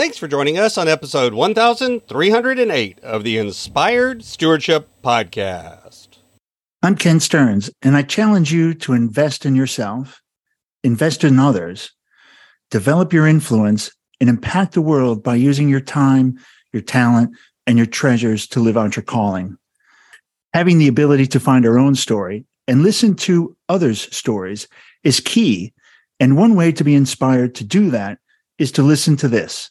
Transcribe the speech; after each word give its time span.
Thanks 0.00 0.16
for 0.16 0.28
joining 0.28 0.56
us 0.58 0.78
on 0.78 0.88
episode 0.88 1.34
1308 1.34 3.00
of 3.00 3.22
the 3.22 3.36
Inspired 3.36 4.24
Stewardship 4.24 4.88
Podcast. 5.04 6.16
I'm 6.82 6.96
Ken 6.96 7.20
Stearns, 7.20 7.68
and 7.82 7.94
I 7.94 8.00
challenge 8.00 8.50
you 8.50 8.72
to 8.72 8.94
invest 8.94 9.44
in 9.44 9.54
yourself, 9.54 10.22
invest 10.82 11.22
in 11.22 11.38
others, 11.38 11.92
develop 12.70 13.12
your 13.12 13.26
influence, 13.26 13.90
and 14.22 14.30
impact 14.30 14.72
the 14.72 14.80
world 14.80 15.22
by 15.22 15.34
using 15.34 15.68
your 15.68 15.82
time, 15.82 16.38
your 16.72 16.80
talent, 16.80 17.36
and 17.66 17.76
your 17.76 17.86
treasures 17.86 18.46
to 18.46 18.60
live 18.60 18.78
out 18.78 18.96
your 18.96 19.02
calling. 19.02 19.58
Having 20.54 20.78
the 20.78 20.88
ability 20.88 21.26
to 21.26 21.38
find 21.38 21.66
our 21.66 21.78
own 21.78 21.94
story 21.94 22.46
and 22.66 22.82
listen 22.82 23.14
to 23.16 23.54
others' 23.68 24.16
stories 24.16 24.66
is 25.04 25.20
key. 25.20 25.74
And 26.18 26.38
one 26.38 26.54
way 26.54 26.72
to 26.72 26.84
be 26.84 26.94
inspired 26.94 27.54
to 27.56 27.64
do 27.64 27.90
that 27.90 28.18
is 28.56 28.72
to 28.72 28.82
listen 28.82 29.14
to 29.18 29.28
this 29.28 29.70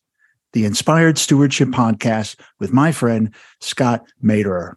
the 0.54 0.66
Inspired 0.66 1.18
Stewardship 1.18 1.70
Podcast 1.70 2.40
with 2.60 2.74
my 2.74 2.92
friend, 2.92 3.34
Scott 3.60 4.06
Maderer. 4.24 4.76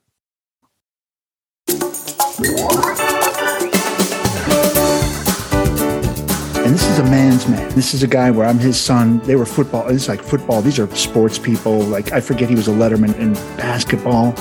And 6.65 6.73
this 6.75 6.87
is 6.89 6.98
a 6.98 7.05
man's 7.05 7.48
man. 7.48 7.75
This 7.75 7.93
is 7.93 8.03
a 8.03 8.07
guy 8.07 8.31
where 8.31 8.47
I'm 8.47 8.59
his 8.59 8.81
son. 8.81 9.19
They 9.21 9.37
were 9.37 9.47
football. 9.47 9.89
It's 9.89 10.09
like 10.09 10.23
football. 10.23 10.62
These 10.62 10.79
are 10.79 10.89
sports 10.95 11.39
people. 11.39 11.81
Like 11.81 12.12
I 12.12 12.20
forget 12.20 12.48
he 12.48 12.55
was 12.55 12.69
a 12.69 12.73
letterman 12.73 13.19
in 13.19 13.34
basketball. 13.57 14.34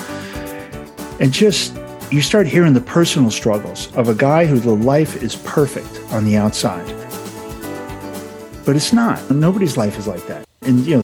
And 1.19 1.33
just 1.33 1.75
you 2.11 2.21
start 2.21 2.45
hearing 2.45 2.73
the 2.73 2.81
personal 2.81 3.31
struggles 3.31 3.93
of 3.95 4.09
a 4.09 4.15
guy 4.15 4.45
whose 4.45 4.65
life 4.65 5.23
is 5.23 5.35
perfect 5.37 5.99
on 6.13 6.25
the 6.25 6.37
outside. 6.37 6.85
But 8.65 8.75
it's 8.75 8.93
not. 8.93 9.31
Nobody's 9.31 9.77
life 9.77 9.97
is 9.97 10.07
like 10.07 10.25
that. 10.27 10.45
And 10.61 10.85
you 10.85 10.97
know, 10.97 11.03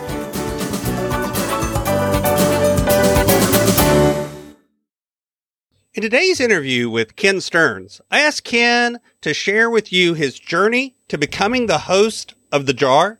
In 5.93 6.01
today's 6.01 6.39
interview 6.39 6.89
with 6.89 7.17
Ken 7.17 7.41
Stearns, 7.41 7.99
I 8.09 8.21
asked 8.21 8.45
Ken 8.45 9.01
to 9.19 9.33
share 9.33 9.69
with 9.69 9.91
you 9.91 10.13
his 10.13 10.39
journey 10.39 10.95
to 11.09 11.17
becoming 11.17 11.65
the 11.65 11.79
host 11.79 12.33
of 12.49 12.65
The 12.65 12.71
Jar. 12.73 13.19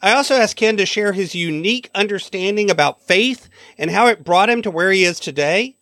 I 0.00 0.12
also 0.12 0.36
asked 0.36 0.54
Ken 0.54 0.76
to 0.76 0.86
share 0.86 1.14
his 1.14 1.34
unique 1.34 1.90
understanding 1.96 2.70
about 2.70 3.02
faith 3.02 3.48
and 3.76 3.90
how 3.90 4.06
it 4.06 4.22
brought 4.22 4.48
him 4.48 4.62
to 4.62 4.70
where 4.70 4.92
he 4.92 5.02
is 5.02 5.18
today. 5.18 5.78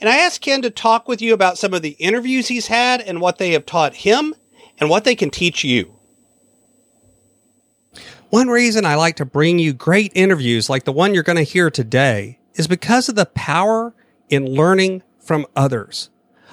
And 0.00 0.10
I 0.10 0.16
asked 0.16 0.40
Ken 0.40 0.62
to 0.62 0.70
talk 0.70 1.06
with 1.06 1.22
you 1.22 1.32
about 1.32 1.58
some 1.58 1.72
of 1.72 1.82
the 1.82 1.90
interviews 2.00 2.48
he's 2.48 2.66
had 2.66 3.00
and 3.00 3.20
what 3.20 3.38
they 3.38 3.52
have 3.52 3.64
taught 3.64 3.94
him 3.94 4.34
and 4.80 4.90
what 4.90 5.04
they 5.04 5.14
can 5.14 5.30
teach 5.30 5.62
you. 5.62 5.94
One 8.30 8.48
reason 8.48 8.84
I 8.84 8.96
like 8.96 9.14
to 9.16 9.24
bring 9.24 9.60
you 9.60 9.74
great 9.74 10.10
interviews 10.16 10.68
like 10.68 10.82
the 10.82 10.90
one 10.90 11.14
you're 11.14 11.22
going 11.22 11.36
to 11.36 11.42
hear 11.44 11.70
today 11.70 12.40
is 12.54 12.66
because 12.66 13.08
of 13.08 13.14
the 13.14 13.26
power 13.26 13.94
in 14.28 14.44
learning 14.44 15.04
from 15.28 15.46
others. 15.54 16.10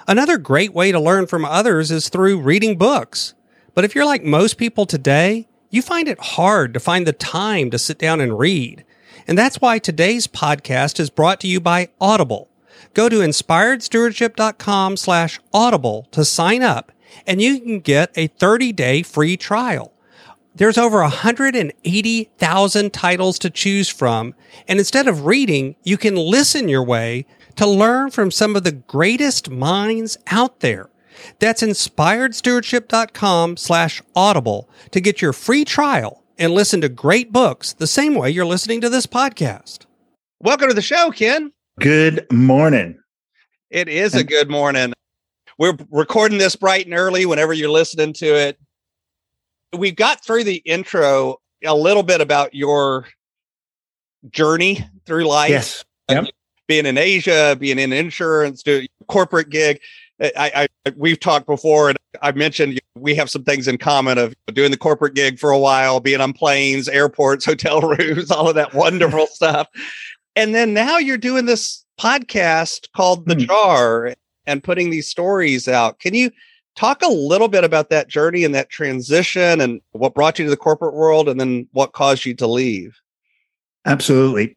Another 0.07 0.37
great 0.37 0.73
way 0.73 0.91
to 0.91 0.99
learn 0.99 1.25
from 1.25 1.45
others 1.45 1.89
is 1.89 2.09
through 2.09 2.41
reading 2.41 2.77
books. 2.77 3.33
But 3.73 3.85
if 3.85 3.95
you're 3.95 4.05
like 4.05 4.23
most 4.23 4.57
people 4.57 4.85
today, 4.85 5.47
you 5.71 5.81
find 5.81 6.07
it 6.07 6.19
hard 6.19 6.73
to 6.73 6.79
find 6.79 7.07
the 7.07 7.13
time 7.13 7.71
to 7.71 7.79
sit 7.79 7.97
down 7.97 8.21
and 8.21 8.37
read. 8.37 8.85
And 9.27 9.37
that's 9.37 9.59
why 9.59 9.79
today's 9.79 10.27
podcast 10.27 10.99
is 10.99 11.09
brought 11.09 11.39
to 11.39 11.47
you 11.47 11.59
by 11.59 11.89
Audible. 11.99 12.49
Go 12.93 13.09
to 13.09 13.19
inspiredstewardship.com 13.19 14.97
slash 14.97 15.39
audible 15.53 16.07
to 16.11 16.23
sign 16.23 16.61
up 16.61 16.91
and 17.25 17.41
you 17.41 17.59
can 17.59 17.79
get 17.79 18.11
a 18.15 18.27
30 18.27 18.73
day 18.73 19.01
free 19.01 19.37
trial. 19.37 19.93
There's 20.53 20.77
over 20.77 21.01
180,000 21.01 22.93
titles 22.93 23.39
to 23.39 23.49
choose 23.49 23.89
from. 23.89 24.35
And 24.67 24.79
instead 24.79 25.07
of 25.07 25.25
reading, 25.25 25.75
you 25.83 25.97
can 25.97 26.15
listen 26.15 26.69
your 26.69 26.83
way 26.83 27.25
to 27.55 27.65
learn 27.65 28.11
from 28.11 28.31
some 28.31 28.55
of 28.55 28.63
the 28.63 28.71
greatest 28.71 29.49
minds 29.49 30.17
out 30.27 30.59
there. 30.59 30.89
That's 31.39 31.61
inspiredstewardship.com 31.61 33.57
slash 33.57 34.01
audible 34.15 34.69
to 34.91 35.01
get 35.01 35.21
your 35.21 35.33
free 35.33 35.65
trial 35.65 36.23
and 36.37 36.53
listen 36.53 36.81
to 36.81 36.89
great 36.89 37.31
books 37.31 37.73
the 37.73 37.87
same 37.87 38.15
way 38.15 38.29
you're 38.29 38.45
listening 38.45 38.81
to 38.81 38.89
this 38.89 39.07
podcast. 39.07 39.85
Welcome 40.39 40.67
to 40.67 40.73
the 40.73 40.81
show, 40.81 41.11
Ken. 41.11 41.51
Good 41.79 42.25
morning. 42.31 42.99
It 43.69 43.87
is 43.87 44.15
a 44.15 44.23
good 44.23 44.49
morning. 44.49 44.93
We're 45.57 45.77
recording 45.89 46.37
this 46.37 46.55
bright 46.55 46.85
and 46.85 46.93
early 46.93 47.25
whenever 47.25 47.53
you're 47.53 47.69
listening 47.69 48.13
to 48.13 48.25
it. 48.25 48.59
We've 49.75 49.95
got 49.95 50.23
through 50.23 50.43
the 50.43 50.57
intro 50.57 51.37
a 51.63 51.75
little 51.75 52.03
bit 52.03 52.21
about 52.21 52.53
your 52.53 53.07
journey 54.29 54.85
through 55.05 55.25
life. 55.25 55.49
Yes. 55.49 55.85
Yep 56.09 56.27
being 56.67 56.85
in 56.85 56.97
Asia, 56.97 57.55
being 57.59 57.79
in 57.79 57.93
insurance, 57.93 58.63
do 58.63 58.85
corporate 59.07 59.49
gig. 59.49 59.79
I, 60.21 60.67
I 60.85 60.91
we've 60.95 61.19
talked 61.19 61.45
before, 61.45 61.89
and 61.89 61.97
I've 62.21 62.37
mentioned 62.37 62.79
we 62.95 63.15
have 63.15 63.29
some 63.29 63.43
things 63.43 63.67
in 63.67 63.77
common 63.77 64.17
of 64.17 64.33
doing 64.53 64.71
the 64.71 64.77
corporate 64.77 65.13
gig 65.13 65.39
for 65.39 65.51
a 65.51 65.59
while, 65.59 65.99
being 65.99 66.21
on 66.21 66.31
planes, 66.31 66.87
airports, 66.87 67.45
hotel 67.45 67.81
rooms, 67.81 68.31
all 68.31 68.47
of 68.47 68.55
that 68.55 68.73
wonderful 68.73 69.27
stuff. 69.31 69.67
And 70.35 70.55
then 70.55 70.73
now 70.73 70.97
you're 70.97 71.17
doing 71.17 71.45
this 71.45 71.85
podcast 71.99 72.91
called 72.95 73.25
The 73.25 73.35
hmm. 73.35 73.41
Jar 73.41 74.15
and 74.45 74.63
putting 74.63 74.89
these 74.89 75.07
stories 75.07 75.67
out. 75.67 75.99
Can 75.99 76.13
you 76.13 76.31
talk 76.75 77.01
a 77.01 77.07
little 77.07 77.47
bit 77.47 77.63
about 77.63 77.89
that 77.89 78.07
journey 78.07 78.43
and 78.43 78.53
that 78.53 78.69
transition 78.69 79.61
and 79.61 79.81
what 79.91 80.13
brought 80.13 80.37
you 80.39 80.45
to 80.45 80.51
the 80.51 80.57
corporate 80.57 80.93
world 80.93 81.27
and 81.27 81.39
then 81.39 81.67
what 81.71 81.93
caused 81.93 82.25
you 82.25 82.33
to 82.35 82.47
leave? 82.47 82.97
Absolutely 83.85 84.55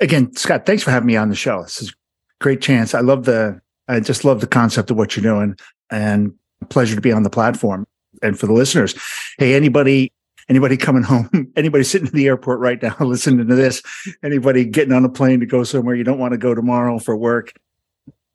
again, 0.00 0.34
Scott, 0.36 0.66
thanks 0.66 0.82
for 0.82 0.90
having 0.90 1.06
me 1.06 1.16
on 1.16 1.28
the 1.28 1.34
show. 1.34 1.62
This 1.62 1.82
is 1.82 1.90
a 1.90 1.92
great 2.40 2.60
chance. 2.60 2.94
I 2.94 3.00
love 3.00 3.24
the, 3.24 3.60
I 3.88 4.00
just 4.00 4.24
love 4.24 4.40
the 4.40 4.46
concept 4.46 4.90
of 4.90 4.96
what 4.96 5.16
you're 5.16 5.22
doing 5.22 5.56
and 5.90 6.32
pleasure 6.68 6.94
to 6.94 7.00
be 7.00 7.12
on 7.12 7.22
the 7.22 7.30
platform. 7.30 7.86
And 8.22 8.38
for 8.38 8.46
the 8.46 8.52
listeners, 8.52 8.94
hey, 9.38 9.54
anybody, 9.54 10.12
anybody 10.48 10.76
coming 10.76 11.02
home, 11.02 11.52
anybody 11.56 11.84
sitting 11.84 12.08
in 12.08 12.14
the 12.14 12.26
airport 12.26 12.60
right 12.60 12.82
now 12.82 12.96
listening 13.00 13.46
to 13.46 13.54
this, 13.54 13.82
anybody 14.22 14.64
getting 14.64 14.92
on 14.92 15.04
a 15.04 15.08
plane 15.08 15.40
to 15.40 15.46
go 15.46 15.64
somewhere 15.64 15.94
you 15.94 16.04
don't 16.04 16.18
want 16.18 16.32
to 16.32 16.38
go 16.38 16.54
tomorrow 16.54 16.98
for 16.98 17.16
work, 17.16 17.52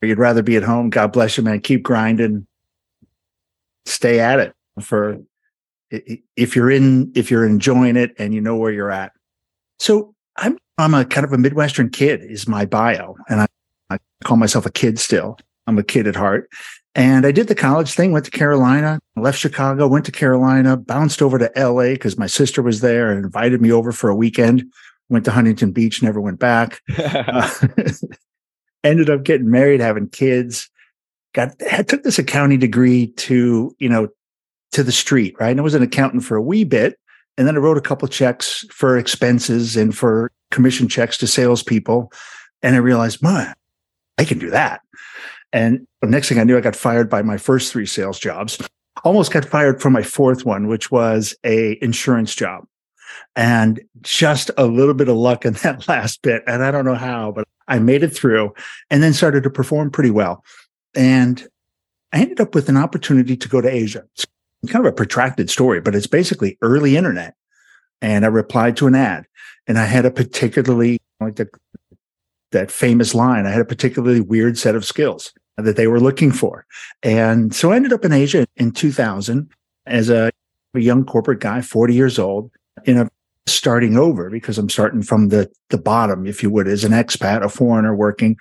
or 0.01 0.07
you'd 0.07 0.19
rather 0.19 0.43
be 0.43 0.55
at 0.55 0.63
home, 0.63 0.89
God 0.89 1.11
bless 1.11 1.37
you, 1.37 1.43
man. 1.43 1.59
Keep 1.59 1.83
grinding. 1.83 2.47
Stay 3.85 4.19
at 4.19 4.39
it 4.39 4.53
for 4.81 5.17
if 5.91 6.55
you're 6.55 6.69
in, 6.69 7.11
if 7.15 7.31
you're 7.31 7.45
enjoying 7.45 7.95
it 7.95 8.13
and 8.19 8.33
you 8.33 8.41
know 8.41 8.55
where 8.55 8.71
you're 8.71 8.91
at. 8.91 9.11
So 9.79 10.13
I'm 10.39 10.57
I'm 10.77 10.93
a 10.93 11.05
kind 11.05 11.25
of 11.25 11.33
a 11.33 11.37
Midwestern 11.37 11.89
kid 11.89 12.21
is 12.23 12.47
my 12.47 12.65
bio. 12.65 13.15
And 13.27 13.41
I, 13.41 13.47
I 13.89 13.99
call 14.23 14.37
myself 14.37 14.65
a 14.65 14.71
kid 14.71 14.97
still. 14.97 15.37
I'm 15.67 15.77
a 15.77 15.83
kid 15.83 16.07
at 16.07 16.15
heart. 16.15 16.49
And 16.95 17.25
I 17.25 17.31
did 17.31 17.47
the 17.47 17.55
college 17.55 17.93
thing, 17.93 18.11
went 18.11 18.25
to 18.25 18.31
Carolina, 18.31 18.99
left 19.15 19.37
Chicago, 19.37 19.87
went 19.87 20.05
to 20.05 20.11
Carolina, 20.11 20.75
bounced 20.75 21.21
over 21.21 21.37
to 21.37 21.51
LA 21.55 21.91
because 21.91 22.17
my 22.17 22.27
sister 22.27 22.61
was 22.61 22.81
there 22.81 23.11
and 23.11 23.23
invited 23.23 23.61
me 23.61 23.71
over 23.71 23.91
for 23.91 24.09
a 24.09 24.15
weekend. 24.15 24.63
Went 25.09 25.25
to 25.25 25.31
Huntington 25.31 25.71
Beach, 25.71 26.01
never 26.01 26.19
went 26.19 26.39
back. 26.39 26.81
uh, 26.97 27.49
ended 28.83 29.09
up 29.09 29.23
getting 29.23 29.51
married, 29.51 29.81
having 29.81 30.09
kids. 30.09 30.69
Got 31.33 31.53
I 31.71 31.83
took 31.83 32.03
this 32.03 32.19
accounting 32.19 32.59
degree 32.59 33.07
to, 33.17 33.75
you 33.77 33.89
know, 33.89 34.07
to 34.71 34.83
the 34.83 34.91
street, 34.91 35.35
right? 35.39 35.51
And 35.51 35.59
I 35.59 35.63
was 35.63 35.75
an 35.75 35.83
accountant 35.83 36.23
for 36.23 36.35
a 36.37 36.41
wee 36.41 36.63
bit. 36.63 36.97
And 37.37 37.47
then 37.47 37.55
I 37.55 37.59
wrote 37.59 37.77
a 37.77 37.81
couple 37.81 38.07
checks 38.07 38.65
for 38.71 38.97
expenses 38.97 39.77
and 39.77 39.95
for 39.95 40.31
commission 40.51 40.87
checks 40.87 41.17
to 41.17 41.27
salespeople. 41.27 42.11
And 42.61 42.75
I 42.75 42.79
realized, 42.79 43.23
man, 43.23 43.53
I 44.17 44.25
can 44.25 44.39
do 44.39 44.49
that. 44.49 44.81
And 45.53 45.87
the 46.01 46.07
next 46.07 46.29
thing 46.29 46.39
I 46.39 46.43
knew, 46.43 46.57
I 46.57 46.61
got 46.61 46.75
fired 46.75 47.09
by 47.09 47.21
my 47.21 47.37
first 47.37 47.71
three 47.71 47.85
sales 47.85 48.19
jobs. 48.19 48.59
Almost 49.03 49.31
got 49.31 49.45
fired 49.45 49.81
from 49.81 49.93
my 49.93 50.03
fourth 50.03 50.45
one, 50.45 50.67
which 50.67 50.91
was 50.91 51.35
a 51.43 51.77
insurance 51.81 52.35
job. 52.35 52.65
And 53.35 53.81
just 54.01 54.51
a 54.57 54.65
little 54.65 54.93
bit 54.93 55.07
of 55.07 55.15
luck 55.15 55.45
in 55.45 55.53
that 55.63 55.87
last 55.87 56.21
bit. 56.21 56.43
And 56.45 56.63
I 56.63 56.71
don't 56.71 56.85
know 56.85 56.95
how, 56.95 57.31
but 57.31 57.47
I 57.67 57.79
made 57.79 58.03
it 58.03 58.09
through 58.09 58.53
and 58.89 59.01
then 59.01 59.13
started 59.13 59.43
to 59.43 59.49
perform 59.49 59.91
pretty 59.91 60.11
well. 60.11 60.43
And 60.95 61.47
I 62.11 62.21
ended 62.21 62.41
up 62.41 62.55
with 62.55 62.69
an 62.69 62.77
opportunity 62.77 63.37
to 63.37 63.47
go 63.47 63.61
to 63.61 63.73
Asia. 63.73 64.03
Kind 64.67 64.85
of 64.85 64.91
a 64.91 64.95
protracted 64.95 65.49
story, 65.49 65.79
but 65.79 65.95
it's 65.95 66.07
basically 66.07 66.57
early 66.61 66.97
internet. 66.97 67.35
And 68.01 68.25
I 68.25 68.27
replied 68.27 68.77
to 68.77 68.87
an 68.87 68.95
ad 68.95 69.25
And 69.67 69.77
I 69.77 69.85
had 69.85 70.05
a 70.05 70.11
particularly 70.11 70.99
like 71.19 71.35
the, 71.35 71.49
that 72.51 72.71
famous 72.71 73.13
line, 73.13 73.45
I 73.45 73.51
had 73.51 73.61
a 73.61 73.65
particularly 73.65 74.21
weird 74.21 74.57
set 74.57 74.75
of 74.75 74.85
skills 74.85 75.33
that 75.57 75.75
they 75.75 75.87
were 75.87 75.99
looking 75.99 76.31
for. 76.31 76.65
And 77.03 77.53
so 77.53 77.71
I 77.71 77.75
ended 77.75 77.93
up 77.93 78.05
in 78.05 78.13
Asia 78.13 78.47
in 78.55 78.71
2000 78.71 79.49
as 79.85 80.09
a, 80.09 80.31
a 80.73 80.79
young 80.79 81.05
corporate 81.05 81.39
guy, 81.39 81.61
40 81.61 81.93
years 81.93 82.17
old, 82.17 82.51
in 82.85 82.97
a 82.97 83.09
starting 83.47 83.97
over 83.97 84.29
because 84.29 84.57
I'm 84.57 84.69
starting 84.69 85.01
from 85.01 85.29
the 85.29 85.51
the 85.69 85.77
bottom, 85.77 86.25
if 86.25 86.41
you 86.41 86.49
would, 86.49 86.67
as 86.67 86.83
an 86.83 86.91
expat, 86.91 87.43
a 87.43 87.49
foreigner 87.49 87.95
working, 87.95 88.37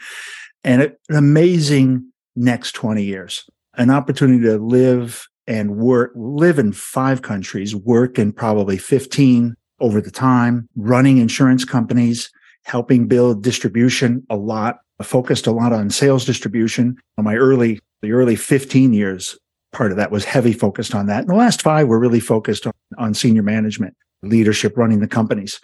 and 0.65 0.83
an 0.83 0.97
amazing 1.11 2.13
next 2.37 2.73
20 2.73 3.03
years, 3.03 3.45
an 3.75 3.91
opportunity 3.91 4.45
to 4.45 4.59
live 4.59 5.27
and 5.49 5.77
work, 5.77 6.13
live 6.15 6.59
in 6.59 6.73
five 6.73 7.23
countries, 7.23 7.75
work 7.75 8.19
in 8.19 8.33
probably 8.33 8.77
15 8.77 9.57
over 9.81 10.01
the 10.01 10.11
time, 10.11 10.69
running 10.77 11.17
insurance 11.17 11.65
companies, 11.65 12.31
helping 12.65 13.09
build 13.09 13.43
distribution 13.43 14.25
a 14.29 14.37
lot, 14.37 14.81
focused 15.03 15.47
a 15.47 15.51
lot 15.51 15.73
on 15.73 15.89
sales 15.89 16.27
distribution. 16.27 16.97
My 17.17 17.35
early, 17.35 17.81
the 18.03 18.13
early 18.13 18.37
15 18.37 18.93
years, 18.93 19.39
part 19.73 19.91
of 19.91 19.97
that 19.97 20.11
was 20.11 20.25
heavy 20.25 20.53
focused 20.53 20.95
on 20.95 21.07
that. 21.07 21.21
And 21.21 21.31
the 21.31 21.35
last 21.35 21.63
five 21.63 21.89
were 21.89 21.99
really 21.99 22.21
focused 22.21 22.67
on, 22.67 22.73
on 22.99 23.15
senior 23.15 23.43
management, 23.43 23.97
leadership, 24.23 24.77
running 24.77 25.01
the 25.01 25.09
companies. 25.09 25.61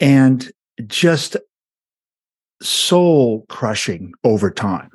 And 0.00 0.50
just 0.86 1.36
soul 2.62 3.44
crushing 3.50 4.14
over 4.24 4.50
time. 4.50 4.88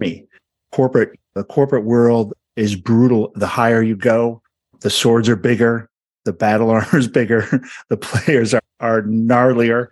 Me, 0.00 0.26
corporate, 0.72 1.16
the 1.34 1.44
corporate 1.44 1.84
world 1.84 2.34
is 2.58 2.74
brutal. 2.74 3.30
The 3.36 3.46
higher 3.46 3.82
you 3.82 3.96
go, 3.96 4.42
the 4.80 4.90
swords 4.90 5.28
are 5.28 5.36
bigger, 5.36 5.88
the 6.24 6.32
battle 6.32 6.70
armor 6.76 6.98
is 6.98 7.08
bigger, 7.08 7.62
the 7.88 7.96
players 7.96 8.52
are, 8.52 8.62
are 8.80 9.02
gnarlier, 9.02 9.88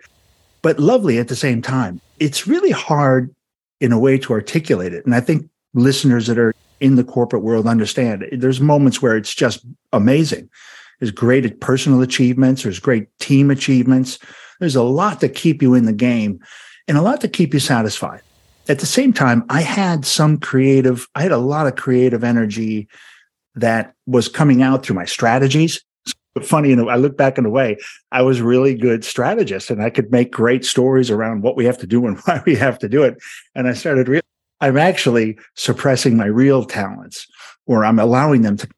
but 0.62 0.78
lovely 0.78 1.18
at 1.18 1.28
the 1.28 1.36
same 1.36 1.62
time. 1.62 2.00
It's 2.18 2.46
really 2.46 2.72
hard 2.72 3.34
in 3.80 3.92
a 3.92 3.98
way 3.98 4.18
to 4.18 4.32
articulate 4.32 4.92
it. 4.92 5.04
And 5.06 5.14
I 5.14 5.20
think 5.20 5.48
listeners 5.74 6.26
that 6.26 6.38
are 6.38 6.54
in 6.80 6.96
the 6.96 7.04
corporate 7.04 7.42
world 7.42 7.66
understand 7.66 8.26
there's 8.32 8.60
moments 8.60 9.00
where 9.00 9.16
it's 9.16 9.34
just 9.34 9.64
amazing. 9.92 10.48
There's 10.98 11.10
great 11.10 11.60
personal 11.60 12.02
achievements, 12.02 12.62
there's 12.62 12.80
great 12.80 13.06
team 13.18 13.50
achievements. 13.50 14.18
There's 14.58 14.76
a 14.76 14.82
lot 14.82 15.20
to 15.20 15.28
keep 15.28 15.60
you 15.60 15.74
in 15.74 15.84
the 15.84 15.92
game 15.92 16.40
and 16.88 16.96
a 16.96 17.02
lot 17.02 17.20
to 17.20 17.28
keep 17.28 17.52
you 17.52 17.60
satisfied. 17.60 18.22
At 18.68 18.80
the 18.80 18.86
same 18.86 19.12
time, 19.12 19.44
I 19.48 19.60
had 19.60 20.04
some 20.04 20.38
creative, 20.38 21.06
I 21.14 21.22
had 21.22 21.32
a 21.32 21.38
lot 21.38 21.66
of 21.66 21.76
creative 21.76 22.24
energy 22.24 22.88
that 23.54 23.94
was 24.06 24.28
coming 24.28 24.62
out 24.62 24.84
through 24.84 24.96
my 24.96 25.04
strategies. 25.04 25.80
Funny, 26.42 26.70
you 26.70 26.76
know, 26.76 26.88
I 26.88 26.96
look 26.96 27.16
back 27.16 27.38
in 27.38 27.46
a 27.46 27.50
way, 27.50 27.78
I 28.12 28.22
was 28.22 28.42
really 28.42 28.74
good 28.74 29.04
strategist 29.04 29.70
and 29.70 29.82
I 29.82 29.88
could 29.88 30.10
make 30.10 30.30
great 30.32 30.64
stories 30.64 31.10
around 31.10 31.42
what 31.42 31.56
we 31.56 31.64
have 31.64 31.78
to 31.78 31.86
do 31.86 32.06
and 32.06 32.18
why 32.24 32.42
we 32.44 32.54
have 32.56 32.78
to 32.80 32.88
do 32.88 33.02
it. 33.04 33.16
And 33.54 33.68
I 33.68 33.72
started, 33.72 34.08
re- 34.08 34.20
I'm 34.60 34.76
actually 34.76 35.38
suppressing 35.54 36.16
my 36.16 36.26
real 36.26 36.64
talents 36.64 37.26
or 37.66 37.84
I'm 37.84 37.98
allowing 37.98 38.42
them 38.42 38.56
to 38.58 38.68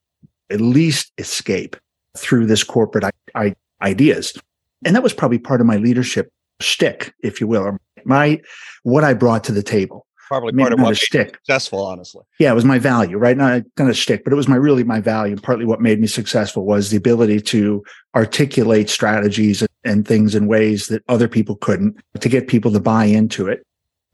at 0.51 0.61
least 0.61 1.13
escape 1.19 1.77
through 2.17 2.47
this 2.47 2.63
corporate 2.63 3.05
I- 3.05 3.13
I- 3.35 3.57
ideas. 3.83 4.39
And 4.85 4.95
that 4.95 5.03
was 5.03 5.15
probably 5.15 5.39
part 5.39 5.61
of 5.61 5.67
my 5.67 5.77
leadership 5.77 6.31
shtick, 6.61 7.13
if 7.23 7.41
you 7.41 7.47
will, 7.47 7.63
or 7.63 7.81
my 8.07 8.41
what 8.83 9.05
I 9.05 9.15
brought 9.15 9.45
to 9.45 9.53
the 9.53 9.63
table. 9.63 10.07
Probably 10.29 10.53
Maybe 10.53 10.65
part 10.65 10.73
of 10.75 10.81
what 10.81 10.89
made 10.91 10.91
you 10.91 11.07
shtick. 11.07 11.35
successful, 11.37 11.87
honestly. 11.87 12.23
Yeah, 12.39 12.53
it 12.53 12.55
was 12.55 12.65
my 12.67 12.79
value, 12.79 13.17
right? 13.17 13.37
Not, 13.37 13.63
not 13.79 13.89
a 13.89 13.95
shtick, 13.95 14.25
but 14.25 14.33
it 14.33 14.37
was 14.37 14.47
my 14.47 14.57
really 14.57 14.85
my 14.85 15.01
value. 15.01 15.37
Partly 15.37 15.65
what 15.65 15.81
made 15.81 16.01
me 16.01 16.07
successful 16.07 16.67
was 16.67 16.91
the 16.91 16.99
ability 16.99 17.41
to 17.41 17.83
articulate 18.15 18.91
strategies 18.91 19.67
and 19.85 20.07
things 20.07 20.35
in 20.35 20.47
ways 20.47 20.89
that 20.89 21.03
other 21.09 21.29
people 21.29 21.57
couldn't 21.57 21.97
to 22.21 22.29
get 22.29 22.47
people 22.47 22.71
to 22.73 22.81
buy 22.81 23.07
into 23.07 23.47
it 23.47 23.65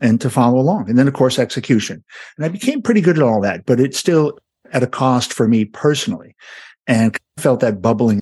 and 0.00 0.20
to 0.20 0.30
follow 0.30 0.60
along. 0.60 0.88
And 0.88 0.96
then, 0.96 1.08
of 1.08 1.14
course, 1.14 1.36
execution. 1.36 2.04
And 2.36 2.46
I 2.46 2.48
became 2.48 2.80
pretty 2.80 3.00
good 3.00 3.16
at 3.16 3.22
all 3.24 3.40
that, 3.40 3.66
but 3.66 3.80
it's 3.80 3.98
still 3.98 4.38
at 4.72 4.84
a 4.84 4.88
cost 4.88 5.32
for 5.32 5.48
me 5.48 5.64
personally 5.64 6.36
and 6.86 7.16
I 7.38 7.40
felt 7.40 7.60
that 7.60 7.80
bubbling. 7.80 8.20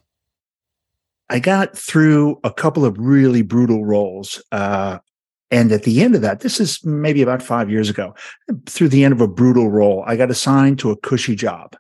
I 1.29 1.39
got 1.39 1.77
through 1.77 2.39
a 2.45 2.53
couple 2.53 2.85
of 2.85 2.97
really 2.99 3.43
brutal 3.43 3.85
roles. 3.85 4.43
Uh, 4.53 4.99
and 5.53 5.71
at 5.71 5.83
the 5.83 6.03
end 6.03 6.15
of 6.15 6.23
that, 6.23 6.41
this 6.41 6.59
is 6.59 6.83
maybe 6.83 7.21
about 7.21 7.43
five 7.43 7.71
years 7.71 7.91
ago, 7.91 8.15
through 8.65 8.89
the 8.89 9.05
end 9.05 9.13
of 9.13 9.21
a 9.21 9.29
brutal 9.29 9.69
role, 9.69 10.03
I 10.07 10.17
got 10.17 10.31
assigned 10.31 10.79
to 10.79 10.91
a 10.91 10.97
cushy 10.97 11.37
job. 11.37 11.77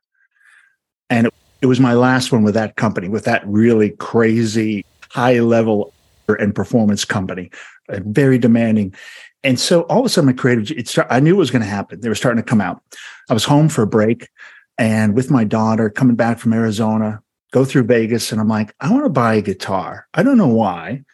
And 1.08 1.30
it, 1.62 1.66
was 1.66 1.80
my 1.80 1.94
last 1.94 2.32
one 2.32 2.42
with 2.42 2.52
that 2.52 2.76
company, 2.76 3.08
with 3.08 3.24
that 3.24 3.42
really 3.46 3.90
crazy 3.90 4.84
high 5.08 5.40
level 5.40 5.94
and 6.28 6.54
performance 6.54 7.06
company, 7.06 7.50
uh, 7.88 8.00
very 8.04 8.36
demanding. 8.36 8.94
And 9.42 9.58
so 9.58 9.82
all 9.82 10.00
of 10.00 10.06
a 10.06 10.08
sudden, 10.10 10.26
my 10.26 10.34
creative, 10.34 10.70
it 10.70 10.94
I 11.08 11.20
knew 11.20 11.34
it 11.34 11.38
was 11.38 11.50
going 11.50 11.62
to 11.62 11.69
happen. 11.69 12.00
They 12.00 12.10
were 12.10 12.14
starting 12.14 12.42
to 12.42 12.48
come 12.48 12.60
out. 12.60 12.82
I 13.30 13.34
was 13.34 13.44
home 13.44 13.70
for 13.70 13.82
a 13.82 13.86
break 13.86 14.28
and 14.76 15.14
with 15.14 15.30
my 15.30 15.44
daughter 15.44 15.88
coming 15.88 16.16
back 16.16 16.38
from 16.38 16.52
Arizona, 16.52 17.22
go 17.52 17.64
through 17.64 17.84
Vegas. 17.84 18.32
And 18.32 18.40
I'm 18.40 18.48
like, 18.48 18.74
I 18.80 18.90
want 18.90 19.04
to 19.04 19.10
buy 19.10 19.34
a 19.34 19.42
guitar. 19.42 20.08
I 20.12 20.22
don't 20.22 20.38
know 20.38 20.46
why, 20.46 21.04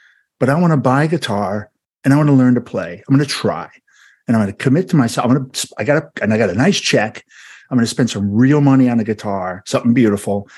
but 0.40 0.48
I 0.48 0.60
want 0.60 0.72
to 0.72 0.76
buy 0.76 1.04
a 1.04 1.08
guitar 1.08 1.70
and 2.04 2.14
I 2.14 2.16
want 2.16 2.28
to 2.28 2.34
learn 2.34 2.54
to 2.54 2.60
play. 2.60 3.02
I'm 3.08 3.14
going 3.14 3.26
to 3.26 3.32
try 3.32 3.70
and 4.28 4.36
I'm 4.36 4.42
going 4.42 4.54
to 4.54 4.62
commit 4.62 4.88
to 4.90 4.96
myself. 4.96 5.26
I'm 5.26 5.34
going 5.34 5.50
to, 5.50 5.68
I 5.78 5.84
got 5.84 6.02
a, 6.02 6.22
and 6.22 6.32
I 6.32 6.38
got 6.38 6.50
a 6.50 6.54
nice 6.54 6.78
check. 6.78 7.24
I'm 7.70 7.76
going 7.76 7.84
to 7.84 7.90
spend 7.90 8.10
some 8.10 8.30
real 8.30 8.60
money 8.60 8.88
on 8.88 9.00
a 9.00 9.04
guitar, 9.04 9.62
something 9.66 9.94
beautiful, 9.94 10.48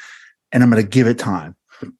and 0.52 0.62
I'm 0.62 0.70
going 0.70 0.82
to 0.82 0.88
give 0.88 1.06
it 1.06 1.19
time. 1.19 1.56
And 1.81 1.90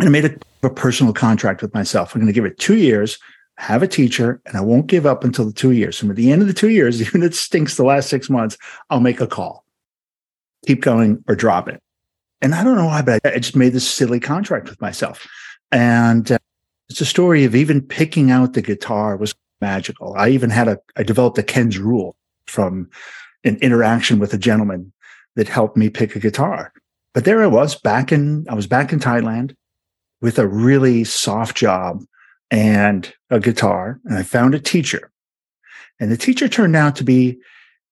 I 0.00 0.08
made 0.08 0.24
a, 0.24 0.66
a 0.66 0.70
personal 0.70 1.12
contract 1.12 1.60
with 1.60 1.74
myself. 1.74 2.14
I'm 2.14 2.20
going 2.20 2.32
to 2.32 2.32
give 2.32 2.44
it 2.44 2.58
two 2.58 2.76
years, 2.76 3.18
have 3.58 3.82
a 3.82 3.88
teacher, 3.88 4.40
and 4.46 4.56
I 4.56 4.60
won't 4.60 4.86
give 4.86 5.06
up 5.06 5.22
until 5.22 5.44
the 5.44 5.52
two 5.52 5.72
years. 5.72 6.00
And 6.00 6.10
at 6.10 6.16
the 6.16 6.32
end 6.32 6.42
of 6.42 6.48
the 6.48 6.54
two 6.54 6.70
years, 6.70 7.00
even 7.06 7.22
if 7.22 7.32
it 7.32 7.34
stinks 7.34 7.76
the 7.76 7.84
last 7.84 8.08
six 8.08 8.30
months, 8.30 8.56
I'll 8.90 9.00
make 9.00 9.20
a 9.20 9.26
call, 9.26 9.64
keep 10.66 10.82
going 10.82 11.22
or 11.28 11.34
drop 11.34 11.68
it. 11.68 11.80
And 12.40 12.54
I 12.54 12.62
don't 12.62 12.76
know 12.76 12.86
why, 12.86 13.02
but 13.02 13.20
I 13.24 13.38
just 13.38 13.56
made 13.56 13.72
this 13.72 13.88
silly 13.88 14.20
contract 14.20 14.68
with 14.68 14.80
myself. 14.80 15.26
And 15.72 16.30
uh, 16.30 16.38
it's 16.88 17.00
a 17.00 17.06
story 17.06 17.44
of 17.44 17.54
even 17.54 17.80
picking 17.80 18.30
out 18.30 18.52
the 18.52 18.62
guitar 18.62 19.16
was 19.16 19.34
magical. 19.60 20.14
I 20.16 20.28
even 20.30 20.50
had 20.50 20.68
a, 20.68 20.78
I 20.96 21.02
developed 21.02 21.38
a 21.38 21.42
Ken's 21.42 21.78
rule 21.78 22.16
from 22.46 22.90
an 23.44 23.56
interaction 23.56 24.18
with 24.18 24.34
a 24.34 24.38
gentleman 24.38 24.92
that 25.36 25.48
helped 25.48 25.76
me 25.76 25.90
pick 25.90 26.14
a 26.14 26.20
guitar. 26.20 26.72
But 27.12 27.24
there 27.24 27.42
I 27.42 27.46
was 27.46 27.74
back 27.74 28.12
in, 28.12 28.46
I 28.48 28.54
was 28.54 28.66
back 28.66 28.92
in 28.92 29.00
Thailand 29.00 29.54
with 30.20 30.38
a 30.38 30.46
really 30.46 31.04
soft 31.04 31.56
job 31.56 32.04
and 32.50 33.12
a 33.30 33.40
guitar. 33.40 34.00
And 34.04 34.18
I 34.18 34.22
found 34.22 34.54
a 34.54 34.60
teacher. 34.60 35.10
And 36.00 36.10
the 36.10 36.16
teacher 36.16 36.48
turned 36.48 36.76
out 36.76 36.96
to 36.96 37.04
be 37.04 37.38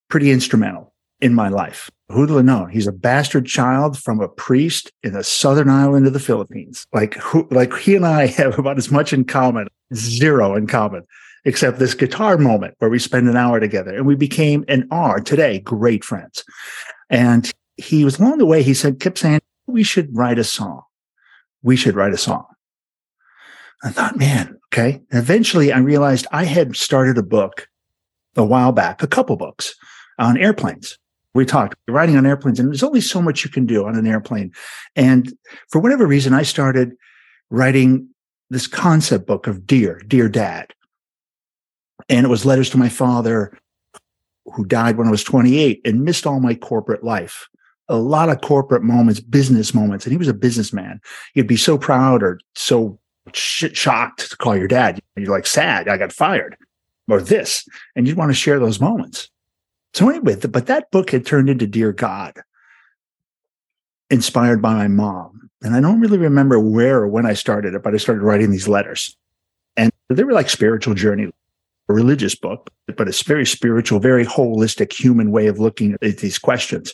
pretty 0.09 0.31
instrumental 0.31 0.93
in 1.21 1.33
my 1.33 1.49
life. 1.49 1.89
Who'd 2.09 2.29
have 2.29 2.45
known? 2.45 2.69
He's 2.69 2.87
a 2.87 2.91
bastard 2.91 3.45
child 3.45 3.97
from 3.97 4.19
a 4.19 4.27
priest 4.27 4.91
in 5.03 5.15
a 5.15 5.23
southern 5.23 5.69
island 5.69 6.05
of 6.05 6.13
the 6.13 6.19
Philippines. 6.19 6.85
Like 6.93 7.15
who, 7.15 7.47
like 7.49 7.75
he 7.77 7.95
and 7.95 8.05
I 8.05 8.27
have 8.37 8.59
about 8.59 8.77
as 8.77 8.91
much 8.91 9.13
in 9.13 9.25
common, 9.25 9.67
zero 9.93 10.55
in 10.55 10.67
common, 10.67 11.03
except 11.45 11.79
this 11.79 11.93
guitar 11.93 12.37
moment 12.37 12.75
where 12.79 12.89
we 12.89 12.99
spend 12.99 13.27
an 13.29 13.37
hour 13.37 13.59
together. 13.59 13.95
And 13.95 14.05
we 14.05 14.15
became 14.15 14.65
and 14.67 14.85
are 14.91 15.19
today 15.19 15.59
great 15.59 16.03
friends. 16.03 16.43
And 17.09 17.51
he 17.77 18.05
was 18.05 18.19
along 18.19 18.37
the 18.37 18.45
way, 18.45 18.63
he 18.63 18.73
said, 18.73 18.99
kept 18.99 19.17
saying, 19.17 19.41
we 19.65 19.83
should 19.83 20.15
write 20.15 20.39
a 20.39 20.43
song. 20.43 20.83
We 21.61 21.75
should 21.75 21.95
write 21.95 22.13
a 22.13 22.17
song. 22.17 22.45
I 23.83 23.89
thought, 23.89 24.17
man, 24.17 24.59
okay. 24.71 25.01
And 25.11 25.19
eventually 25.19 25.71
I 25.71 25.79
realized 25.79 26.27
I 26.31 26.45
had 26.45 26.75
started 26.75 27.17
a 27.17 27.23
book 27.23 27.67
a 28.35 28.43
while 28.43 28.71
back, 28.71 29.03
a 29.03 29.07
couple 29.07 29.35
books 29.35 29.75
on 30.19 30.37
airplanes. 30.37 30.97
We 31.33 31.45
talked 31.45 31.75
riding 31.87 32.15
on 32.15 32.25
airplanes, 32.25 32.59
and 32.59 32.69
there's 32.69 32.83
only 32.83 33.01
so 33.01 33.21
much 33.21 33.43
you 33.43 33.49
can 33.49 33.65
do 33.65 33.85
on 33.85 33.95
an 33.95 34.05
airplane. 34.05 34.51
And 34.95 35.33
for 35.71 35.79
whatever 35.79 36.05
reason, 36.05 36.33
I 36.33 36.43
started 36.43 36.93
writing 37.49 38.07
this 38.49 38.67
concept 38.67 39.25
book 39.25 39.47
of 39.47 39.65
Dear, 39.65 40.01
Dear 40.07 40.29
Dad. 40.29 40.73
And 42.09 42.25
it 42.25 42.29
was 42.29 42.45
letters 42.45 42.69
to 42.71 42.77
my 42.77 42.89
father, 42.89 43.57
who 44.53 44.65
died 44.65 44.97
when 44.97 45.07
I 45.07 45.11
was 45.11 45.23
28 45.23 45.81
and 45.85 46.03
missed 46.03 46.27
all 46.27 46.39
my 46.39 46.55
corporate 46.55 47.03
life. 47.03 47.47
A 47.89 47.97
lot 47.97 48.29
of 48.29 48.41
corporate 48.41 48.83
moments, 48.83 49.19
business 49.19 49.73
moments. 49.73 50.05
And 50.05 50.11
he 50.11 50.17
was 50.17 50.27
a 50.27 50.33
businessman. 50.33 50.99
You'd 51.33 51.47
be 51.47 51.57
so 51.57 51.77
proud 51.77 52.23
or 52.23 52.39
so 52.55 52.99
sh- 53.33 53.73
shocked 53.73 54.29
to 54.29 54.37
call 54.37 54.55
your 54.55 54.67
dad. 54.67 54.99
You're 55.15 55.31
like 55.31 55.47
sad. 55.47 55.87
I 55.87 55.97
got 55.97 56.11
fired 56.11 56.57
or 57.09 57.21
this. 57.21 57.67
And 57.95 58.07
you'd 58.07 58.17
want 58.17 58.29
to 58.29 58.35
share 58.35 58.59
those 58.59 58.79
moments. 58.79 59.29
So 59.93 60.09
anyway, 60.09 60.35
the, 60.35 60.47
but 60.47 60.67
that 60.67 60.91
book 60.91 61.11
had 61.11 61.25
turned 61.25 61.49
into 61.49 61.67
Dear 61.67 61.91
God, 61.91 62.39
inspired 64.09 64.61
by 64.61 64.73
my 64.73 64.87
mom. 64.87 65.49
And 65.61 65.75
I 65.75 65.81
don't 65.81 66.01
really 66.01 66.17
remember 66.17 66.59
where 66.59 66.99
or 66.99 67.07
when 67.07 67.25
I 67.25 67.33
started 67.33 67.73
it, 67.73 67.83
but 67.83 67.93
I 67.93 67.97
started 67.97 68.21
writing 68.21 68.51
these 68.51 68.67
letters. 68.67 69.15
And 69.77 69.91
they 70.09 70.23
were 70.23 70.33
like 70.33 70.49
spiritual 70.49 70.93
journey, 70.93 71.31
a 71.89 71.93
religious 71.93 72.35
book, 72.35 72.69
but 72.97 73.07
it's 73.07 73.23
very 73.23 73.45
spiritual, 73.45 73.99
very 73.99 74.25
holistic 74.25 74.91
human 74.91 75.31
way 75.31 75.47
of 75.47 75.59
looking 75.59 75.95
at 76.01 76.17
these 76.17 76.37
questions. 76.37 76.93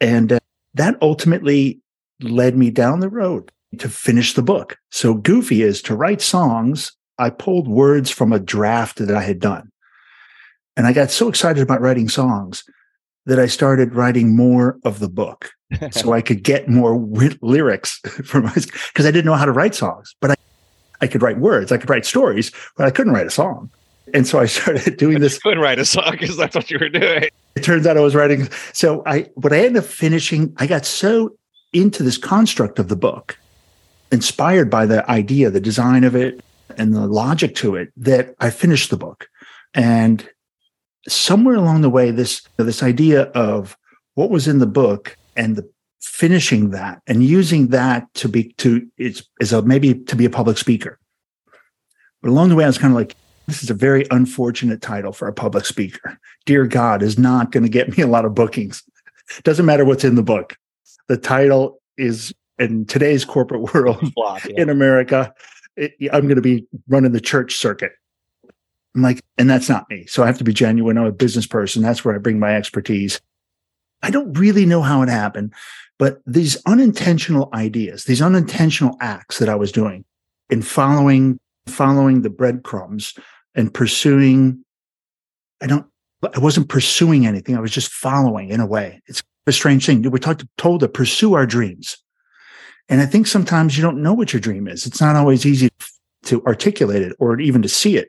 And 0.00 0.32
uh, 0.32 0.38
that 0.74 0.96
ultimately 1.00 1.80
led 2.20 2.56
me 2.56 2.70
down 2.70 3.00
the 3.00 3.08
road 3.08 3.50
to 3.78 3.88
finish 3.88 4.34
the 4.34 4.42
book. 4.42 4.76
So 4.90 5.14
Goofy 5.14 5.62
is 5.62 5.80
to 5.82 5.96
write 5.96 6.20
songs. 6.20 6.92
I 7.18 7.30
pulled 7.30 7.68
words 7.68 8.10
from 8.10 8.32
a 8.32 8.38
draft 8.38 8.98
that 8.98 9.16
I 9.16 9.22
had 9.22 9.40
done. 9.40 9.70
And 10.80 10.86
I 10.86 10.94
got 10.94 11.10
so 11.10 11.28
excited 11.28 11.62
about 11.62 11.82
writing 11.82 12.08
songs 12.08 12.64
that 13.26 13.38
I 13.38 13.44
started 13.48 13.94
writing 13.94 14.34
more 14.34 14.78
of 14.82 14.98
the 14.98 15.10
book 15.10 15.50
so 15.90 16.14
I 16.14 16.22
could 16.22 16.42
get 16.42 16.70
more 16.70 16.98
w- 16.98 17.36
lyrics 17.42 17.98
from 18.24 18.44
because 18.44 19.04
I 19.04 19.10
didn't 19.10 19.26
know 19.26 19.34
how 19.34 19.44
to 19.44 19.52
write 19.52 19.74
songs, 19.74 20.16
but 20.22 20.30
I, 20.30 20.36
I 21.02 21.06
could 21.06 21.20
write 21.20 21.36
words, 21.36 21.70
I 21.70 21.76
could 21.76 21.90
write 21.90 22.06
stories, 22.06 22.50
but 22.78 22.86
I 22.86 22.90
couldn't 22.90 23.12
write 23.12 23.26
a 23.26 23.30
song. 23.30 23.68
And 24.14 24.26
so 24.26 24.38
I 24.38 24.46
started 24.46 24.96
doing 24.96 25.16
but 25.16 25.20
this. 25.20 25.34
You 25.34 25.50
could 25.50 25.58
write 25.58 25.78
a 25.78 25.84
song 25.84 26.12
because 26.12 26.38
that's 26.38 26.54
what 26.54 26.70
you 26.70 26.78
were 26.78 26.88
doing. 26.88 27.28
It 27.56 27.62
turns 27.62 27.86
out 27.86 27.98
I 27.98 28.00
was 28.00 28.14
writing. 28.14 28.48
So 28.72 29.02
I, 29.04 29.26
but 29.36 29.52
I 29.52 29.58
ended 29.58 29.84
up 29.84 29.84
finishing. 29.84 30.54
I 30.56 30.66
got 30.66 30.86
so 30.86 31.36
into 31.74 32.02
this 32.02 32.16
construct 32.16 32.78
of 32.78 32.88
the 32.88 32.96
book, 32.96 33.36
inspired 34.10 34.70
by 34.70 34.86
the 34.86 35.08
idea, 35.10 35.50
the 35.50 35.60
design 35.60 36.04
of 36.04 36.16
it, 36.16 36.42
and 36.78 36.94
the 36.94 37.06
logic 37.06 37.54
to 37.56 37.76
it, 37.76 37.92
that 37.98 38.34
I 38.40 38.48
finished 38.48 38.88
the 38.88 38.96
book. 38.96 39.28
And 39.74 40.26
somewhere 41.08 41.56
along 41.56 41.82
the 41.82 41.90
way, 41.90 42.10
this 42.10 42.42
this 42.56 42.82
idea 42.82 43.22
of 43.32 43.76
what 44.14 44.30
was 44.30 44.48
in 44.48 44.58
the 44.58 44.66
book 44.66 45.16
and 45.36 45.56
the 45.56 45.70
finishing 46.00 46.70
that 46.70 47.02
and 47.06 47.22
using 47.22 47.68
that 47.68 48.12
to 48.14 48.28
be 48.28 48.52
to 48.54 48.86
it's 48.96 49.22
is 49.38 49.52
a 49.52 49.62
maybe 49.62 49.94
to 49.94 50.16
be 50.16 50.24
a 50.24 50.30
public 50.30 50.58
speaker. 50.58 50.98
But 52.22 52.30
along 52.30 52.50
the 52.50 52.54
way, 52.56 52.64
I 52.64 52.66
was 52.66 52.78
kind 52.78 52.92
of 52.92 52.96
like, 52.96 53.16
this 53.46 53.62
is 53.62 53.70
a 53.70 53.74
very 53.74 54.06
unfortunate 54.10 54.82
title 54.82 55.12
for 55.12 55.26
a 55.26 55.32
public 55.32 55.64
speaker. 55.64 56.18
Dear 56.44 56.66
God 56.66 57.02
is 57.02 57.18
not 57.18 57.50
going 57.50 57.62
to 57.62 57.68
get 57.68 57.96
me 57.96 58.02
a 58.02 58.06
lot 58.06 58.24
of 58.24 58.34
bookings. 58.34 58.82
Doesn't 59.42 59.66
matter 59.66 59.84
what's 59.84 60.04
in 60.04 60.16
the 60.16 60.22
book. 60.22 60.56
The 61.08 61.16
title 61.16 61.80
is 61.96 62.34
in 62.58 62.84
today's 62.86 63.24
corporate 63.24 63.62
world 63.74 64.12
Flop, 64.12 64.44
yeah. 64.44 64.62
in 64.62 64.68
America. 64.68 65.32
It, 65.76 65.92
I'm 66.12 66.22
going 66.22 66.36
to 66.36 66.42
be 66.42 66.66
running 66.88 67.12
the 67.12 67.20
church 67.20 67.56
circuit. 67.56 67.92
I'm 68.94 69.02
like, 69.02 69.20
and 69.38 69.48
that's 69.48 69.68
not 69.68 69.88
me. 69.88 70.06
So 70.06 70.22
I 70.22 70.26
have 70.26 70.38
to 70.38 70.44
be 70.44 70.52
genuine. 70.52 70.98
I'm 70.98 71.06
a 71.06 71.12
business 71.12 71.46
person. 71.46 71.82
That's 71.82 72.04
where 72.04 72.14
I 72.14 72.18
bring 72.18 72.38
my 72.38 72.56
expertise. 72.56 73.20
I 74.02 74.10
don't 74.10 74.36
really 74.38 74.66
know 74.66 74.82
how 74.82 75.02
it 75.02 75.08
happened, 75.08 75.52
but 75.98 76.20
these 76.26 76.60
unintentional 76.66 77.50
ideas, 77.52 78.04
these 78.04 78.22
unintentional 78.22 78.96
acts 79.00 79.38
that 79.38 79.48
I 79.48 79.54
was 79.54 79.70
doing 79.70 80.04
in 80.48 80.62
following, 80.62 81.38
following 81.66 82.22
the 82.22 82.30
breadcrumbs 82.30 83.14
and 83.54 83.72
pursuing, 83.72 84.64
I 85.60 85.66
don't, 85.66 85.86
I 86.34 86.38
wasn't 86.38 86.68
pursuing 86.68 87.26
anything. 87.26 87.56
I 87.56 87.60
was 87.60 87.72
just 87.72 87.92
following 87.92 88.48
in 88.48 88.60
a 88.60 88.66
way. 88.66 89.00
It's 89.06 89.22
a 89.46 89.52
strange 89.52 89.86
thing. 89.86 90.02
We're 90.02 90.18
told 90.18 90.80
to 90.80 90.88
pursue 90.88 91.34
our 91.34 91.46
dreams. 91.46 91.98
And 92.88 93.00
I 93.00 93.06
think 93.06 93.26
sometimes 93.26 93.76
you 93.76 93.82
don't 93.82 94.02
know 94.02 94.14
what 94.14 94.32
your 94.32 94.40
dream 94.40 94.66
is. 94.66 94.86
It's 94.86 95.00
not 95.00 95.16
always 95.16 95.46
easy 95.46 95.68
to 96.24 96.44
articulate 96.44 97.02
it 97.02 97.14
or 97.18 97.38
even 97.38 97.62
to 97.62 97.68
see 97.68 97.96
it, 97.96 98.08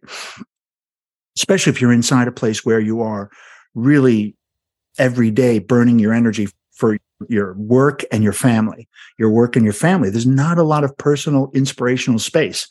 especially 1.38 1.72
if 1.72 1.82
you're 1.82 1.94
inside 1.94 2.28
a 2.28 2.32
place 2.32 2.66
where 2.66 2.80
you 2.80 3.02
are 3.02 3.30
really 3.74 4.36
every 4.98 5.32
day 5.32 5.60
burning 5.60 6.00
your 6.00 6.14
energy 6.14 6.48
for 6.72 6.98
your 7.30 7.54
work 7.54 8.04
and 8.12 8.24
your 8.24 8.34
family, 8.34 8.90
your 9.18 9.30
work 9.30 9.56
and 9.56 9.64
your 9.64 9.74
family. 9.74 10.10
There's 10.10 10.26
not 10.26 10.58
a 10.58 10.64
lot 10.64 10.84
of 10.84 10.98
personal 10.98 11.52
inspirational 11.54 12.20
space. 12.20 12.68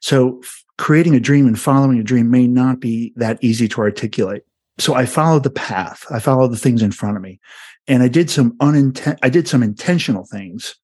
So 0.00 0.40
creating 0.78 1.14
a 1.16 1.20
dream 1.20 1.46
and 1.46 1.58
following 1.58 1.98
a 1.98 2.04
dream 2.04 2.30
may 2.30 2.46
not 2.46 2.80
be 2.80 3.12
that 3.16 3.42
easy 3.42 3.66
to 3.68 3.80
articulate. 3.80 4.42
So 4.78 4.94
I 4.94 5.06
followed 5.06 5.42
the 5.42 5.50
path. 5.50 6.04
I 6.10 6.20
followed 6.20 6.52
the 6.52 6.56
things 6.56 6.82
in 6.82 6.92
front 6.92 7.16
of 7.16 7.22
me 7.22 7.40
and 7.88 8.02
I 8.02 8.08
did 8.08 8.30
some 8.30 8.56
unintent, 8.60 9.18
I 9.22 9.30
did 9.30 9.48
some 9.48 9.62
intentional 9.62 10.24
things 10.24 10.76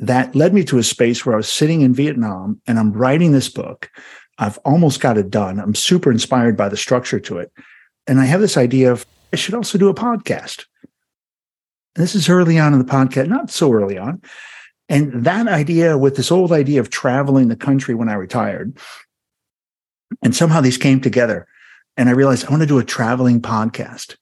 that 0.00 0.34
led 0.34 0.54
me 0.54 0.64
to 0.64 0.78
a 0.78 0.82
space 0.82 1.24
where 1.24 1.34
I 1.34 1.36
was 1.36 1.50
sitting 1.50 1.82
in 1.82 1.92
Vietnam 1.92 2.60
and 2.66 2.78
I'm 2.78 2.92
writing 2.92 3.32
this 3.32 3.48
book. 3.48 3.90
I've 4.38 4.58
almost 4.58 5.00
got 5.00 5.18
it 5.18 5.30
done. 5.30 5.60
I'm 5.60 5.74
super 5.74 6.10
inspired 6.10 6.56
by 6.56 6.68
the 6.68 6.76
structure 6.76 7.20
to 7.20 7.38
it. 7.38 7.52
And 8.06 8.20
I 8.20 8.24
have 8.24 8.40
this 8.40 8.56
idea 8.56 8.90
of 8.92 9.06
I 9.32 9.36
should 9.36 9.54
also 9.54 9.78
do 9.78 9.88
a 9.88 9.94
podcast. 9.94 10.64
This 11.94 12.14
is 12.14 12.28
early 12.28 12.58
on 12.58 12.72
in 12.72 12.78
the 12.78 12.84
podcast, 12.84 13.28
not 13.28 13.50
so 13.50 13.72
early 13.72 13.98
on. 13.98 14.20
And 14.88 15.24
that 15.24 15.48
idea 15.48 15.96
with 15.96 16.16
this 16.16 16.30
old 16.30 16.52
idea 16.52 16.80
of 16.80 16.90
traveling 16.90 17.48
the 17.48 17.56
country 17.56 17.94
when 17.94 18.08
I 18.08 18.14
retired, 18.14 18.78
and 20.22 20.34
somehow 20.34 20.60
these 20.60 20.76
came 20.76 21.00
together. 21.00 21.46
And 21.96 22.08
I 22.08 22.12
realized 22.12 22.46
I 22.46 22.50
want 22.50 22.62
to 22.62 22.66
do 22.66 22.78
a 22.78 22.84
traveling 22.84 23.40
podcast. 23.40 24.16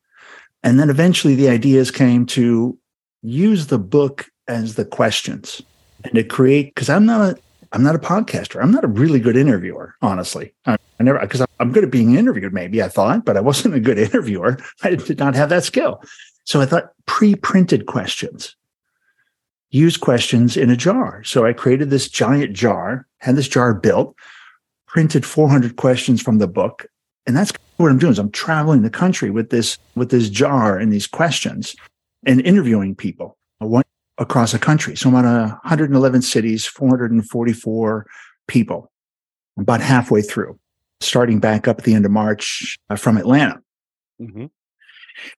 And 0.63 0.79
then 0.79 0.91
eventually 0.91 1.35
the 1.35 1.49
ideas 1.49 1.91
came 1.91 2.27
to 2.27 2.79
use 3.23 3.67
the 3.67 3.79
book 3.79 4.27
as 4.47 4.75
the 4.75 4.85
questions 4.85 5.63
and 6.05 6.15
to 6.15 6.23
create, 6.23 6.75
because 6.75 6.89
I'm 6.89 7.07
not 7.07 7.21
a 7.21 7.39
I'm 7.73 7.83
not 7.83 7.95
a 7.95 7.99
podcaster. 7.99 8.63
I'm 8.63 8.71
not 8.71 8.85
a 8.85 8.89
really 8.89 9.19
good 9.19 9.37
interviewer, 9.37 9.95
honestly. 10.03 10.55
I, 10.67 10.77
I 11.01 11.03
never 11.03 11.19
because 11.19 11.45
I'm 11.59 11.73
good 11.73 11.85
at 11.85 11.91
being 11.91 12.15
interviewed. 12.17 12.53
Maybe 12.53 12.83
I 12.83 12.89
thought, 12.89 13.25
but 13.25 13.37
I 13.37 13.41
wasn't 13.41 13.75
a 13.75 13.81
good 13.81 13.99
interviewer. 14.07 14.59
I 14.83 14.95
did 14.95 15.19
not 15.19 15.35
have 15.35 15.49
that 15.49 15.65
skill. 15.65 16.03
So 16.45 16.61
I 16.61 16.67
thought 16.67 16.93
pre-printed 17.07 17.87
questions, 17.87 18.57
use 19.71 19.97
questions 19.97 20.57
in 20.57 20.71
a 20.71 20.77
jar. 20.77 21.23
So 21.25 21.47
I 21.47 21.53
created 21.53 21.89
this 21.91 22.09
giant 22.09 22.53
jar, 22.53 23.07
had 23.19 23.37
this 23.37 23.49
jar 23.49 23.73
built, 23.73 24.17
printed 24.87 25.25
400 25.25 25.77
questions 25.77 26.21
from 26.21 26.39
the 26.39 26.49
book, 26.49 26.87
and 27.27 27.37
that's 27.37 27.53
what 27.77 27.91
I'm 27.91 27.99
doing. 27.99 28.13
Is 28.13 28.19
I'm 28.19 28.31
traveling 28.31 28.83
the 28.83 28.91
country 28.91 29.31
with 29.31 29.51
this 29.51 29.79
with 29.95 30.11
this 30.11 30.29
jar 30.29 30.77
and 30.77 30.93
these 30.93 31.07
questions, 31.07 31.75
and 32.27 32.41
interviewing 32.43 32.95
people. 32.95 33.39
One 33.59 33.85
across 34.19 34.53
the 34.53 34.59
country. 34.59 34.97
So 34.97 35.09
I'm 35.09 35.15
on 35.15 35.25
111 35.25 36.23
cities, 36.23 36.67
444 36.67 38.07
people, 38.47 38.91
about 39.59 39.81
halfway 39.81 40.23
through, 40.23 40.59
starting 41.01 41.41
back 41.41 41.67
up 41.67 41.79
at 41.79 41.85
the 41.85 41.95
end 41.95 42.05
of 42.05 42.11
March 42.11 42.79
uh, 42.91 42.97
from 42.97 43.17
Atlanta. 43.17 43.61
Mm-hmm. 44.21 44.47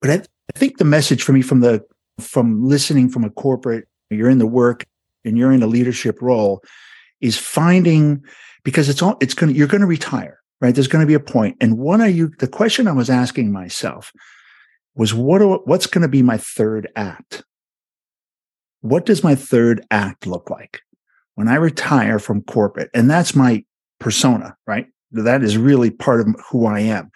But 0.01 0.11
I, 0.11 0.15
I 0.15 0.59
think 0.59 0.79
the 0.79 0.85
message 0.85 1.23
for 1.23 1.33
me 1.33 1.43
from 1.43 1.61
the 1.61 1.85
from 2.21 2.65
listening 2.65 3.09
from 3.09 3.25
a 3.25 3.31
corporate, 3.31 3.89
you're 4.09 4.31
in 4.31 4.39
the 4.39 4.47
work 4.47 4.85
and 5.25 5.37
you're 5.37 5.53
in 5.53 5.65
a 5.65 5.67
leadership 5.67 6.23
role, 6.23 6.63
is 7.21 7.37
finding 7.37 8.23
because 8.65 8.89
it's 8.89 9.03
all 9.03 9.17
it's 9.21 9.35
going 9.35 9.53
to 9.53 9.59
you're 9.59 9.69
going 9.69 9.81
to 9.81 9.87
retire, 9.87 10.41
right? 10.61 10.75
There's 10.75 10.89
going 10.89 11.03
to 11.03 11.09
be 11.09 11.15
a 11.15 11.21
point. 11.21 11.57
And 11.61 11.79
what 11.79 12.01
are 12.01 12.09
you? 12.09 12.31
The 12.39 12.49
question 12.49 12.87
I 12.87 12.93
was 12.93 13.11
asking 13.11 13.53
myself 13.53 14.13
was 14.95 15.13
what 15.13 15.67
what's 15.67 15.87
going 15.87 16.03
to 16.03 16.09
be 16.09 16.23
my 16.23 16.39
third 16.39 16.89
act 16.95 17.45
what 18.85 19.07
does 19.07 19.25
my 19.25 19.35
third 19.35 19.83
act 19.91 20.27
look 20.27 20.51
like 20.51 20.83
when 21.37 21.49
I 21.49 21.55
retire 21.55 22.19
from 22.19 22.43
corporate? 22.43 22.91
And 22.93 23.11
that's 23.11 23.35
my 23.35 23.65
persona, 23.99 24.59
right? 24.67 24.89
That 25.11 25.43
is 25.43 25.57
really 25.57 25.89
part 25.89 26.21
of 26.21 26.27
who 26.51 26.67
I 26.67 26.81
am. 26.81 27.11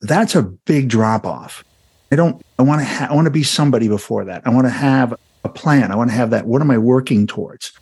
That's 0.00 0.36
a 0.36 0.44
big 0.44 0.88
drop 0.88 1.26
off. 1.26 1.64
I 2.12 2.16
don't, 2.16 2.40
I 2.56 2.62
want 2.62 2.82
to, 2.82 2.84
ha- 2.84 3.08
I 3.10 3.14
want 3.14 3.24
to 3.24 3.32
be 3.32 3.42
somebody 3.42 3.88
before 3.88 4.24
that. 4.26 4.46
I 4.46 4.50
want 4.50 4.66
to 4.66 4.70
have 4.70 5.12
a 5.42 5.48
plan. 5.48 5.90
I 5.90 5.96
want 5.96 6.10
to 6.10 6.16
have 6.16 6.30
that. 6.30 6.46
What 6.46 6.62
am 6.62 6.70
I 6.70 6.78
working 6.78 7.26
towards? 7.26 7.72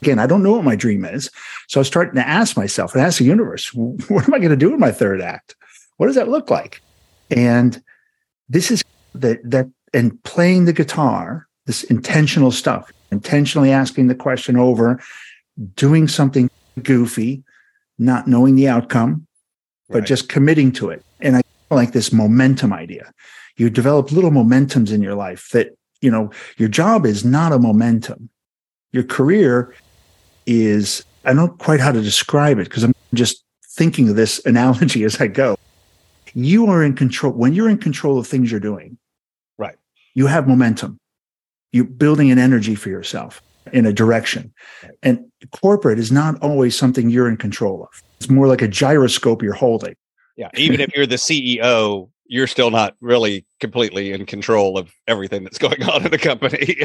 Again, 0.00 0.20
I 0.20 0.28
don't 0.28 0.44
know 0.44 0.52
what 0.52 0.62
my 0.62 0.76
dream 0.76 1.04
is. 1.04 1.28
So 1.66 1.80
I 1.80 1.80
was 1.80 1.88
starting 1.88 2.14
to 2.14 2.28
ask 2.28 2.56
myself 2.56 2.94
and 2.94 3.02
ask 3.02 3.18
the 3.18 3.24
universe, 3.24 3.74
what 3.74 4.28
am 4.28 4.34
I 4.34 4.38
going 4.38 4.50
to 4.50 4.56
do 4.56 4.72
in 4.72 4.78
my 4.78 4.92
third 4.92 5.20
act? 5.20 5.56
What 5.96 6.06
does 6.06 6.14
that 6.14 6.28
look 6.28 6.48
like? 6.48 6.80
And 7.28 7.82
this 8.48 8.70
is 8.70 8.84
that, 9.14 9.40
that, 9.50 9.66
and 9.92 10.22
playing 10.22 10.66
the 10.66 10.72
guitar 10.72 11.45
this 11.66 11.84
intentional 11.84 12.50
stuff, 12.50 12.90
intentionally 13.10 13.70
asking 13.70 14.06
the 14.06 14.14
question 14.14 14.56
over, 14.56 15.00
doing 15.74 16.08
something 16.08 16.48
goofy, 16.82 17.42
not 17.98 18.26
knowing 18.26 18.56
the 18.56 18.68
outcome, 18.68 19.26
but 19.88 19.98
right. 19.98 20.06
just 20.06 20.28
committing 20.28 20.72
to 20.72 20.90
it. 20.90 21.04
And 21.20 21.36
I 21.36 21.42
like 21.70 21.92
this 21.92 22.12
momentum 22.12 22.72
idea. 22.72 23.12
You 23.56 23.70
develop 23.70 24.12
little 24.12 24.30
momentums 24.30 24.92
in 24.92 25.02
your 25.02 25.14
life 25.14 25.48
that, 25.52 25.76
you 26.00 26.10
know, 26.10 26.30
your 26.56 26.68
job 26.68 27.06
is 27.06 27.24
not 27.24 27.52
a 27.52 27.58
momentum. 27.58 28.28
Your 28.92 29.04
career 29.04 29.74
is, 30.46 31.04
I 31.24 31.32
don't 31.32 31.36
know 31.36 31.48
quite 31.48 31.80
how 31.80 31.92
to 31.92 32.00
describe 32.00 32.58
it 32.58 32.64
because 32.64 32.84
I'm 32.84 32.94
just 33.14 33.42
thinking 33.70 34.08
of 34.08 34.16
this 34.16 34.40
analogy 34.46 35.04
as 35.04 35.20
I 35.20 35.26
go. 35.26 35.56
You 36.34 36.66
are 36.66 36.84
in 36.84 36.94
control. 36.94 37.32
When 37.32 37.54
you're 37.54 37.70
in 37.70 37.78
control 37.78 38.18
of 38.18 38.26
things 38.26 38.50
you're 38.50 38.60
doing, 38.60 38.98
right? 39.56 39.76
You 40.14 40.26
have 40.26 40.46
momentum 40.46 40.98
you're 41.76 41.84
building 41.84 42.30
an 42.30 42.38
energy 42.38 42.74
for 42.74 42.88
yourself 42.88 43.42
in 43.72 43.86
a 43.86 43.92
direction. 43.92 44.52
And 45.02 45.24
corporate 45.52 45.98
is 45.98 46.10
not 46.10 46.40
always 46.42 46.76
something 46.76 47.10
you're 47.10 47.28
in 47.28 47.36
control 47.36 47.82
of. 47.82 48.02
It's 48.18 48.30
more 48.30 48.46
like 48.46 48.62
a 48.62 48.68
gyroscope 48.68 49.42
you're 49.42 49.52
holding. 49.52 49.94
Yeah. 50.36 50.48
Even 50.54 50.80
if 50.80 50.94
you're 50.94 51.06
the 51.06 51.16
CEO, 51.16 52.10
you're 52.26 52.46
still 52.46 52.70
not 52.70 52.94
really 53.00 53.46
completely 53.60 54.12
in 54.12 54.26
control 54.26 54.78
of 54.78 54.92
everything 55.06 55.44
that's 55.44 55.58
going 55.58 55.82
on 55.84 56.04
in 56.04 56.10
the 56.10 56.18
company. 56.18 56.76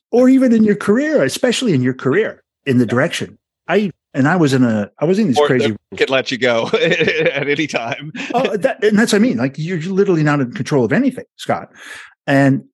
or 0.10 0.28
even 0.28 0.52
in 0.52 0.64
your 0.64 0.76
career, 0.76 1.22
especially 1.22 1.74
in 1.74 1.82
your 1.82 1.94
career, 1.94 2.42
in 2.66 2.78
the 2.78 2.86
direction. 2.86 3.38
I 3.68 3.90
and 4.14 4.26
I 4.26 4.36
was 4.36 4.54
in 4.54 4.64
a 4.64 4.90
I 4.98 5.04
was 5.04 5.18
in 5.18 5.28
these 5.28 5.38
or 5.38 5.46
crazy 5.46 5.76
could 5.96 6.10
let 6.10 6.30
you 6.30 6.38
go 6.38 6.66
at 6.72 7.48
any 7.48 7.66
time. 7.66 8.12
oh, 8.32 8.56
that, 8.56 8.82
and 8.82 8.98
that's 8.98 9.12
what 9.12 9.18
I 9.18 9.22
mean. 9.22 9.36
Like 9.36 9.56
you're 9.58 9.80
literally 9.80 10.22
not 10.22 10.40
in 10.40 10.52
control 10.52 10.84
of 10.84 10.92
anything, 10.92 11.26
Scott. 11.36 11.70
And 12.26 12.64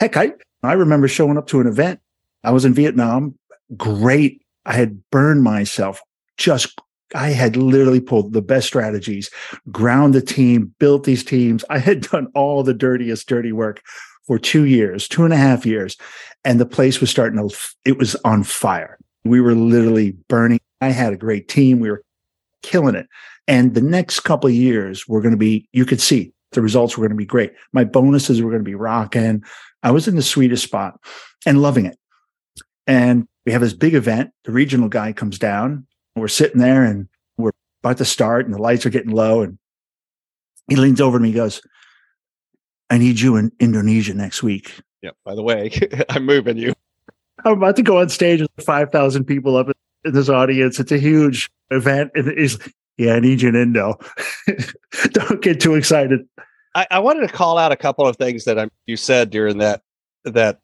heck, 0.00 0.16
I 0.16 0.32
I 0.62 0.72
remember 0.72 1.08
showing 1.08 1.38
up 1.38 1.46
to 1.48 1.60
an 1.60 1.66
event. 1.66 2.00
I 2.44 2.50
was 2.50 2.64
in 2.64 2.74
Vietnam. 2.74 3.38
great. 3.76 4.42
I 4.64 4.74
had 4.74 5.02
burned 5.10 5.42
myself 5.42 6.00
just 6.36 6.80
I 7.14 7.30
had 7.30 7.56
literally 7.56 8.00
pulled 8.00 8.32
the 8.32 8.42
best 8.42 8.66
strategies, 8.66 9.30
ground 9.70 10.14
the 10.14 10.20
team, 10.20 10.74
built 10.78 11.04
these 11.04 11.24
teams. 11.24 11.64
I 11.70 11.78
had 11.78 12.02
done 12.02 12.28
all 12.34 12.62
the 12.62 12.74
dirtiest, 12.74 13.28
dirty 13.28 13.52
work 13.52 13.82
for 14.26 14.38
two 14.38 14.64
years, 14.64 15.08
two 15.08 15.24
and 15.24 15.32
a 15.32 15.38
half 15.38 15.64
years. 15.64 15.96
And 16.44 16.60
the 16.60 16.66
place 16.66 17.00
was 17.00 17.10
starting 17.10 17.38
to, 17.38 17.56
it 17.84 17.98
was 17.98 18.14
on 18.24 18.44
fire. 18.44 18.98
We 19.24 19.40
were 19.40 19.54
literally 19.54 20.12
burning. 20.28 20.60
I 20.80 20.90
had 20.90 21.12
a 21.12 21.16
great 21.18 21.48
team. 21.48 21.80
We 21.80 21.90
were 21.90 22.02
killing 22.62 22.94
it. 22.94 23.06
And 23.46 23.74
the 23.74 23.80
next 23.80 24.20
couple 24.20 24.48
of 24.48 24.54
years 24.54 25.08
were 25.08 25.22
going 25.22 25.32
to 25.32 25.38
be, 25.38 25.66
you 25.72 25.86
could 25.86 26.00
see 26.00 26.32
the 26.52 26.62
results 26.62 26.96
were 26.96 27.02
going 27.02 27.16
to 27.16 27.16
be 27.16 27.26
great. 27.26 27.52
My 27.72 27.84
bonuses 27.84 28.40
were 28.40 28.50
going 28.50 28.64
to 28.64 28.70
be 28.70 28.74
rocking. 28.74 29.42
I 29.82 29.90
was 29.90 30.08
in 30.08 30.16
the 30.16 30.22
sweetest 30.22 30.64
spot 30.64 30.98
and 31.46 31.62
loving 31.62 31.86
it. 31.86 31.98
And 32.86 33.28
we 33.44 33.52
have 33.52 33.60
this 33.60 33.74
big 33.74 33.94
event. 33.94 34.30
The 34.44 34.52
regional 34.52 34.88
guy 34.88 35.12
comes 35.12 35.38
down 35.38 35.86
we're 36.18 36.28
sitting 36.28 36.60
there 36.60 36.84
and 36.84 37.08
we're 37.36 37.52
about 37.82 37.98
to 37.98 38.04
start 38.04 38.46
and 38.46 38.54
the 38.54 38.60
lights 38.60 38.84
are 38.86 38.90
getting 38.90 39.12
low. 39.12 39.42
And 39.42 39.58
he 40.68 40.76
leans 40.76 41.00
over 41.00 41.18
to 41.18 41.22
me, 41.22 41.28
and 41.28 41.36
goes, 41.36 41.62
I 42.90 42.98
need 42.98 43.20
you 43.20 43.36
in 43.36 43.52
Indonesia 43.60 44.14
next 44.14 44.42
week. 44.42 44.80
Yeah. 45.02 45.10
By 45.24 45.34
the 45.34 45.42
way, 45.42 45.70
I'm 46.08 46.26
moving 46.26 46.58
you. 46.58 46.74
I'm 47.44 47.52
about 47.52 47.76
to 47.76 47.82
go 47.82 47.98
on 47.98 48.08
stage 48.08 48.40
with 48.40 48.50
5,000 48.60 49.24
people 49.24 49.56
up 49.56 49.68
in 50.04 50.12
this 50.12 50.28
audience. 50.28 50.80
It's 50.80 50.92
a 50.92 50.98
huge 50.98 51.50
event. 51.70 52.10
And 52.14 52.36
he's, 52.36 52.58
yeah, 52.98 53.14
I 53.14 53.20
need 53.20 53.42
you 53.42 53.48
in 53.48 53.56
Indo. 53.56 53.98
Don't 55.12 55.40
get 55.40 55.60
too 55.60 55.74
excited. 55.74 56.28
I, 56.74 56.86
I, 56.90 56.98
wanted 56.98 57.26
to 57.26 57.32
call 57.32 57.56
out 57.56 57.72
a 57.72 57.76
couple 57.76 58.06
of 58.06 58.16
things 58.16 58.44
that 58.44 58.58
I, 58.58 58.68
you 58.86 58.96
said 58.96 59.30
during 59.30 59.58
that, 59.58 59.82
that, 60.24 60.60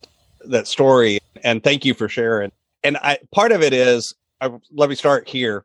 that 0.46 0.66
story. 0.66 1.18
And 1.42 1.62
thank 1.64 1.84
you 1.84 1.94
for 1.94 2.08
sharing. 2.08 2.52
And 2.82 2.98
I, 2.98 3.18
part 3.32 3.52
of 3.52 3.62
it 3.62 3.72
is 3.72 4.14
I, 4.40 4.50
let 4.72 4.90
me 4.90 4.94
start 4.94 5.28
here 5.28 5.64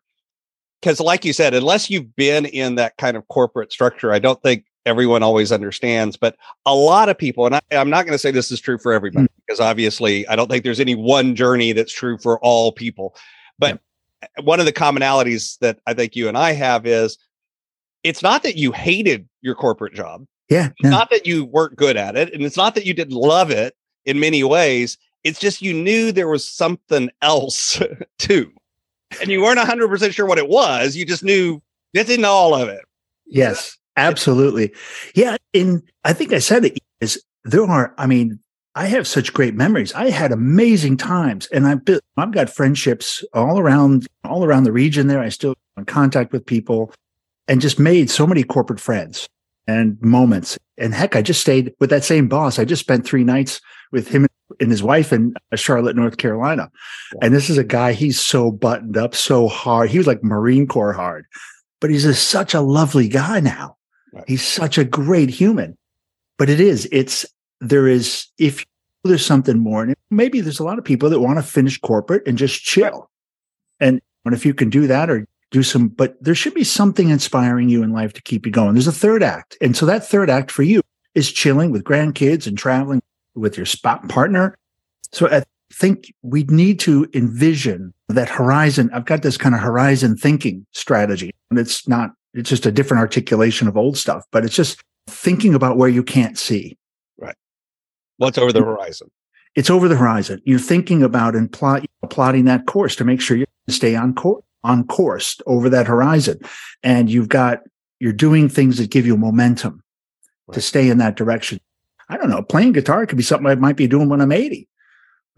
because 0.81 0.99
like 0.99 1.25
you 1.25 1.33
said 1.33 1.53
unless 1.53 1.89
you've 1.89 2.15
been 2.15 2.45
in 2.45 2.75
that 2.75 2.97
kind 2.97 3.17
of 3.17 3.27
corporate 3.27 3.71
structure 3.71 4.11
i 4.11 4.19
don't 4.19 4.41
think 4.41 4.65
everyone 4.85 5.23
always 5.23 5.51
understands 5.51 6.15
but 6.17 6.35
a 6.65 6.73
lot 6.73 7.09
of 7.09 7.17
people 7.17 7.45
and 7.45 7.55
I, 7.55 7.61
am 7.71 7.89
not 7.89 8.05
going 8.05 8.13
to 8.13 8.19
say 8.19 8.31
this 8.31 8.51
is 8.51 8.61
true 8.61 8.77
for 8.77 8.93
everybody 8.93 9.25
mm. 9.25 9.45
because 9.45 9.59
obviously 9.59 10.27
i 10.27 10.35
don't 10.35 10.49
think 10.49 10.63
there's 10.63 10.79
any 10.79 10.95
one 10.95 11.35
journey 11.35 11.73
that's 11.73 11.93
true 11.93 12.17
for 12.17 12.39
all 12.39 12.71
people 12.71 13.15
but 13.57 13.75
yeah. 13.75 13.77
One 14.41 14.59
of 14.59 14.65
the 14.65 14.73
commonalities 14.73 15.57
that 15.59 15.79
i 15.85 15.93
think 15.93 16.15
you 16.15 16.27
and 16.27 16.37
i 16.37 16.51
have 16.51 16.85
is 16.85 17.17
it's 18.03 18.23
not 18.23 18.43
that 18.43 18.55
you 18.55 18.71
hated 18.71 19.27
your 19.41 19.55
corporate 19.55 19.93
job 19.93 20.25
yeah 20.49 20.69
no. 20.83 20.89
not 20.89 21.09
that 21.09 21.25
you 21.25 21.45
weren't 21.45 21.75
good 21.75 21.97
at 21.97 22.15
it 22.15 22.33
and 22.33 22.43
it's 22.43 22.57
not 22.57 22.75
that 22.75 22.85
you 22.85 22.93
didn't 22.93 23.15
love 23.15 23.51
it 23.51 23.75
in 24.05 24.19
many 24.19 24.43
ways 24.43 24.97
it's 25.23 25.39
just 25.39 25.61
you 25.61 25.73
knew 25.73 26.11
there 26.11 26.29
was 26.29 26.47
something 26.47 27.09
else 27.21 27.81
too 28.17 28.51
and 29.21 29.29
you 29.29 29.41
weren't 29.41 29.59
100% 29.59 30.13
sure 30.13 30.25
what 30.25 30.37
it 30.37 30.49
was. 30.49 30.95
You 30.95 31.05
just 31.05 31.23
knew, 31.23 31.61
didn't 31.93 32.21
know 32.21 32.31
all 32.31 32.53
of 32.55 32.69
it. 32.69 32.83
Yes, 33.25 33.77
absolutely. 33.97 34.73
Yeah. 35.15 35.37
And 35.53 35.83
I 36.03 36.13
think 36.13 36.33
I 36.33 36.39
said 36.39 36.65
it 36.65 36.79
is 37.01 37.23
there 37.43 37.63
are, 37.63 37.93
I 37.97 38.05
mean, 38.05 38.39
I 38.75 38.85
have 38.85 39.07
such 39.07 39.33
great 39.33 39.55
memories. 39.55 39.93
I 39.93 40.09
had 40.09 40.31
amazing 40.31 40.97
times 40.97 41.47
and 41.47 41.67
I've 41.67 41.83
built, 41.83 42.01
I've 42.17 42.31
got 42.31 42.49
friendships 42.49 43.23
all 43.33 43.59
around, 43.59 44.07
all 44.23 44.43
around 44.43 44.63
the 44.63 44.71
region 44.71 45.07
there. 45.07 45.19
I 45.19 45.29
still 45.29 45.55
in 45.75 45.85
contact 45.85 46.31
with 46.31 46.45
people 46.45 46.93
and 47.47 47.61
just 47.61 47.79
made 47.79 48.09
so 48.09 48.27
many 48.27 48.43
corporate 48.43 48.79
friends 48.79 49.27
and 49.67 49.99
moments. 50.01 50.57
And 50.77 50.93
heck, 50.93 51.15
I 51.15 51.21
just 51.21 51.41
stayed 51.41 51.73
with 51.79 51.89
that 51.89 52.03
same 52.03 52.27
boss. 52.27 52.59
I 52.59 52.65
just 52.65 52.81
spent 52.81 53.05
three 53.05 53.23
nights 53.23 53.59
with 53.91 54.07
him 54.07 54.27
and 54.59 54.71
his 54.71 54.83
wife 54.83 55.11
in 55.11 55.33
Charlotte, 55.55 55.95
North 55.95 56.17
Carolina. 56.17 56.69
And 57.21 57.33
this 57.33 57.49
is 57.49 57.57
a 57.57 57.63
guy, 57.63 57.93
he's 57.93 58.19
so 58.19 58.51
buttoned 58.51 58.97
up, 58.97 59.15
so 59.15 59.47
hard. 59.47 59.89
He 59.89 59.97
was 59.97 60.07
like 60.07 60.23
Marine 60.23 60.67
Corps 60.67 60.93
hard, 60.93 61.25
but 61.79 61.89
he's 61.89 62.05
a, 62.05 62.13
such 62.13 62.53
a 62.53 62.61
lovely 62.61 63.07
guy 63.07 63.39
now. 63.39 63.77
Right. 64.13 64.23
He's 64.27 64.45
such 64.45 64.77
a 64.77 64.83
great 64.83 65.29
human. 65.29 65.77
But 66.37 66.49
it 66.49 66.59
is, 66.59 66.87
it's, 66.91 67.25
there 67.61 67.87
is, 67.87 68.27
if 68.37 68.65
there's 69.03 69.25
something 69.25 69.59
more, 69.59 69.83
and 69.83 69.95
maybe 70.09 70.41
there's 70.41 70.59
a 70.59 70.63
lot 70.63 70.77
of 70.77 70.85
people 70.85 71.09
that 71.09 71.19
want 71.19 71.37
to 71.37 71.43
finish 71.43 71.79
corporate 71.79 72.27
and 72.27 72.37
just 72.37 72.61
chill. 72.61 73.09
And, 73.79 74.01
and 74.25 74.33
if 74.33 74.45
you 74.45 74.53
can 74.53 74.69
do 74.69 74.87
that 74.87 75.09
or 75.09 75.25
do 75.51 75.63
some, 75.63 75.87
but 75.87 76.21
there 76.23 76.35
should 76.35 76.53
be 76.53 76.63
something 76.63 77.09
inspiring 77.09 77.69
you 77.69 77.81
in 77.81 77.91
life 77.91 78.13
to 78.13 78.21
keep 78.21 78.45
you 78.45 78.51
going. 78.51 78.73
There's 78.73 78.87
a 78.87 78.91
third 78.91 79.23
act. 79.23 79.57
And 79.61 79.75
so 79.75 79.85
that 79.85 80.07
third 80.07 80.29
act 80.29 80.51
for 80.51 80.63
you 80.63 80.81
is 81.15 81.31
chilling 81.31 81.71
with 81.71 81.83
grandkids 81.83 82.45
and 82.45 82.57
traveling 82.57 83.01
with 83.35 83.57
your 83.57 83.65
spot 83.65 84.07
partner. 84.09 84.55
So 85.11 85.27
I 85.27 85.43
think 85.73 86.13
we 86.21 86.43
need 86.43 86.79
to 86.81 87.09
envision 87.13 87.93
that 88.09 88.29
horizon. 88.29 88.89
I've 88.93 89.05
got 89.05 89.23
this 89.23 89.37
kind 89.37 89.55
of 89.55 89.61
horizon 89.61 90.17
thinking 90.17 90.65
strategy, 90.71 91.31
and 91.49 91.57
it's 91.57 91.87
not, 91.87 92.11
it's 92.33 92.49
just 92.49 92.65
a 92.65 92.71
different 92.71 93.01
articulation 93.01 93.67
of 93.67 93.77
old 93.77 93.97
stuff, 93.97 94.23
but 94.31 94.45
it's 94.45 94.55
just 94.55 94.81
thinking 95.07 95.55
about 95.55 95.77
where 95.77 95.89
you 95.89 96.03
can't 96.03 96.37
see. 96.37 96.77
What's 98.19 98.37
over 98.37 98.53
the 98.53 98.63
horizon? 98.63 99.09
It's 99.55 99.69
over 99.69 99.87
the 99.87 99.95
horizon. 99.95 100.41
You're 100.45 100.59
thinking 100.59 101.01
about 101.01 101.35
and 101.35 101.51
plot, 101.51 101.85
plotting 102.09 102.45
that 102.45 102.67
course 102.67 102.95
to 102.97 103.05
make 103.05 103.21
sure 103.21 103.37
you 103.37 103.45
stay 103.67 103.95
on 103.95 104.13
course 104.13 104.43
on 104.63 104.85
course 104.87 105.39
over 105.45 105.69
that 105.69 105.87
horizon. 105.87 106.39
And 106.83 107.09
you've 107.09 107.29
got, 107.29 107.61
you're 107.99 108.13
doing 108.13 108.49
things 108.49 108.77
that 108.77 108.91
give 108.91 109.05
you 109.05 109.15
momentum 109.15 109.81
right. 110.47 110.53
to 110.53 110.61
stay 110.61 110.89
in 110.89 110.97
that 110.97 111.15
direction. 111.15 111.59
I 112.09 112.17
don't 112.17 112.29
know, 112.29 112.41
playing 112.41 112.73
guitar 112.73 113.05
could 113.05 113.17
be 113.17 113.23
something 113.23 113.47
I 113.47 113.55
might 113.55 113.77
be 113.77 113.87
doing 113.87 114.09
when 114.09 114.21
I'm 114.21 114.31
80. 114.31 114.67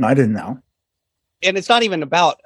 I 0.03 0.15
didn't 0.15 0.33
know. 0.33 0.59
And 1.43 1.57
it's 1.57 1.69
not 1.69 1.83
even 1.83 2.01
about 2.01 2.39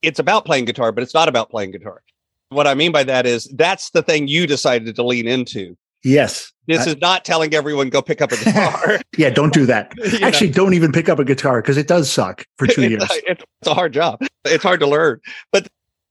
it's 0.00 0.18
about 0.18 0.44
playing 0.44 0.64
guitar, 0.64 0.90
but 0.90 1.02
it's 1.02 1.14
not 1.14 1.28
about 1.28 1.50
playing 1.50 1.72
guitar. 1.72 2.02
What 2.48 2.66
I 2.66 2.74
mean 2.74 2.90
by 2.90 3.04
that 3.04 3.26
is 3.26 3.44
that's 3.54 3.90
the 3.90 4.02
thing 4.02 4.28
you 4.28 4.46
decided 4.46 4.96
to 4.96 5.02
lean 5.02 5.28
into. 5.28 5.76
Yes. 6.04 6.52
This 6.66 6.86
I, 6.86 6.90
is 6.90 6.96
not 6.98 7.24
telling 7.24 7.54
everyone 7.54 7.90
go 7.90 8.02
pick 8.02 8.20
up 8.20 8.32
a 8.32 8.36
guitar. 8.36 9.00
yeah, 9.16 9.30
don't 9.30 9.52
do 9.52 9.66
that. 9.66 9.92
Actually, 10.22 10.48
know? 10.48 10.54
don't 10.54 10.74
even 10.74 10.92
pick 10.92 11.08
up 11.08 11.18
a 11.18 11.24
guitar 11.24 11.60
because 11.60 11.76
it 11.76 11.88
does 11.88 12.10
suck 12.10 12.46
for 12.56 12.66
two 12.66 12.82
years. 12.88 13.04
it's 13.10 13.44
a 13.66 13.74
hard 13.74 13.92
job. 13.92 14.20
It's 14.44 14.62
hard 14.62 14.80
to 14.80 14.86
learn. 14.86 15.20
But 15.50 15.68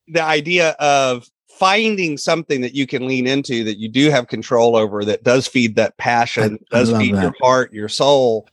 the 0.07 0.23
idea 0.23 0.71
of 0.71 1.25
finding 1.49 2.17
something 2.17 2.61
that 2.61 2.73
you 2.73 2.87
can 2.87 3.07
lean 3.07 3.27
into 3.27 3.63
that 3.63 3.77
you 3.77 3.87
do 3.87 4.09
have 4.09 4.27
control 4.27 4.75
over 4.75 5.05
that 5.05 5.23
does 5.23 5.47
feed 5.47 5.75
that 5.75 5.95
passion, 5.97 6.59
I, 6.71 6.77
does 6.77 6.91
feed 6.97 7.15
that. 7.15 7.21
your 7.21 7.33
heart, 7.39 7.71
your 7.71 7.89
soul. 7.89 8.47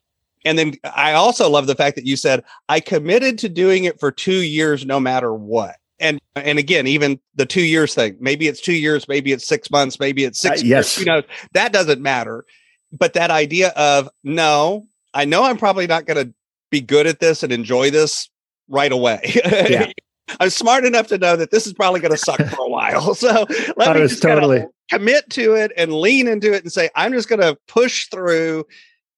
And 0.45 0.59
then 0.59 0.75
I 0.85 1.15
also 1.15 1.51
love 1.51 1.67
the 1.67 1.75
fact 1.75 1.97
that 1.97 2.07
you 2.07 2.17
said, 2.17 2.45
I 2.69 2.81
committed 2.81 3.39
to 3.39 3.49
doing 3.49 3.85
it 3.85 3.99
for 3.99 4.13
two 4.13 4.43
years 4.43 4.87
no 4.87 5.01
matter 5.01 5.35
what. 5.35 5.77
And 6.01 6.21
and 6.37 6.59
again, 6.59 6.87
even 6.87 7.19
the 7.35 7.47
two 7.47 7.63
years 7.63 7.95
thing, 7.95 8.17
maybe 8.21 8.49
it's 8.49 8.61
two 8.61 8.75
years, 8.75 9.09
maybe 9.09 9.33
it's 9.33 9.47
six 9.47 9.71
months, 9.71 9.99
maybe 9.99 10.25
it's 10.25 10.41
six 10.41 10.61
uh, 10.61 10.65
yes. 10.65 10.99
you 10.99 11.05
know, 11.05 11.23
that 11.53 11.73
doesn't 11.73 12.01
matter. 12.01 12.45
But 12.93 13.15
that 13.15 13.31
idea 13.31 13.69
of 13.71 14.09
no, 14.23 14.87
I 15.13 15.25
know 15.25 15.45
I'm 15.45 15.59
probably 15.59 15.87
not 15.87 16.07
gonna 16.07 16.33
be 16.71 16.81
good 16.81 17.07
at 17.07 17.21
this 17.21 17.43
and 17.43 17.53
enjoy 17.53 17.91
this 17.91 18.29
right 18.69 18.93
away. 18.93 19.21
Yeah. 19.45 19.91
I'm 20.41 20.51
smart 20.51 20.85
enough 20.85 21.07
to 21.09 21.19
know 21.19 21.37
that 21.37 21.51
this 21.51 21.67
is 21.67 21.73
probably 21.73 22.01
going 22.01 22.13
to 22.13 22.19
suck 22.19 22.39
for 22.39 22.67
a 22.67 22.69
while. 22.69 23.15
So 23.19 23.47
let 23.77 23.97
me 23.97 24.03
just 24.03 24.23
totally 24.23 24.65
commit 24.91 25.29
to 25.31 25.55
it 25.55 25.73
and 25.77 25.93
lean 25.93 26.29
into 26.29 26.53
it 26.53 26.63
and 26.63 26.73
say, 26.73 26.91
I'm 26.95 27.13
just 27.13 27.29
going 27.29 27.41
to 27.41 27.57
push 27.67 28.09
through 28.09 28.65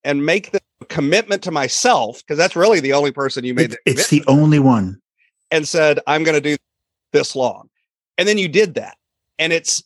and 0.04 0.24
make 0.24 0.52
the 0.52 0.60
commitment 0.88 1.42
to 1.42 1.50
myself 1.50 2.18
because 2.18 2.38
that's 2.38 2.56
really 2.56 2.80
the 2.80 2.92
only 2.92 3.12
person 3.12 3.44
you 3.44 3.54
made. 3.54 3.72
It, 3.72 3.78
it's 3.86 4.08
the 4.08 4.24
only 4.26 4.58
one. 4.58 5.00
And 5.50 5.66
said, 5.66 5.98
I'm 6.06 6.22
going 6.22 6.40
to 6.40 6.40
do 6.40 6.56
this 7.12 7.34
long. 7.34 7.68
And 8.18 8.28
then 8.28 8.38
you 8.38 8.48
did 8.48 8.74
that. 8.74 8.96
And 9.38 9.52
it's 9.52 9.82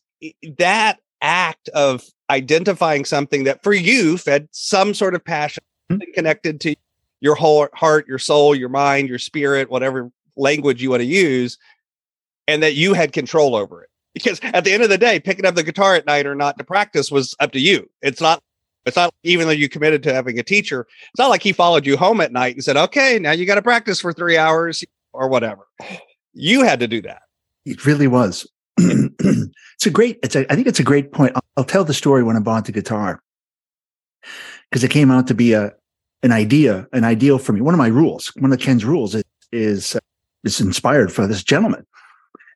that 0.58 0.98
act 1.20 1.68
of 1.70 2.02
identifying 2.30 3.04
something 3.04 3.44
that 3.44 3.62
for 3.62 3.72
you 3.72 4.18
fed 4.18 4.48
some 4.50 4.94
sort 4.94 5.14
of 5.14 5.24
passion 5.24 5.62
mm-hmm. 5.90 6.10
connected 6.14 6.60
to 6.62 6.74
your 7.20 7.34
whole 7.34 7.68
heart, 7.74 8.06
your 8.06 8.18
soul, 8.18 8.54
your 8.54 8.68
mind, 8.68 9.08
your 9.08 9.18
spirit, 9.18 9.70
whatever 9.70 10.10
language 10.36 10.82
you 10.82 10.90
want 10.90 11.00
to 11.00 11.06
use 11.06 11.58
and 12.46 12.62
that 12.62 12.74
you 12.74 12.94
had 12.94 13.12
control 13.12 13.54
over 13.54 13.82
it 13.82 13.90
because 14.14 14.40
at 14.42 14.64
the 14.64 14.72
end 14.72 14.82
of 14.82 14.88
the 14.88 14.98
day 14.98 15.20
picking 15.20 15.46
up 15.46 15.54
the 15.54 15.62
guitar 15.62 15.94
at 15.94 16.06
night 16.06 16.26
or 16.26 16.34
not 16.34 16.58
to 16.58 16.64
practice 16.64 17.10
was 17.10 17.34
up 17.40 17.52
to 17.52 17.60
you 17.60 17.88
it's 18.02 18.20
not 18.20 18.42
it's 18.86 18.96
not 18.96 19.14
even 19.22 19.46
though 19.46 19.52
you 19.52 19.68
committed 19.68 20.02
to 20.02 20.12
having 20.12 20.38
a 20.38 20.42
teacher 20.42 20.86
it's 21.08 21.18
not 21.18 21.28
like 21.28 21.42
he 21.42 21.52
followed 21.52 21.86
you 21.86 21.96
home 21.96 22.20
at 22.20 22.32
night 22.32 22.54
and 22.54 22.64
said 22.64 22.76
okay 22.76 23.18
now 23.18 23.30
you 23.30 23.46
got 23.46 23.54
to 23.54 23.62
practice 23.62 24.00
for 24.00 24.12
three 24.12 24.36
hours 24.36 24.84
or 25.12 25.28
whatever 25.28 25.66
you 26.34 26.62
had 26.62 26.80
to 26.80 26.88
do 26.88 27.00
that. 27.02 27.22
It 27.64 27.86
really 27.86 28.06
was. 28.06 28.46
It's 29.76 29.86
a 29.86 29.90
great 29.90 30.18
it's 30.22 30.36
a, 30.36 30.50
i 30.50 30.54
think 30.54 30.66
it's 30.66 30.80
a 30.80 30.84
great 30.84 31.12
point. 31.12 31.32
I'll, 31.34 31.42
I'll 31.58 31.64
tell 31.64 31.84
the 31.84 31.92
story 31.92 32.22
when 32.22 32.36
i 32.36 32.40
bought 32.40 32.64
the 32.64 32.72
guitar. 32.72 33.20
Because 34.70 34.82
it 34.82 34.90
came 34.90 35.10
out 35.10 35.26
to 35.26 35.34
be 35.34 35.52
a 35.52 35.74
an 36.22 36.32
idea 36.32 36.88
an 36.92 37.04
ideal 37.04 37.38
for 37.38 37.52
me. 37.52 37.60
One 37.60 37.74
of 37.74 37.78
my 37.78 37.88
rules 37.88 38.32
one 38.36 38.52
of 38.52 38.58
ken's 38.60 38.84
rules 38.84 39.14
is, 39.14 39.24
is 39.52 39.96
uh, 39.96 40.00
is 40.42 40.60
inspired 40.60 41.12
for 41.12 41.26
this 41.26 41.42
gentleman. 41.42 41.84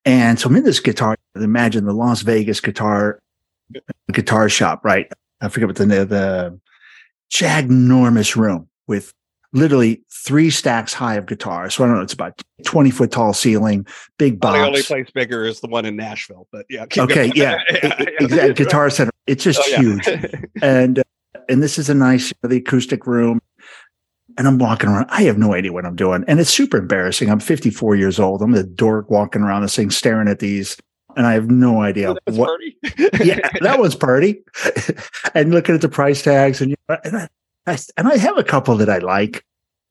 And 0.04 0.38
so 0.38 0.48
I'm 0.48 0.56
in 0.56 0.64
this 0.64 0.80
guitar, 0.80 1.18
imagine 1.34 1.84
the 1.84 1.92
Las 1.92 2.22
Vegas 2.22 2.60
guitar 2.60 3.20
guitar 4.12 4.48
shop, 4.48 4.84
right? 4.84 5.12
I 5.40 5.48
forget 5.48 5.68
what 5.68 5.76
the 5.76 5.84
the 5.84 6.58
ginormous 7.30 8.36
room 8.36 8.68
with 8.86 9.12
literally 9.52 10.02
three 10.12 10.50
stacks 10.50 10.92
high 10.92 11.14
of 11.14 11.26
guitars. 11.26 11.74
So 11.74 11.84
I 11.84 11.86
don't 11.86 11.96
know, 11.96 12.02
it's 12.02 12.12
about 12.12 12.40
20 12.64 12.90
foot 12.90 13.10
tall 13.10 13.32
ceiling, 13.32 13.86
big 14.18 14.40
box. 14.40 14.58
the 14.58 14.66
only 14.66 14.82
place 14.82 15.10
bigger 15.10 15.44
is 15.44 15.60
the 15.60 15.68
one 15.68 15.84
in 15.86 15.96
Nashville, 15.96 16.46
but 16.52 16.66
yeah. 16.68 16.84
Okay, 16.96 17.30
yeah, 17.34 17.60
exactly. 17.70 18.52
Guitar 18.54 18.90
center. 18.90 19.10
It's 19.26 19.44
just 19.44 19.60
Oh, 19.60 19.66
yeah. 19.70 19.78
huge, 19.80 20.08
and 20.62 20.98
uh, 21.00 21.02
and 21.48 21.62
this 21.62 21.78
is 21.78 21.88
a 21.90 21.94
nice 21.94 22.32
the 22.42 22.56
acoustic 22.56 23.06
room. 23.06 23.40
And 24.36 24.46
I'm 24.46 24.58
walking 24.58 24.88
around. 24.88 25.06
I 25.08 25.22
have 25.22 25.36
no 25.36 25.52
idea 25.52 25.72
what 25.72 25.84
I'm 25.84 25.96
doing, 25.96 26.24
and 26.28 26.38
it's 26.38 26.50
super 26.50 26.76
embarrassing. 26.76 27.28
I'm 27.28 27.40
54 27.40 27.96
years 27.96 28.20
old. 28.20 28.40
I'm 28.40 28.54
a 28.54 28.62
dork 28.62 29.10
walking 29.10 29.42
around 29.42 29.62
this 29.62 29.74
thing, 29.74 29.90
staring 29.90 30.28
at 30.28 30.38
these, 30.38 30.76
and 31.16 31.26
I 31.26 31.32
have 31.32 31.50
no 31.50 31.80
idea 31.80 32.14
That's 32.24 32.38
what. 32.38 32.46
party. 32.46 32.76
yeah, 33.24 33.40
that 33.62 33.80
was 33.80 33.96
party. 33.96 34.44
and 35.34 35.50
looking 35.50 35.74
at 35.74 35.80
the 35.80 35.88
price 35.88 36.22
tags, 36.22 36.60
and, 36.60 36.70
you 36.70 36.76
know, 36.88 36.98
and 37.02 37.16
I, 37.16 37.28
And 37.96 38.08
I 38.08 38.16
have 38.16 38.38
a 38.38 38.44
couple 38.44 38.76
that 38.76 38.90
I 38.90 38.98
like, 38.98 39.44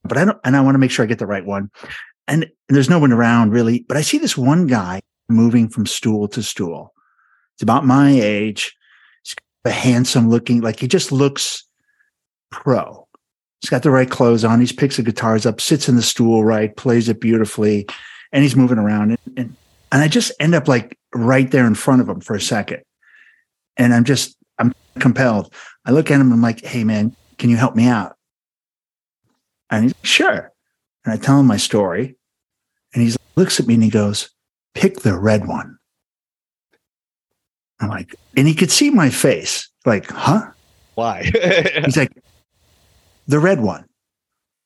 but 0.03 0.17
I 0.17 0.25
don't, 0.25 0.37
and 0.43 0.55
I 0.55 0.61
want 0.61 0.75
to 0.75 0.79
make 0.79 0.91
sure 0.91 1.03
I 1.03 1.07
get 1.07 1.19
the 1.19 1.25
right 1.25 1.45
one. 1.45 1.69
And, 2.27 2.43
and 2.43 2.75
there's 2.75 2.89
no 2.89 2.99
one 2.99 3.11
around 3.11 3.51
really, 3.51 3.85
but 3.87 3.97
I 3.97 4.01
see 4.01 4.17
this 4.17 4.37
one 4.37 4.67
guy 4.67 5.01
moving 5.29 5.69
from 5.69 5.85
stool 5.85 6.27
to 6.29 6.43
stool. 6.43 6.93
It's 7.55 7.63
about 7.63 7.85
my 7.85 8.11
age. 8.11 8.75
He's 9.23 9.35
a 9.65 9.71
handsome 9.71 10.29
looking, 10.29 10.61
like 10.61 10.79
he 10.79 10.87
just 10.87 11.11
looks 11.11 11.65
pro. 12.51 13.07
He's 13.61 13.69
got 13.69 13.83
the 13.83 13.91
right 13.91 14.09
clothes 14.09 14.43
on. 14.43 14.61
He 14.61 14.73
picks 14.73 14.97
the 14.97 15.03
guitars 15.03 15.45
up, 15.45 15.59
sits 15.59 15.89
in 15.89 15.95
the 15.95 16.01
stool 16.01 16.43
right, 16.43 16.75
plays 16.75 17.09
it 17.09 17.19
beautifully, 17.19 17.87
and 18.31 18.43
he's 18.43 18.55
moving 18.55 18.77
around. 18.77 19.11
And, 19.11 19.19
and, 19.37 19.55
and 19.91 20.01
I 20.01 20.07
just 20.07 20.31
end 20.39 20.53
up 20.53 20.67
like 20.67 20.97
right 21.13 21.49
there 21.49 21.65
in 21.65 21.75
front 21.75 22.01
of 22.01 22.09
him 22.09 22.21
for 22.21 22.35
a 22.35 22.41
second. 22.41 22.83
And 23.77 23.93
I'm 23.93 24.03
just, 24.03 24.35
I'm 24.59 24.73
compelled. 24.99 25.53
I 25.85 25.91
look 25.91 26.11
at 26.11 26.15
him 26.15 26.27
and 26.27 26.33
I'm 26.33 26.41
like, 26.41 26.63
hey, 26.63 26.83
man, 26.83 27.15
can 27.37 27.49
you 27.49 27.57
help 27.57 27.75
me 27.75 27.87
out? 27.87 28.15
And 29.69 29.83
he's 29.83 29.91
like, 29.91 30.05
sure. 30.05 30.51
And 31.05 31.13
I 31.13 31.17
tell 31.17 31.39
him 31.39 31.45
my 31.47 31.57
story. 31.57 32.15
And 32.93 33.03
he 33.03 33.15
looks 33.35 33.59
at 33.59 33.67
me 33.67 33.75
and 33.75 33.83
he 33.83 33.89
goes, 33.89 34.29
pick 34.73 35.01
the 35.01 35.17
red 35.17 35.47
one. 35.47 35.77
I'm 37.79 37.89
like, 37.89 38.15
and 38.35 38.47
he 38.47 38.55
could 38.55 38.71
see 38.71 38.89
my 38.89 39.09
face, 39.09 39.69
like, 39.85 40.09
huh? 40.09 40.51
Why? 40.95 41.23
He's 41.85 41.97
like, 41.97 42.11
the 43.27 43.39
red 43.39 43.59
one, 43.59 43.85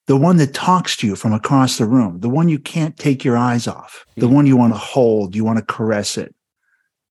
the 0.07 0.15
one 0.15 0.37
that 0.37 0.53
talks 0.53 0.95
to 0.97 1.07
you 1.07 1.15
from 1.15 1.33
across 1.33 1.77
the 1.77 1.85
room, 1.85 2.19
the 2.21 2.29
one 2.29 2.47
you 2.47 2.59
can't 2.59 2.95
take 2.95 3.25
your 3.25 3.35
eyes 3.37 3.67
off, 3.67 4.05
the 4.15 4.27
Mhm. 4.27 4.33
one 4.33 4.45
you 4.45 4.55
want 4.55 4.73
to 4.73 4.79
hold, 4.79 5.35
you 5.35 5.43
want 5.43 5.59
to 5.59 5.65
caress 5.65 6.17
it, 6.17 6.33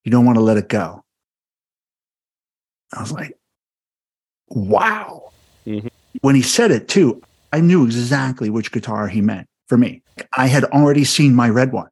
you 0.04 0.10
don't 0.12 0.24
want 0.24 0.36
to 0.36 0.42
let 0.42 0.56
it 0.56 0.68
go. 0.68 1.04
I 2.94 3.00
was 3.02 3.12
like, 3.12 3.34
wow. 4.48 5.32
When 6.22 6.34
he 6.34 6.42
said 6.42 6.70
it 6.70 6.88
too, 6.88 7.22
I 7.52 7.60
knew 7.60 7.84
exactly 7.84 8.50
which 8.50 8.72
guitar 8.72 9.08
he 9.08 9.20
meant 9.20 9.48
for 9.68 9.76
me. 9.78 10.02
I 10.36 10.46
had 10.46 10.64
already 10.64 11.04
seen 11.04 11.34
my 11.34 11.48
red 11.48 11.72
one. 11.72 11.88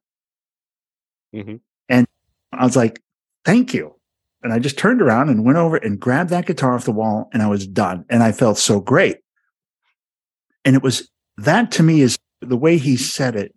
Mhm. 1.33 1.59
And 1.87 2.07
I 2.51 2.65
was 2.65 2.75
like, 2.75 3.01
thank 3.45 3.73
you. 3.73 3.95
And 4.41 4.53
I 4.53 4.59
just 4.59 4.77
turned 4.77 5.01
around 5.01 5.29
and 5.29 5.43
went 5.43 5.57
over 5.57 5.75
and 5.77 5.99
grabbed 5.99 6.29
that 6.29 6.45
guitar 6.45 6.75
off 6.75 6.85
the 6.85 6.91
wall 6.91 7.29
and 7.33 7.41
I 7.43 7.47
was 7.47 7.67
done. 7.67 8.05
And 8.09 8.23
I 8.23 8.31
felt 8.31 8.57
so 8.57 8.79
great. 8.79 9.17
And 10.65 10.75
it 10.75 10.83
was 10.83 11.09
that 11.37 11.71
to 11.73 11.83
me 11.83 12.01
is 12.01 12.17
the 12.41 12.57
way 12.57 12.77
he 12.77 12.95
said 12.97 13.35
it. 13.35 13.53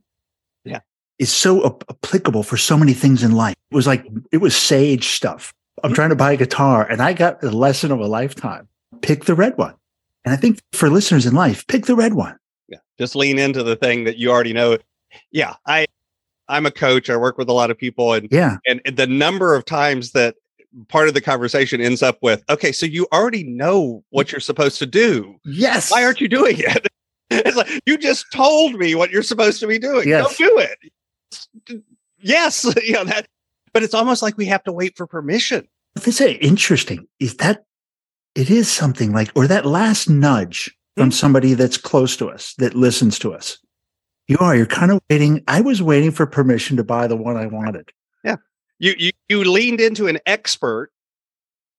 Yeah. 0.64 0.80
Is 1.18 1.30
so 1.32 1.64
ap- 1.66 1.84
applicable 1.88 2.42
for 2.42 2.56
so 2.56 2.76
many 2.76 2.94
things 2.94 3.22
in 3.22 3.32
life. 3.32 3.56
It 3.70 3.74
was 3.74 3.86
like, 3.86 4.06
it 4.32 4.38
was 4.38 4.56
sage 4.56 5.08
stuff. 5.10 5.52
I'm 5.84 5.94
trying 5.94 6.10
to 6.10 6.16
buy 6.16 6.32
a 6.32 6.36
guitar 6.36 6.84
and 6.88 7.00
I 7.00 7.12
got 7.12 7.42
a 7.42 7.50
lesson 7.50 7.92
of 7.92 8.00
a 8.00 8.06
lifetime. 8.06 8.68
Pick 9.02 9.24
the 9.24 9.34
red 9.34 9.56
one. 9.56 9.74
And 10.24 10.32
I 10.32 10.36
think 10.36 10.60
for 10.72 10.88
listeners 10.88 11.26
in 11.26 11.34
life, 11.34 11.66
pick 11.66 11.86
the 11.86 11.96
red 11.96 12.14
one. 12.14 12.36
yeah. 12.68 12.78
Just 12.98 13.16
lean 13.16 13.38
into 13.38 13.62
the 13.62 13.76
thing 13.76 14.04
that 14.04 14.16
you 14.18 14.30
already 14.30 14.52
know. 14.52 14.78
Yeah. 15.30 15.54
I, 15.66 15.86
I'm 16.48 16.66
a 16.66 16.70
coach. 16.70 17.10
I 17.10 17.16
work 17.16 17.38
with 17.38 17.48
a 17.48 17.52
lot 17.52 17.70
of 17.70 17.78
people 17.78 18.12
and, 18.12 18.28
Yeah. 18.30 18.56
and 18.66 18.80
the 18.94 19.06
number 19.06 19.54
of 19.54 19.64
times 19.64 20.12
that 20.12 20.36
part 20.88 21.08
of 21.08 21.14
the 21.14 21.20
conversation 21.20 21.80
ends 21.80 22.02
up 22.02 22.18
with, 22.22 22.42
okay, 22.48 22.72
so 22.72 22.86
you 22.86 23.06
already 23.12 23.44
know 23.44 24.04
what 24.10 24.30
you're 24.32 24.40
supposed 24.40 24.78
to 24.78 24.86
do. 24.86 25.36
Yes. 25.44 25.90
Why 25.90 26.04
aren't 26.04 26.20
you 26.20 26.28
doing 26.28 26.56
it? 26.58 26.86
It's 27.34 27.56
like 27.56 27.80
you 27.86 27.96
just 27.96 28.26
told 28.30 28.74
me 28.74 28.94
what 28.94 29.10
you're 29.10 29.22
supposed 29.22 29.58
to 29.60 29.66
be 29.66 29.78
doing. 29.78 30.06
Yes. 30.06 30.36
Go 30.38 30.46
do 30.48 30.58
it. 30.58 31.82
Yes, 32.20 32.64
you 32.84 32.92
know 32.92 33.04
that. 33.04 33.26
But 33.72 33.82
it's 33.82 33.94
almost 33.94 34.20
like 34.22 34.36
we 34.36 34.44
have 34.46 34.62
to 34.64 34.72
wait 34.72 34.98
for 34.98 35.06
permission. 35.06 35.66
This 35.94 36.20
is 36.20 36.36
interesting. 36.42 37.06
Is 37.20 37.36
that 37.38 37.64
it 38.34 38.50
is 38.50 38.70
something 38.70 39.12
like, 39.12 39.30
or 39.34 39.46
that 39.46 39.66
last 39.66 40.08
nudge 40.08 40.74
from 40.96 41.06
hmm. 41.06 41.12
somebody 41.12 41.54
that's 41.54 41.76
close 41.76 42.16
to 42.18 42.28
us 42.28 42.54
that 42.58 42.74
listens 42.74 43.18
to 43.20 43.34
us. 43.34 43.58
You 44.28 44.38
are, 44.38 44.56
you're 44.56 44.66
kind 44.66 44.90
of 44.92 45.00
waiting. 45.10 45.42
I 45.48 45.60
was 45.60 45.82
waiting 45.82 46.10
for 46.10 46.26
permission 46.26 46.76
to 46.76 46.84
buy 46.84 47.06
the 47.06 47.16
one 47.16 47.36
I 47.36 47.46
wanted. 47.46 47.90
Yeah. 48.24 48.36
You 48.78 48.94
you 48.96 49.10
you 49.28 49.44
leaned 49.44 49.80
into 49.80 50.06
an 50.06 50.18
expert. 50.26 50.90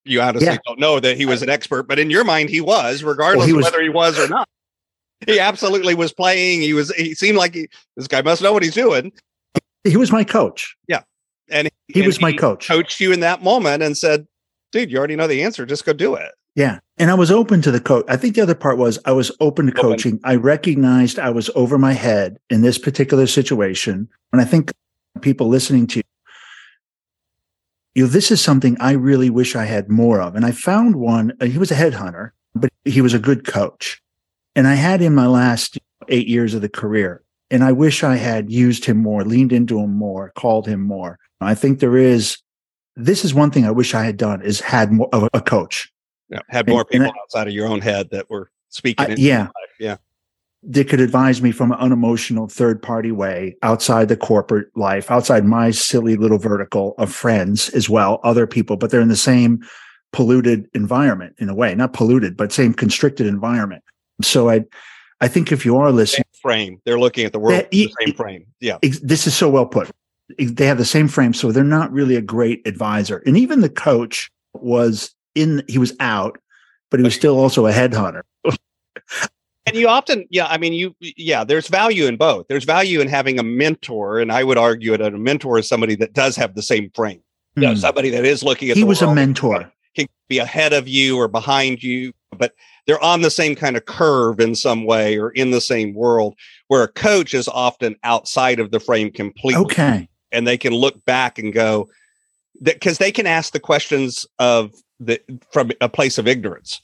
You 0.05 0.21
honestly 0.21 0.47
Yeah. 0.47 0.57
don't 0.65 0.79
know 0.79 0.99
that 0.99 1.15
he 1.15 1.25
was 1.25 1.41
an 1.41 1.49
expert, 1.49 1.83
but 1.83 1.99
in 1.99 2.09
your 2.09 2.23
mind 2.23 2.49
he 2.49 2.61
was, 2.61 3.03
regardless 3.03 3.47
he 3.47 3.53
of 3.53 3.63
whether 3.63 3.81
he 3.81 3.89
was 3.89 4.19
or 4.19 4.27
not. 4.27 4.47
He 5.25 5.39
absolutely 5.39 5.95
was 5.95 6.11
playing. 6.11 6.61
He 6.61 6.73
was. 6.73 6.93
He 6.95 7.15
seemed 7.15 7.37
like 7.37 7.53
he, 7.53 7.69
this 7.95 8.07
guy 8.07 8.21
must 8.21 8.41
know 8.41 8.51
what 8.51 8.61
he's 8.61 8.73
doing, 8.73 9.13
He 9.85 9.95
was 9.95 10.11
my 10.11 10.25
coach. 10.25 10.75
Yeah. 10.87 11.03
And 11.49 11.69
He 11.87 12.01
and 12.01 12.07
was 12.07 12.19
my 12.21 12.33
coach. 12.33 12.67
Coached 12.67 12.99
you 12.99 13.13
in 13.13 13.21
that 13.21 13.41
moment 13.41 13.83
and 13.83 13.97
said, 13.97 14.27
"Dude, 14.73 14.91
you 14.91 14.97
already 14.97 15.15
know 15.15 15.27
the 15.27 15.43
answer. 15.43 15.65
Just 15.65 15.85
go 15.85 15.93
do 15.93 16.15
it." 16.15 16.31
Yeah. 16.55 16.79
And 16.97 17.09
I 17.09 17.15
was 17.15 17.31
open 17.31 17.61
to 17.63 17.71
the 17.71 17.79
coach. 17.81 18.05
I 18.07 18.17
think 18.17 18.35
the 18.35 18.41
other 18.41 18.53
part 18.55 18.77
was 18.77 18.99
I 19.05 19.11
was 19.11 19.31
open 19.39 19.65
to 19.65 19.71
Open. 19.71 19.81
coaching. 19.81 20.19
I 20.23 20.35
recognized 20.35 21.17
I 21.17 21.31
was 21.31 21.49
over 21.55 21.77
my 21.77 21.93
head 21.93 22.37
in 22.49 22.61
this 22.61 22.77
particular 22.77 23.25
situation. 23.25 24.07
And 24.31 24.41
I 24.41 24.45
think 24.45 24.71
people 25.21 25.47
listening 25.47 25.87
to 25.87 25.97
you, 25.97 26.03
you 27.95 28.03
know, 28.03 28.09
this 28.09 28.31
is 28.31 28.41
something 28.41 28.77
I 28.79 28.91
really 28.91 29.29
wish 29.29 29.55
I 29.55 29.65
had 29.65 29.89
more 29.89 30.21
of. 30.21 30.35
And 30.35 30.45
I 30.45 30.51
found 30.51 30.95
one, 30.95 31.33
uh, 31.41 31.45
he 31.45 31.57
was 31.57 31.71
a 31.71 31.75
headhunter, 31.75 32.31
but 32.55 32.69
he 32.85 33.01
was 33.01 33.13
a 33.13 33.19
good 33.19 33.45
coach. 33.45 34.01
And 34.55 34.67
I 34.67 34.75
had 34.75 34.99
him 35.01 35.15
my 35.15 35.27
last 35.27 35.79
eight 36.09 36.27
years 36.27 36.53
of 36.53 36.61
the 36.61 36.69
career. 36.69 37.23
And 37.49 37.63
I 37.63 37.71
wish 37.71 38.03
I 38.03 38.15
had 38.15 38.51
used 38.51 38.85
him 38.85 38.97
more, 38.97 39.23
leaned 39.23 39.51
into 39.51 39.79
him 39.79 39.91
more, 39.93 40.31
called 40.35 40.67
him 40.67 40.81
more. 40.81 41.19
I 41.41 41.55
think 41.55 41.79
there 41.79 41.97
is, 41.97 42.37
this 42.95 43.25
is 43.25 43.33
one 43.33 43.51
thing 43.51 43.65
I 43.65 43.71
wish 43.71 43.93
I 43.93 44.05
had 44.05 44.17
done 44.17 44.41
is 44.41 44.59
had 44.61 44.91
more 44.91 45.09
of 45.11 45.23
a- 45.23 45.29
a 45.33 45.41
Yeah, 46.33 46.39
had 46.49 46.65
And- 46.67 46.73
more 46.73 46.81
and 46.81 46.89
people 46.89 47.13
outside 47.21 47.47
of 47.47 47.53
your 47.53 47.67
own 47.67 47.81
head 47.81 48.09
that 48.11 48.29
were 48.29 48.49
speaking. 48.69 49.05
I- 49.11 49.15
yeah. 49.17 49.41
life. 49.43 49.51
yeah. 49.79 49.97
that 50.65 50.87
could 50.87 51.01
advise 51.01 51.41
me 51.41 51.51
from 51.51 51.73
an 51.73 51.77
unemotional 51.79 52.47
third 52.47 52.81
party 52.81 53.11
way 53.11 53.53
outside 53.63 54.07
the 54.07 54.15
corporate 54.15 54.67
life, 54.77 55.11
outside 55.11 55.43
my 55.45 55.71
silly 55.71 56.15
little 56.15 56.37
vertical 56.37 56.95
of 56.97 57.11
friends 57.13 57.67
as 57.71 57.89
well, 57.89 58.21
other 58.23 58.47
people, 58.47 58.77
but 58.77 58.89
they're 58.89 59.01
in 59.01 59.09
the 59.09 59.15
same 59.17 59.59
polluted 60.13 60.69
environment 60.73 61.35
in 61.37 61.49
a 61.49 61.53
way, 61.55 61.75
not 61.75 61.91
polluted, 61.91 62.37
but 62.37 62.53
same 62.53 62.73
constricted 62.73 63.27
environment. 63.27 63.83
So 64.21 64.49
I, 64.49 64.63
I 65.19 65.27
think 65.27 65.51
if 65.51 65.65
you 65.65 65.75
are 65.75 65.91
listening, 65.91 66.23
Same 66.33 66.41
frame. 66.41 66.81
They're 66.85 66.99
looking 66.99 67.25
at 67.25 67.33
the 67.33 67.39
world 67.39 67.55
That- 67.59 67.71
the 67.71 67.91
same 68.05 68.13
frame. 68.15 68.45
Yeah. 68.61 68.77
this 68.81 69.27
is 69.27 69.35
so 69.35 69.49
well 69.49 69.65
put. 69.65 69.91
They 70.39 70.65
have 70.67 70.77
the 70.77 70.85
same 70.85 71.09
frame, 71.09 71.33
so 71.33 71.51
they're 71.51 71.65
not 71.65 71.91
really 71.91 72.15
a 72.15 72.21
great 72.21 72.65
advisor. 72.65 73.17
And 73.25 73.35
even 73.37 73.59
the 73.59 73.69
coach 73.69 74.31
was 74.53 75.13
in, 75.35 75.63
he 75.67 75.77
was 75.77 75.93
out, 75.99 76.37
but 76.91 76.99
he 76.99 77.03
was 77.03 77.15
still 77.15 77.37
also 77.39 77.65
a 77.67 77.71
headhunter. 77.71 78.21
And 79.65 79.77
you 79.77 79.87
often, 79.87 80.25
yeah, 80.29 80.47
I 80.47 80.57
mean, 80.57 80.73
you, 80.73 80.93
yeah, 80.99 81.45
there's 81.45 81.69
value 81.69 82.05
in 82.05 82.17
both. 82.17 82.47
There's 82.49 82.65
value 82.65 82.99
in 82.99 83.07
having 83.07 83.39
a 83.39 83.43
mentor. 83.43 84.19
And 84.19 84.29
I 84.29 84.43
would 84.43 84.57
argue 84.57 84.97
that 84.97 85.13
a 85.13 85.17
mentor 85.17 85.57
is 85.57 85.69
somebody 85.69 85.95
that 85.95 86.11
does 86.11 86.35
have 86.35 86.53
the 86.55 86.61
same 86.61 86.91
frame. 86.93 87.21
You 87.55 87.61
know, 87.63 87.69
Hmm. 87.69 87.77
somebody 87.77 88.09
that 88.09 88.25
is 88.25 88.43
looking 88.43 88.69
at 88.71 88.75
He 88.75 88.81
the 88.81 88.87
was 88.87 89.01
a 89.01 89.15
mentor. 89.15 89.71
can 89.95 90.07
be 90.27 90.39
ahead 90.39 90.73
of 90.73 90.89
you 90.89 91.15
or 91.17 91.29
behind 91.29 91.81
you, 91.81 92.11
but 92.37 92.53
they're 92.87 93.01
on 93.01 93.21
the 93.21 93.29
same 93.31 93.55
kind 93.55 93.77
of 93.77 93.85
curve 93.85 94.41
in 94.41 94.53
some 94.53 94.83
way 94.85 95.17
or 95.17 95.29
in 95.29 95.51
the 95.51 95.61
same 95.61 95.93
world 95.93 96.35
where 96.67 96.83
a 96.83 96.89
coach 96.89 97.33
is 97.33 97.47
often 97.47 97.95
outside 98.03 98.59
of 98.59 98.71
the 98.71 98.81
frame 98.81 99.11
completely. 99.11 99.61
Okay. 99.63 100.09
and 100.33 100.45
they 100.45 100.57
can 100.57 100.73
look 100.73 101.05
back 101.05 101.39
and 101.39 101.53
go 101.53 101.87
because 102.61 102.97
they 102.97 103.13
can 103.13 103.25
ask 103.27 103.53
the 103.53 103.59
questions 103.61 104.25
of 104.39 104.73
the 105.05 105.21
from 105.51 105.71
a 105.81 105.89
place 105.89 106.17
of 106.17 106.27
ignorance. 106.27 106.81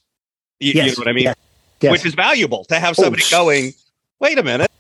You, 0.60 0.74
you 0.74 0.84
know 0.88 0.94
what 0.98 1.08
I 1.08 1.14
mean? 1.14 1.24
Yes. 1.26 1.36
Yes. 1.82 1.92
Which 1.92 2.06
is 2.06 2.14
valuable 2.14 2.66
to 2.66 2.80
have 2.80 2.96
Oh, 3.00 3.04
somebody 3.04 3.24
s- 3.24 3.32
going, 3.32 3.74
wait 4.20 4.38
a 4.38 4.44
minute. 4.44 4.70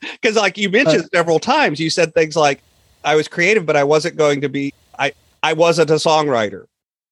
Because 0.00 0.34
like 0.36 0.56
you 0.56 0.70
mentioned 0.70 1.04
Uh, 1.04 1.08
several 1.14 1.38
times, 1.38 1.78
you 1.78 1.90
said 1.90 2.14
things 2.14 2.34
like, 2.34 2.62
I 3.04 3.16
was 3.16 3.28
creative, 3.28 3.66
but 3.66 3.76
I 3.76 3.84
wasn't 3.84 4.16
going 4.16 4.40
to 4.40 4.48
be 4.48 4.72
I 4.98 5.12
I 5.42 5.52
wasn't 5.52 5.90
a 5.90 5.94
songwriter. 5.94 6.64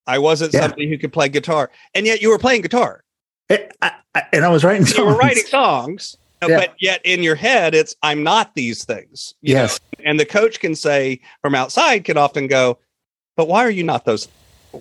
I 0.07 0.19
wasn't 0.19 0.55
Yeah. 0.55 0.63
somebody 0.63 0.89
who 0.89 0.97
could 0.97 1.13
play 1.13 1.29
guitar. 1.29 1.71
And 1.95 2.07
yet 2.07 2.23
you 2.23 2.31
were 2.31 2.39
playing 2.39 2.63
guitar. 2.63 3.05
I- 3.51 3.69
I- 3.83 3.93
I- 4.15 4.23
and 4.33 4.43
I 4.45 4.49
was 4.49 4.65
writing 4.65 4.87
songs. 4.87 4.97
You 4.99 5.05
were 5.05 5.17
writing 5.17 5.45
songs. 5.45 6.17
Yeah. 6.47 6.57
But 6.61 6.75
yet 6.79 7.01
in 7.05 7.25
your 7.25 7.35
head, 7.35 7.75
it's 7.75 7.97
I'm 8.01 8.23
not 8.23 8.55
these 8.55 8.85
things. 8.85 9.35
you 9.43 9.55
know? 9.57 9.69
And 10.05 10.21
the 10.21 10.25
coach 10.25 10.61
can 10.61 10.77
say 10.77 11.21
from 11.43 11.57
outside 11.57 12.05
can 12.05 12.17
often 12.17 12.47
go 12.47 12.79
but 13.37 13.49
why 13.49 13.65
are 13.65 13.71
you 13.71 13.83
not 13.83 14.05
those 14.05 14.29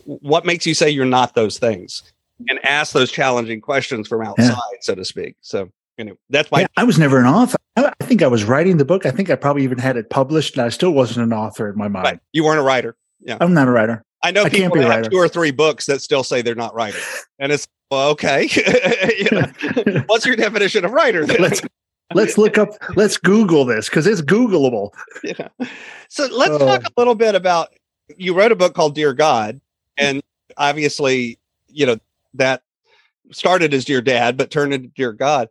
what 0.05 0.45
makes 0.45 0.65
you 0.65 0.73
say 0.73 0.89
you're 0.89 1.05
not 1.05 1.35
those 1.35 1.57
things 1.57 2.03
mm-hmm. 2.41 2.45
and 2.49 2.65
ask 2.65 2.93
those 2.93 3.11
challenging 3.11 3.61
questions 3.61 4.07
from 4.07 4.21
outside 4.21 4.57
so 4.81 4.95
to 4.95 5.05
speak 5.05 5.35
so 5.41 5.69
Anyway, 5.97 6.17
that's 6.29 6.51
why 6.51 6.61
Yeah, 6.61 6.67
I 6.77 6.83
was 6.83 6.99
never 6.99 7.19
an 7.19 7.25
author. 7.25 7.57
I 7.75 7.91
think 8.03 8.21
I 8.21 8.27
was 8.27 8.43
writing 8.43 8.77
the 8.77 8.85
book. 8.85 9.05
I 9.05 9.11
think 9.11 9.29
I 9.29 9.35
probably 9.35 9.63
even 9.63 9.77
had 9.77 9.97
it 9.97 10.09
published, 10.09 10.55
and 10.55 10.65
I 10.65 10.69
still 10.69 10.91
wasn't 10.91 11.25
an 11.25 11.33
author 11.33 11.69
in 11.69 11.77
my 11.77 11.87
mind. 11.87 12.05
Right. 12.05 12.19
You 12.33 12.43
weren't 12.43 12.59
a 12.59 12.63
writer. 12.63 12.95
Yeah, 13.19 13.37
I'm 13.41 13.53
not 13.53 13.67
a 13.67 13.71
writer. 13.71 14.03
I 14.23 14.31
know 14.31 14.43
I 14.43 14.49
people 14.49 14.77
that 14.77 14.91
have 14.91 15.09
two 15.09 15.17
or 15.17 15.27
three 15.27 15.51
books 15.51 15.85
that 15.87 16.01
still 16.01 16.23
say 16.23 16.41
they're 16.41 16.55
not 16.55 16.73
writers, 16.73 17.03
and 17.39 17.51
it's 17.51 17.67
well, 17.89 18.09
okay. 18.09 18.47
What's 20.07 20.25
your 20.25 20.35
definition 20.35 20.85
of 20.85 20.91
writer? 20.91 21.25
Then? 21.25 21.37
Let's 21.39 21.61
let's 22.13 22.37
look 22.37 22.57
up. 22.57 22.69
Let's 22.95 23.17
Google 23.17 23.65
this 23.65 23.89
because 23.89 24.05
it's 24.07 24.21
Googleable. 24.21 24.91
Yeah. 25.23 25.47
So 26.09 26.27
let's 26.31 26.51
Oh. 26.51 26.59
talk 26.59 26.83
a 26.83 26.91
little 26.97 27.15
bit 27.15 27.35
about 27.35 27.69
you 28.17 28.33
wrote 28.33 28.51
a 28.51 28.55
book 28.55 28.73
called 28.73 28.95
Dear 28.95 29.13
God, 29.13 29.59
and 29.97 30.21
obviously, 30.57 31.39
you 31.67 31.85
know, 31.85 31.97
that 32.33 32.63
started 33.31 33.73
as 33.73 33.89
your 33.89 34.01
Dad, 34.01 34.37
but 34.37 34.51
turned 34.51 34.73
into 34.73 34.89
your 34.95 35.13
God. 35.13 35.49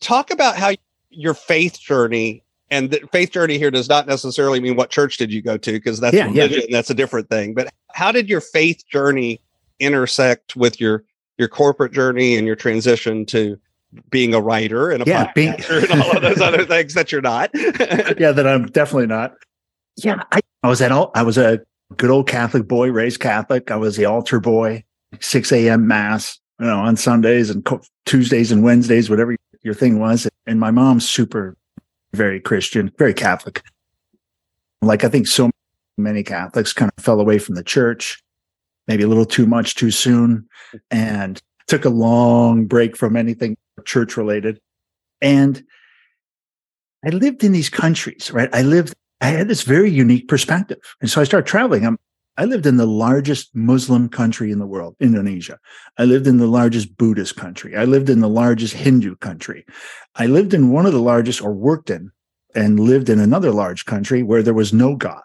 Talk 0.00 0.30
about 0.30 0.56
how 0.56 0.72
your 1.10 1.34
faith 1.34 1.78
journey 1.78 2.42
and 2.70 2.90
the 2.90 3.00
faith 3.12 3.30
journey 3.30 3.58
here 3.58 3.70
does 3.70 3.88
not 3.88 4.06
necessarily 4.06 4.58
mean 4.58 4.76
what 4.76 4.88
church 4.88 5.18
did 5.18 5.30
you 5.30 5.42
go 5.42 5.58
to, 5.58 5.72
because 5.72 6.00
that's 6.00 6.14
Yeah, 6.16 6.28
yeah. 6.28 6.48
that's 6.70 6.88
a 6.88 6.94
different 6.94 7.28
thing. 7.28 7.52
But 7.54 7.68
how 7.92 8.10
did 8.12 8.28
your 8.30 8.40
faith 8.40 8.82
journey 8.90 9.40
intersect 9.78 10.56
with 10.56 10.80
your 10.80 11.04
your 11.38 11.48
corporate 11.48 11.92
journey 11.92 12.36
and 12.36 12.46
your 12.46 12.56
transition 12.56 13.26
to 13.26 13.58
being 14.10 14.32
a 14.32 14.40
writer 14.40 14.90
and 14.90 15.02
a 15.02 15.06
Yeah, 15.06 15.30
being- 15.34 15.54
and 15.68 16.02
all 16.02 16.16
of 16.16 16.22
those 16.22 16.40
other 16.40 16.64
things 16.64 16.94
that 16.94 17.12
you're 17.12 17.20
not? 17.20 17.50
yeah, 17.54 18.32
that 18.32 18.46
I'm 18.46 18.66
definitely 18.68 19.06
not. 19.08 19.34
Yeah, 19.96 20.22
I, 20.32 20.40
I 20.62 20.68
was 20.68 20.80
at 20.80 20.92
all. 20.92 21.10
I 21.14 21.22
was 21.24 21.36
a 21.36 21.60
good 21.96 22.10
old 22.10 22.28
Catholic 22.28 22.66
boy, 22.68 22.90
raised 22.90 23.20
Catholic. 23.20 23.70
I 23.70 23.76
was 23.76 23.96
the 23.96 24.04
altar 24.04 24.40
boy, 24.40 24.84
six 25.20 25.52
a.m. 25.52 25.86
mass, 25.86 26.38
you 26.60 26.66
know, 26.66 26.78
on 26.78 26.96
Sundays 26.96 27.50
and 27.50 27.64
co- 27.64 27.82
Tuesdays 28.06 28.52
and 28.52 28.62
Wednesdays, 28.62 29.08
whatever 29.08 29.36
your 29.62 29.74
thing 29.74 29.98
was. 29.98 30.28
And 30.46 30.58
my 30.58 30.70
mom's 30.70 31.08
super, 31.08 31.56
very 32.12 32.40
Christian, 32.40 32.92
very 32.98 33.14
Catholic. 33.14 33.62
Like 34.80 35.04
I 35.04 35.08
think 35.08 35.26
so 35.26 35.50
many 35.96 36.22
Catholics 36.22 36.72
kind 36.72 36.90
of 36.96 37.04
fell 37.04 37.20
away 37.20 37.38
from 37.38 37.54
the 37.54 37.62
church, 37.62 38.22
maybe 38.88 39.04
a 39.04 39.08
little 39.08 39.24
too 39.26 39.46
much 39.46 39.74
too 39.76 39.90
soon, 39.90 40.48
and 40.90 41.40
took 41.68 41.84
a 41.84 41.90
long 41.90 42.66
break 42.66 42.96
from 42.96 43.16
anything 43.16 43.56
church 43.84 44.16
related. 44.16 44.60
And 45.20 45.62
I 47.04 47.10
lived 47.10 47.44
in 47.44 47.52
these 47.52 47.68
countries, 47.68 48.30
right? 48.32 48.48
I 48.52 48.62
lived, 48.62 48.94
I 49.22 49.26
had 49.26 49.48
this 49.48 49.62
very 49.62 49.90
unique 49.90 50.26
perspective. 50.26 50.78
And 51.00 51.08
so 51.08 51.20
I 51.20 51.24
started 51.24 51.46
traveling. 51.46 51.86
I'm, 51.86 51.96
I 52.36 52.44
lived 52.44 52.66
in 52.66 52.76
the 52.76 52.86
largest 52.86 53.54
Muslim 53.54 54.08
country 54.08 54.50
in 54.50 54.58
the 54.58 54.66
world, 54.66 54.96
Indonesia. 54.98 55.60
I 55.96 56.04
lived 56.04 56.26
in 56.26 56.38
the 56.38 56.48
largest 56.48 56.96
Buddhist 56.96 57.36
country. 57.36 57.76
I 57.76 57.84
lived 57.84 58.10
in 58.10 58.18
the 58.18 58.28
largest 58.28 58.74
Hindu 58.74 59.14
country. 59.16 59.64
I 60.16 60.26
lived 60.26 60.52
in 60.52 60.72
one 60.72 60.86
of 60.86 60.92
the 60.92 61.00
largest, 61.00 61.40
or 61.40 61.52
worked 61.52 61.88
in, 61.88 62.10
and 62.54 62.80
lived 62.80 63.08
in 63.08 63.20
another 63.20 63.52
large 63.52 63.84
country 63.84 64.24
where 64.24 64.42
there 64.42 64.54
was 64.54 64.72
no 64.72 64.96
God. 64.96 65.22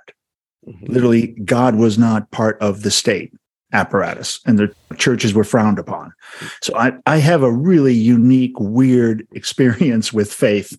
Mm-hmm. 0.67 0.93
Literally, 0.93 1.27
God 1.43 1.75
was 1.75 1.97
not 1.97 2.29
part 2.29 2.61
of 2.61 2.83
the 2.83 2.91
state 2.91 3.33
apparatus, 3.73 4.39
and 4.45 4.59
the 4.59 4.73
churches 4.97 5.33
were 5.33 5.43
frowned 5.43 5.79
upon. 5.79 6.13
So 6.61 6.77
I, 6.77 6.93
I 7.05 7.17
have 7.17 7.41
a 7.41 7.51
really 7.51 7.95
unique, 7.95 8.57
weird 8.59 9.25
experience 9.33 10.13
with 10.13 10.31
faith 10.31 10.77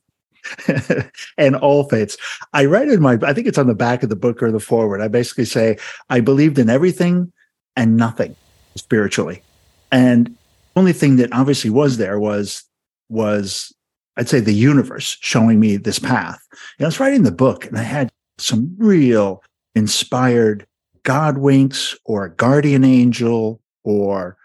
and 1.39 1.57
all 1.57 1.85
faiths. 1.85 2.17
I 2.53 2.65
write 2.65 2.89
in 2.89 3.01
my, 3.01 3.19
I 3.23 3.33
think 3.33 3.47
it's 3.47 3.59
on 3.59 3.67
the 3.67 3.75
back 3.75 4.03
of 4.03 4.09
the 4.09 4.17
book 4.17 4.43
or 4.43 4.51
the 4.51 4.61
forward. 4.61 5.01
I 5.01 5.09
basically 5.09 5.45
say, 5.45 5.79
I 6.11 6.21
believed 6.21 6.59
in 6.59 6.71
everything 6.71 7.33
and 7.77 7.97
nothing 7.97 8.35
spiritually. 8.77 9.43
And 9.91 10.27
the 10.27 10.81
only 10.81 10.93
thing 10.93 11.17
that 11.17 11.33
obviously 11.33 11.71
was 11.71 11.97
there 11.97 12.19
was, 12.19 12.65
was 13.09 13.73
I'd 14.17 14.29
say 14.29 14.41
the 14.41 14.53
universe 14.53 15.17
showing 15.21 15.61
me 15.61 15.77
this 15.77 15.99
path. 15.99 16.41
And 16.79 16.87
I 16.87 16.89
was 16.89 17.01
writing 17.01 17.23
the 17.23 17.33
book 17.33 17.65
and 17.65 17.79
I 17.79 17.83
had 17.83 18.11
some 18.39 18.75
real 18.79 19.43
inspired 19.75 20.67
God 21.05 21.39
winks 21.39 21.97
or 22.05 22.29
guardian 22.29 22.85
angel 22.85 23.61
or 23.85 24.37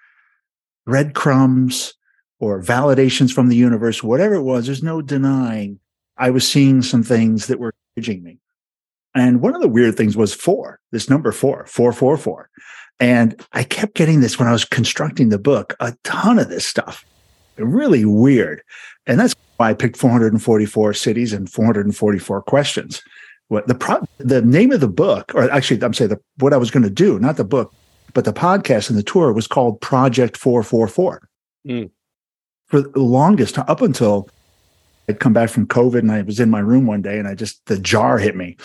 breadcrumbs 0.85 1.93
or 2.39 2.61
validations 2.61 3.31
from 3.31 3.49
the 3.49 3.55
universe, 3.55 4.03
whatever 4.03 4.35
it 4.35 4.43
was, 4.43 4.65
there's 4.65 4.83
no 4.83 5.01
denying 5.01 5.79
I 6.17 6.29
was 6.29 6.47
seeing 6.47 6.81
some 6.81 7.03
things 7.03 7.47
that 7.47 7.59
were 7.59 7.73
encouraging 7.95 8.23
me. 8.23 8.39
And 9.15 9.41
one 9.41 9.55
of 9.55 9.61
the 9.61 9.67
weird 9.67 9.95
things 9.95 10.17
was 10.17 10.33
four, 10.33 10.79
this 10.91 11.09
number 11.09 11.31
four, 11.31 11.65
four, 11.67 11.93
four, 11.93 12.17
four. 12.17 12.49
And 12.99 13.39
I 13.53 13.63
kept 13.63 13.95
getting 13.95 14.21
this 14.21 14.39
when 14.39 14.47
I 14.47 14.51
was 14.51 14.65
constructing 14.65 15.29
the 15.29 15.39
book, 15.39 15.75
a 15.79 15.95
ton 16.03 16.39
of 16.39 16.49
this 16.49 16.65
stuff. 16.65 17.05
Really 17.57 18.05
weird. 18.05 18.61
And 19.05 19.19
that's 19.19 19.35
why 19.57 19.69
I 19.69 19.73
picked 19.73 19.97
444 19.97 20.93
cities 20.93 21.33
and 21.33 21.49
444 21.49 22.41
questions. 22.43 23.01
What 23.49 23.67
the 23.67 23.75
pro- 23.75 24.07
the 24.17 24.41
name 24.41 24.71
of 24.71 24.79
the 24.79 24.87
book, 24.87 25.31
or 25.35 25.51
actually, 25.51 25.83
I'm 25.83 25.93
saying 25.93 26.09
the, 26.09 26.19
what 26.37 26.53
I 26.53 26.57
was 26.57 26.71
going 26.71 26.83
to 26.83 26.89
do, 26.89 27.19
not 27.19 27.37
the 27.37 27.43
book, 27.43 27.73
but 28.13 28.25
the 28.25 28.33
podcast 28.33 28.89
and 28.89 28.97
the 28.97 29.03
tour 29.03 29.33
was 29.33 29.47
called 29.47 29.81
Project 29.81 30.37
444. 30.37 31.27
Mm. 31.67 31.91
For 32.67 32.81
the 32.81 32.99
longest 32.99 33.55
time, 33.55 33.65
up 33.67 33.81
until 33.81 34.29
I'd 35.09 35.19
come 35.19 35.33
back 35.33 35.49
from 35.49 35.67
COVID 35.67 35.99
and 35.99 36.11
I 36.11 36.21
was 36.21 36.39
in 36.39 36.49
my 36.49 36.59
room 36.59 36.85
one 36.85 37.01
day 37.01 37.19
and 37.19 37.27
I 37.27 37.35
just, 37.35 37.65
the 37.65 37.79
jar 37.79 38.17
hit 38.17 38.35
me 38.35 38.57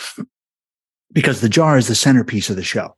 because 1.12 1.40
the 1.40 1.48
jar 1.48 1.78
is 1.78 1.88
the 1.88 1.94
centerpiece 1.94 2.50
of 2.50 2.56
the 2.56 2.62
show. 2.62 2.94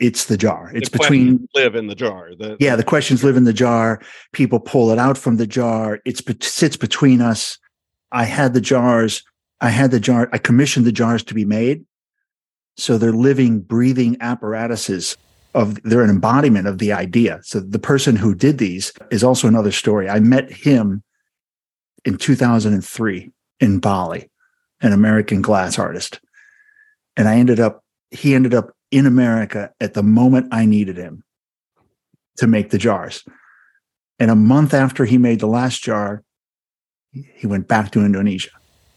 It's 0.00 0.26
the 0.26 0.36
jar. 0.36 0.70
It's 0.74 0.90
The 0.90 0.98
between 0.98 1.48
live 1.54 1.74
in 1.74 1.86
the 1.86 1.94
jar. 1.94 2.30
The, 2.38 2.56
yeah, 2.60 2.76
the 2.76 2.84
questions 2.84 3.24
live 3.24 3.36
in 3.36 3.44
the 3.44 3.52
jar. 3.52 4.00
People 4.32 4.60
pull 4.60 4.90
it 4.90 4.98
out 4.98 5.16
from 5.16 5.36
the 5.36 5.46
jar. 5.46 6.00
It's 6.04 6.20
it 6.20 6.42
sits 6.42 6.76
between 6.76 7.20
us. 7.20 7.58
I 8.12 8.24
had 8.24 8.54
the 8.54 8.60
jars. 8.60 9.22
I 9.60 9.70
had 9.70 9.90
the 9.90 10.00
jar. 10.00 10.28
I 10.32 10.38
commissioned 10.38 10.86
the 10.86 10.92
jars 10.92 11.22
to 11.24 11.34
be 11.34 11.44
made, 11.44 11.84
so 12.76 12.98
they're 12.98 13.12
living, 13.12 13.60
breathing 13.60 14.16
apparatuses 14.20 15.16
of. 15.54 15.82
They're 15.82 16.02
an 16.02 16.10
embodiment 16.10 16.66
of 16.66 16.78
the 16.78 16.92
idea. 16.92 17.40
So 17.42 17.60
the 17.60 17.78
person 17.78 18.16
who 18.16 18.34
did 18.34 18.58
these 18.58 18.92
is 19.10 19.24
also 19.24 19.48
another 19.48 19.72
story. 19.72 20.10
I 20.10 20.20
met 20.20 20.52
him 20.52 21.02
in 22.06 22.16
2003 22.16 23.32
in 23.60 23.78
Bali, 23.80 24.30
an 24.80 24.92
American 24.92 25.42
glass 25.42 25.78
artist, 25.78 26.20
and 27.16 27.28
I 27.28 27.36
ended 27.36 27.60
up. 27.60 27.82
He 28.10 28.34
ended 28.34 28.54
up 28.54 28.70
in 28.92 29.04
America 29.04 29.72
at 29.80 29.94
the 29.94 30.02
moment 30.02 30.48
I 30.52 30.64
needed 30.64 30.96
him 30.96 31.24
to 32.38 32.46
make 32.46 32.70
the 32.70 32.78
jars. 32.78 33.24
And 34.18 34.30
a 34.30 34.36
month 34.36 34.72
after 34.72 35.04
he 35.04 35.18
made 35.18 35.40
the 35.40 35.48
last 35.48 35.82
jar, 35.82 36.22
he 37.10 37.46
went 37.46 37.66
back 37.66 37.90
to 37.92 38.04
Indonesia. 38.04 38.50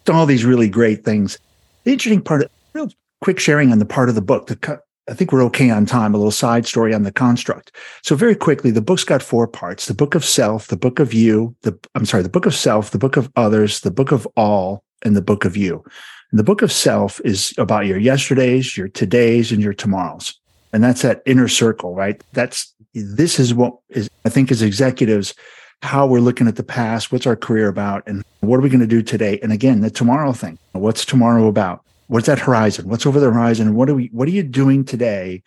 All 0.07 0.25
these 0.25 0.45
really 0.45 0.69
great 0.69 1.03
things. 1.03 1.39
The 1.83 1.91
interesting 1.91 2.21
part, 2.21 2.43
of, 2.43 2.51
real 2.73 2.89
quick 3.21 3.39
sharing 3.39 3.71
on 3.71 3.79
the 3.79 3.85
part 3.85 4.09
of 4.09 4.15
the 4.15 4.21
book. 4.21 4.47
The, 4.47 4.81
I 5.09 5.13
think 5.13 5.31
we're 5.31 5.43
okay 5.45 5.69
on 5.69 5.85
time. 5.85 6.13
A 6.13 6.17
little 6.17 6.31
side 6.31 6.65
story 6.65 6.93
on 6.93 7.03
the 7.03 7.11
construct. 7.11 7.75
So 8.03 8.15
very 8.15 8.35
quickly, 8.35 8.71
the 8.71 8.81
book's 8.81 9.03
got 9.03 9.23
four 9.23 9.47
parts: 9.47 9.87
the 9.87 9.93
book 9.93 10.15
of 10.15 10.23
self, 10.23 10.67
the 10.67 10.77
book 10.77 10.99
of 10.99 11.13
you, 11.13 11.55
the 11.61 11.77
I'm 11.95 12.05
sorry, 12.05 12.23
the 12.23 12.29
book 12.29 12.45
of 12.45 12.55
self, 12.55 12.91
the 12.91 12.99
book 12.99 13.17
of 13.17 13.31
others, 13.35 13.81
the 13.81 13.91
book 13.91 14.11
of 14.11 14.27
all, 14.35 14.83
and 15.03 15.15
the 15.15 15.21
book 15.21 15.45
of 15.45 15.57
you. 15.57 15.83
And 16.31 16.39
the 16.39 16.43
book 16.43 16.61
of 16.61 16.71
self 16.71 17.19
is 17.25 17.53
about 17.57 17.87
your 17.87 17.97
yesterdays, 17.97 18.77
your 18.77 18.87
todays, 18.87 19.51
and 19.51 19.61
your 19.61 19.73
tomorrows. 19.73 20.39
And 20.71 20.83
that's 20.83 21.01
that 21.01 21.23
inner 21.25 21.47
circle, 21.47 21.95
right? 21.95 22.21
That's 22.33 22.73
this 22.93 23.39
is 23.39 23.53
what 23.53 23.73
is 23.89 24.09
I 24.25 24.29
think 24.29 24.51
as 24.51 24.61
executives, 24.61 25.33
how 25.81 26.05
we're 26.05 26.19
looking 26.19 26.47
at 26.47 26.55
the 26.55 26.63
past, 26.63 27.11
what's 27.11 27.25
our 27.25 27.35
career 27.35 27.67
about, 27.67 28.03
and 28.05 28.23
what 28.41 28.57
are 28.57 28.61
we 28.61 28.69
going 28.69 28.79
to 28.79 28.87
do 28.87 29.01
today? 29.01 29.39
And 29.41 29.51
again, 29.51 29.81
the 29.81 29.89
tomorrow 29.89 30.33
thing. 30.33 30.59
What's 30.73 31.03
tomorrow 31.03 31.47
about? 31.47 31.83
What's 32.09 32.25
that 32.25 32.39
horizon? 32.39 32.89
What's 32.89 33.05
over 33.05 33.19
the 33.19 33.31
horizon? 33.31 33.75
What 33.75 33.87
are 33.87 33.93
we 33.93 34.09
what 34.11 34.27
are 34.27 34.31
you 34.31 34.41
doing 34.41 34.83
today 34.83 35.43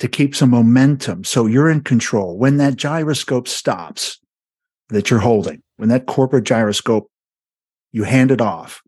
to 0.00 0.08
keep 0.08 0.34
some 0.34 0.50
momentum 0.50 1.22
so 1.22 1.46
you're 1.46 1.70
in 1.70 1.82
control? 1.82 2.36
When 2.36 2.56
that 2.56 2.74
gyroscope 2.74 3.46
stops 3.46 4.18
that 4.88 5.10
you're 5.10 5.20
holding, 5.20 5.62
when 5.76 5.88
that 5.90 6.06
corporate 6.06 6.42
gyroscope, 6.42 7.08
you 7.92 8.02
hand 8.02 8.32
it 8.32 8.40
off, 8.40 8.82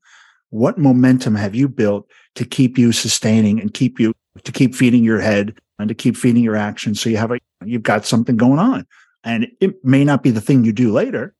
what 0.51 0.77
momentum 0.77 1.37
have 1.37 1.55
you 1.55 1.69
built 1.69 2.11
to 2.35 2.45
keep 2.45 2.77
you 2.77 2.91
sustaining 2.91 3.61
and 3.61 3.73
keep 3.73 4.01
you 4.01 4.13
to 4.43 4.51
keep 4.51 4.75
feeding 4.75 5.05
your 5.05 5.21
head 5.21 5.57
and 5.79 5.89
to 5.89 5.95
keep 5.95 6.17
feeding 6.17 6.43
your 6.43 6.57
actions 6.57 7.01
so 7.01 7.09
you 7.09 7.17
have 7.17 7.31
a 7.31 7.39
you've 7.65 7.85
got 7.85 8.07
something 8.07 8.37
going 8.37 8.59
on 8.59 8.85
and 9.23 9.47
it 9.61 9.85
may 9.85 10.03
not 10.03 10.25
be 10.25 10.33
the 10.33 10.41
thing 10.41 10.65
you 10.65 10.73
do 10.73 10.93
later 10.93 11.33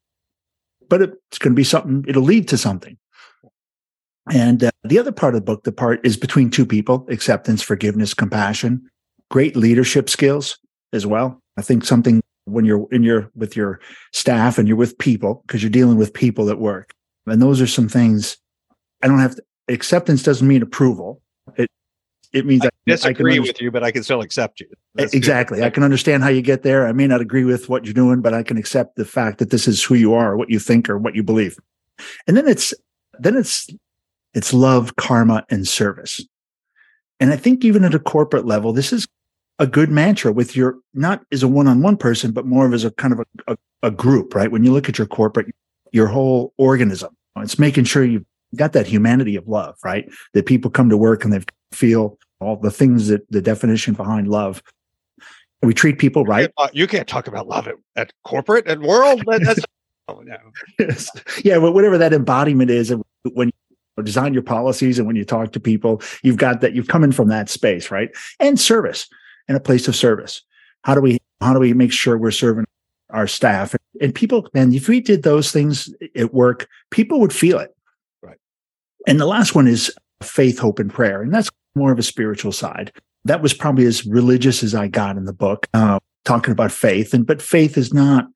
but 0.89 1.03
it's 1.03 1.39
going 1.39 1.53
to 1.53 1.57
be 1.57 1.65
something 1.65 2.05
it'll 2.07 2.23
lead 2.23 2.47
to 2.47 2.57
something 2.57 2.97
and 4.31 4.65
uh, 4.65 4.71
the 4.85 4.99
other 4.99 5.13
part 5.13 5.35
of 5.35 5.41
the 5.41 5.45
book 5.45 5.65
the 5.65 5.73
part 5.73 6.05
is 6.05 6.17
between 6.17 6.51
two 6.51 6.67
people 6.67 7.07
acceptance 7.09 7.63
forgiveness 7.63 8.15
compassion 8.15 8.83
great 9.31 9.57
leadership 9.57 10.09
skills 10.09 10.59
as 10.93 11.07
well 11.07 11.41
i 11.57 11.63
think 11.63 11.85
something 11.85 12.21
when 12.45 12.65
you're 12.65 12.87
in 12.91 13.03
your 13.03 13.31
with 13.35 13.57
your 13.57 13.81
staff 14.13 14.59
and 14.59 14.69
you're 14.69 14.77
with 14.77 14.97
people 14.99 15.43
because 15.47 15.63
you're 15.63 15.71
dealing 15.71 15.97
with 15.97 16.13
people 16.13 16.51
at 16.51 16.59
work 16.59 16.93
and 17.27 17.43
those 17.43 17.61
are 17.61 17.67
some 17.67 17.89
things 17.89 18.37
i 19.03 19.07
don't 19.09 19.19
have 19.21 19.35
to 19.35 19.43
acceptance 19.69 20.23
doesn't 20.23 20.49
mean 20.49 20.63
approval 20.63 21.21
it 21.57 21.69
it 22.33 22.47
means 22.47 22.63
I 22.63 22.67
I, 22.67 22.69
I 22.69 22.71
can 22.71 22.97
disagree 22.97 23.33
understand- 23.33 23.55
with 23.55 23.63
you, 23.63 23.71
but 23.71 23.85
I 23.85 23.91
can 23.91 24.03
still 24.03 24.21
accept 24.21 24.61
you. 24.61 24.67
That's 24.95 25.15
exactly. 25.15 25.59
good. 25.59 25.67
I 25.67 25.71
can 25.71 25.83
understand 25.83 26.23
how 26.23 26.29
you 26.29 26.43
get 26.43 26.63
there. 26.63 26.87
I 26.87 26.93
may 26.93 27.07
not 27.07 27.21
agree 27.21 27.45
with 27.45 27.69
what 27.69 27.85
you're 27.85 27.95
doing, 27.95 28.21
but 28.21 28.35
I 28.35 28.43
can 28.43 28.57
accept 28.57 28.97
the 28.97 29.05
fact 29.05 29.39
that 29.39 29.51
this 29.51 29.69
is 29.69 29.83
who 29.83 29.95
you 29.95 30.15
are, 30.15 30.37
what 30.37 30.51
you 30.51 30.59
think, 30.59 30.89
or 30.91 30.99
what 30.99 31.15
you 31.15 31.23
believe. 31.23 31.59
And 32.27 32.37
then 32.37 32.47
it's 32.47 32.75
then 33.19 33.37
it's 33.37 33.69
it's 34.39 34.55
love, 34.55 34.97
karma, 34.97 35.45
and 35.51 35.67
service. 35.67 36.21
And 37.21 37.33
I 37.33 37.37
think 37.37 37.65
even 37.65 37.85
at 37.85 37.95
a 37.95 37.99
corporate 37.99 38.47
level, 38.47 38.73
this 38.73 38.93
is 38.93 39.07
a 39.59 39.67
good 39.67 39.91
mantra 39.91 40.33
with 40.33 40.55
your 40.55 40.77
not 40.95 41.23
as 41.33 41.43
a 41.43 41.49
one-on-one 41.49 41.97
person, 41.97 42.31
but 42.31 42.47
more 42.47 42.65
of 42.65 42.73
as 42.73 42.85
a 42.85 42.93
kind 42.93 43.13
of 43.13 43.19
a, 43.21 43.53
a, 43.53 43.57
a 43.83 43.91
group, 43.91 44.35
right? 44.37 44.53
When 44.53 44.63
you 44.65 44.73
look 44.73 44.89
at 44.89 44.97
your 44.99 45.09
corporate, 45.09 45.49
your 45.91 46.07
whole 46.07 46.53
organism, 46.59 47.17
it's 47.39 47.59
making 47.59 47.85
sure 47.85 48.05
you've 48.05 48.25
got 48.55 48.73
that 48.75 48.87
humanity 48.87 49.35
of 49.35 49.49
love, 49.49 49.75
right? 49.85 50.09
That 50.35 50.47
people 50.47 50.71
come 50.71 50.89
to 50.91 50.97
work 50.97 51.25
and 51.25 51.33
they 51.33 51.41
feel 51.73 52.17
all 52.41 52.57
the 52.57 52.71
things 52.71 53.09
that 53.09 53.29
the 53.33 53.43
definition 53.43 53.95
behind 53.95 54.29
love. 54.29 54.63
We 55.63 55.75
treat 55.75 55.99
people 55.99 56.23
You 56.23 56.29
right. 56.29 56.41
can't 56.43 56.55
talk- 56.57 56.75
You 56.75 56.87
can't 56.87 57.09
talk 57.09 57.27
about 57.27 57.49
love 57.49 57.67
at, 57.67 57.75
at 57.97 58.13
corporate 58.25 58.69
and 58.69 58.83
world. 58.83 59.25
That- 59.27 59.43
That's 59.43 59.65
oh, 60.07 60.21
no. 60.25 60.37
Yes. 60.79 61.11
Yeah, 61.45 61.59
but 61.59 61.73
whatever 61.73 61.99
that 61.99 62.13
embodiment 62.13 62.71
is, 62.71 62.95
when 63.33 63.51
you 63.99 64.05
design 64.05 64.33
your 64.33 64.43
policies 64.43 64.99
and 64.99 65.07
when 65.07 65.17
you 65.17 65.25
talk 65.25 65.53
to 65.53 65.61
people, 65.61 66.03
you've 66.23 66.37
got 66.37 66.61
that. 66.61 66.75
You've 66.75 66.89
come 66.89 67.05
in 67.05 67.13
from 67.13 67.29
that 67.29 67.49
space, 67.49 67.91
right? 67.91 68.11
And 68.41 68.59
service, 68.59 69.09
and 69.49 69.57
a 69.57 69.61
place 69.61 69.89
of 69.89 69.97
service. 69.97 70.43
How 70.85 70.95
do 70.95 71.01
we 71.01 71.19
how 71.41 71.53
do 71.53 71.61
we 71.61 71.73
make 71.73 71.93
sure 71.93 72.19
we're 72.19 72.31
serving 72.31 72.67
our 73.11 73.27
staff 73.27 73.75
and 74.01 74.15
people? 74.15 74.49
Man, 74.55 74.73
if 74.73 74.89
we 74.89 75.01
did 75.01 75.23
those 75.23 75.53
things 75.53 75.93
at 76.17 76.35
work, 76.35 76.69
people 76.91 77.21
would 77.21 77.33
feel 77.33 77.59
it. 77.59 77.75
Right. 78.23 78.39
And 79.07 79.21
the 79.21 79.27
last 79.27 79.55
one 79.55 79.67
is 79.67 79.93
faith, 80.23 80.59
hope, 80.59 80.79
and 80.79 80.93
prayer, 80.93 81.23
and 81.23 81.33
that's 81.33 81.51
more 81.75 81.93
of 81.93 81.99
a 81.99 82.03
spiritual 82.03 82.53
side. 82.53 82.93
That 83.25 83.43
was 83.43 83.55
probably 83.55 83.85
as 83.87 84.07
religious 84.07 84.63
as 84.63 84.75
I 84.75 84.89
got 84.89 85.17
in 85.17 85.25
the 85.25 85.33
book, 85.33 85.69
uh, 85.75 85.99
talking 86.25 86.53
about 86.53 86.73
faith. 86.73 87.15
And 87.15 87.27
but 87.27 87.43
faith 87.43 87.77
is 87.77 87.93
not 87.93 88.27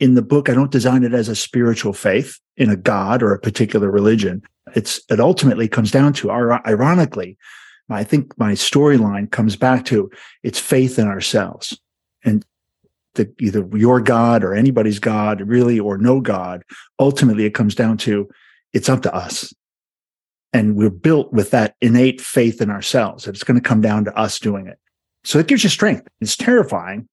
in 0.00 0.14
the 0.14 0.22
book, 0.22 0.48
I 0.48 0.54
don't 0.54 0.70
design 0.70 1.02
it 1.02 1.12
as 1.12 1.28
a 1.28 1.36
spiritual 1.36 1.92
faith 1.92 2.38
in 2.56 2.70
a 2.70 2.76
God 2.76 3.22
or 3.22 3.32
a 3.32 3.40
particular 3.40 3.90
religion. 3.90 4.42
It's 4.74 5.00
it 5.10 5.20
ultimately 5.20 5.68
comes 5.68 5.90
down 5.90 6.12
to, 6.14 6.30
ironically, 6.30 7.36
I 7.90 8.04
think 8.04 8.38
my 8.38 8.52
storyline 8.52 9.30
comes 9.30 9.56
back 9.56 9.84
to 9.86 10.10
it's 10.42 10.58
faith 10.58 10.98
in 10.98 11.08
ourselves, 11.08 11.78
and 12.24 12.44
the, 13.14 13.32
either 13.40 13.66
your 13.74 14.00
God 14.00 14.44
or 14.44 14.54
anybody's 14.54 14.98
God, 14.98 15.40
really, 15.40 15.80
or 15.80 15.96
no 15.96 16.20
God. 16.20 16.64
Ultimately, 17.00 17.44
it 17.44 17.54
comes 17.54 17.74
down 17.74 17.96
to 17.98 18.28
it's 18.74 18.90
up 18.90 19.02
to 19.02 19.14
us, 19.14 19.54
and 20.52 20.76
we're 20.76 20.90
built 20.90 21.32
with 21.32 21.50
that 21.50 21.76
innate 21.80 22.20
faith 22.20 22.60
in 22.60 22.70
ourselves. 22.70 23.26
It's 23.26 23.44
going 23.44 23.60
to 23.60 23.68
come 23.68 23.80
down 23.80 24.04
to 24.04 24.16
us 24.16 24.38
doing 24.38 24.66
it. 24.66 24.78
So 25.24 25.38
it 25.38 25.48
gives 25.48 25.64
you 25.64 25.70
strength. 25.70 26.06
It's 26.20 26.36
terrifying. 26.36 27.08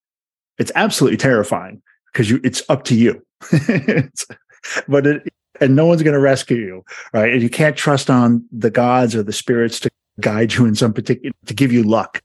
It's 0.59 0.71
absolutely 0.75 1.17
terrifying 1.17 1.81
because 2.15 2.30
you 2.30 2.39
it's 2.45 2.63
up 2.69 2.86
to 2.86 2.95
you. 2.95 3.21
But 4.88 5.06
it 5.06 5.34
and 5.62 5.75
no 5.75 5.86
one's 5.86 6.01
going 6.01 6.15
to 6.15 6.19
rescue 6.19 6.58
you, 6.58 6.84
right? 7.13 7.32
And 7.32 7.41
you 7.41 7.51
can't 7.51 7.78
trust 7.78 8.10
on 8.10 8.43
the 8.51 8.71
gods 8.71 9.15
or 9.15 9.21
the 9.21 9.32
spirits 9.32 9.80
to 9.82 9.91
guide 10.19 10.54
you 10.54 10.65
in 10.65 10.73
some 10.73 10.91
particular 10.91 11.34
to 11.45 11.54
give 11.54 11.71
you 11.71 11.84
luck. 11.84 12.21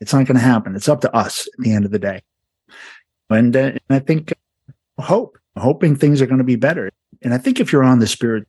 It's 0.00 0.12
not 0.12 0.26
going 0.26 0.36
to 0.36 0.44
happen. 0.44 0.76
It's 0.76 0.88
up 0.88 1.00
to 1.00 1.16
us 1.16 1.48
at 1.48 1.64
the 1.64 1.72
end 1.72 1.86
of 1.86 1.92
the 1.92 1.98
day. 1.98 2.22
And, 3.30 3.56
uh, 3.56 3.60
and 3.60 3.80
I 3.88 4.00
think 4.00 4.32
uh, 4.98 5.02
hope, 5.02 5.38
hoping 5.56 5.96
things 5.96 6.20
are 6.20 6.26
going 6.26 6.38
to 6.38 6.44
be 6.44 6.56
better. 6.56 6.90
And 7.22 7.32
I 7.32 7.38
think 7.38 7.58
if 7.58 7.72
you're 7.72 7.82
on 7.82 8.00
the 8.00 8.06
spirit, 8.06 8.46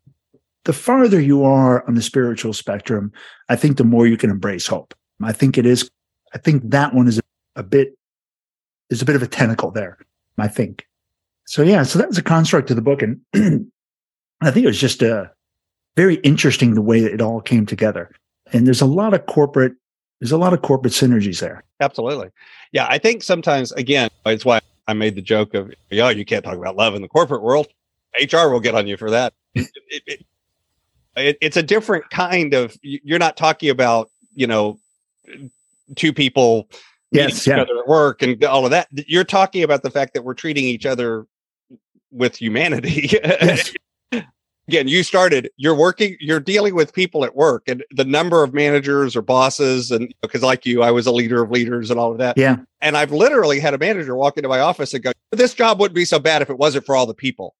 the 0.66 0.74
farther 0.74 1.22
you 1.22 1.44
are 1.44 1.88
on 1.88 1.96
the 1.96 2.02
spiritual 2.02 2.54
spectrum, 2.54 3.12
I 3.50 3.56
think 3.56 3.78
the 3.78 3.84
more 3.84 4.06
you 4.06 4.18
can 4.18 4.30
embrace 4.30 4.68
hope. 4.68 4.94
I 5.24 5.32
think 5.32 5.58
it 5.58 5.66
is. 5.66 5.90
I 6.36 6.38
think 6.38 6.70
that 6.70 6.94
one 6.94 7.08
is 7.08 7.20
a, 7.20 7.24
a 7.56 7.64
bit 7.64 7.98
there's 8.90 9.02
a 9.02 9.06
bit 9.06 9.16
of 9.16 9.24
a 9.24 9.28
tentacle 9.28 9.72
there, 9.72 9.98
I 10.38 10.48
think. 10.48 10.86
So 11.46 11.62
yeah, 11.62 11.84
so 11.84 12.00
that 12.00 12.08
was 12.08 12.17
a 12.17 12.24
construct 12.24 12.69
of 12.69 12.76
the 12.76 12.82
book, 12.82 13.02
and 13.02 13.19
I 14.41 14.52
think 14.52 14.63
it 14.63 14.67
was 14.67 14.80
just 14.80 15.02
a 15.02 15.32
very 15.96 16.15
interesting 16.17 16.74
the 16.74 16.82
way 16.82 17.02
that 17.02 17.13
it 17.13 17.22
all 17.22 17.41
came 17.41 17.65
together. 17.65 18.10
And 18.52 18.65
there's 18.65 18.82
a 18.82 18.86
lot 18.86 19.13
of 19.13 19.26
corporate, 19.26 19.74
there's 20.19 20.32
a 20.32 20.38
lot 20.38 20.54
of 20.54 20.62
corporate 20.62 20.93
synergies 20.93 21.39
there. 21.39 21.63
Absolutely. 21.80 22.30
Yeah. 22.72 22.88
I 22.89 22.98
think 22.98 23.24
sometimes, 23.24 23.72
again, 23.74 24.10
it's 24.26 24.46
why 24.46 24.60
I 24.88 24.93
made 24.93 25.15
the 25.15 25.22
joke 25.22 25.54
of, 25.54 25.72
yeah, 25.89 26.10
you 26.10 26.26
can't 26.26 26.43
talk 26.43 26.56
about 26.58 26.76
love 26.76 26.96
in 26.96 27.02
the 27.02 27.08
corporate 27.08 27.41
world. 27.43 27.67
HR 28.19 28.48
will 28.50 28.60
get 28.60 28.76
on 28.76 28.88
you 28.88 28.98
for 28.98 29.12
that. 29.12 29.34
It- 29.56 29.69
it- 29.89 30.04
it- 30.08 30.26
it- 31.15 31.38
it's 31.41 31.58
a 31.58 31.63
different 31.63 32.10
kind 32.10 32.54
of, 32.56 32.76
you- 32.82 33.00
you're 33.04 33.19
not 33.19 33.38
talking 33.38 33.69
about, 33.69 34.10
you 34.34 34.48
know, 34.48 34.80
two 35.96 36.12
people 36.12 36.67
Yes, 37.13 37.45
yeah. 37.45 37.58
together 37.58 37.80
at 37.80 37.88
work 37.88 38.21
and 38.21 38.43
all 38.43 38.65
of 38.65 38.71
that. 38.71 38.88
You're 38.91 39.23
talking 39.23 39.63
about 39.63 39.84
the 39.84 39.91
fact 39.91 40.13
that 40.13 40.23
we're 40.23 40.34
treating 40.34 40.65
each 40.65 40.86
other 40.86 41.28
with 42.12 42.36
humanity. 42.36 43.10
Yes. 43.12 43.73
Again, 44.69 44.88
you 44.88 45.04
started, 45.04 45.52
you're 45.58 45.76
working, 45.76 46.15
you're 46.21 46.39
dealing 46.39 46.73
with 46.73 46.93
people 46.93 47.26
at 47.26 47.36
work 47.36 47.63
and 47.67 47.84
the 47.91 48.06
number 48.06 48.43
of 48.43 48.54
managers 48.54 49.13
or 49.13 49.21
bosses. 49.21 49.91
And 49.91 50.13
because, 50.21 50.41
like 50.41 50.65
you, 50.65 50.82
I 50.82 50.89
was 50.89 51.06
a 51.06 51.12
leader 51.12 51.43
of 51.43 51.52
leaders 51.52 51.91
and 51.91 51.99
all 51.99 52.13
of 52.13 52.17
that. 52.19 52.38
Yeah. 52.38 52.56
And 52.80 52.95
I've 52.95 53.12
literally 53.12 53.60
had 53.60 53.73
a 53.73 53.78
manager 53.78 54.15
walk 54.15 54.38
into 54.38 54.47
my 54.47 54.60
office 54.60 54.93
and 54.93 55.04
go, 55.04 55.12
This 55.32 55.54
job 55.54 55.82
wouldn't 55.82 55.95
be 55.95 56.06
so 56.06 56.17
bad 56.17 56.41
if 56.41 56.49
it 56.49 56.58
wasn't 56.58 56.86
for 56.86 56.95
all 56.95 57.06
the 57.06 57.13
people. 57.13 57.56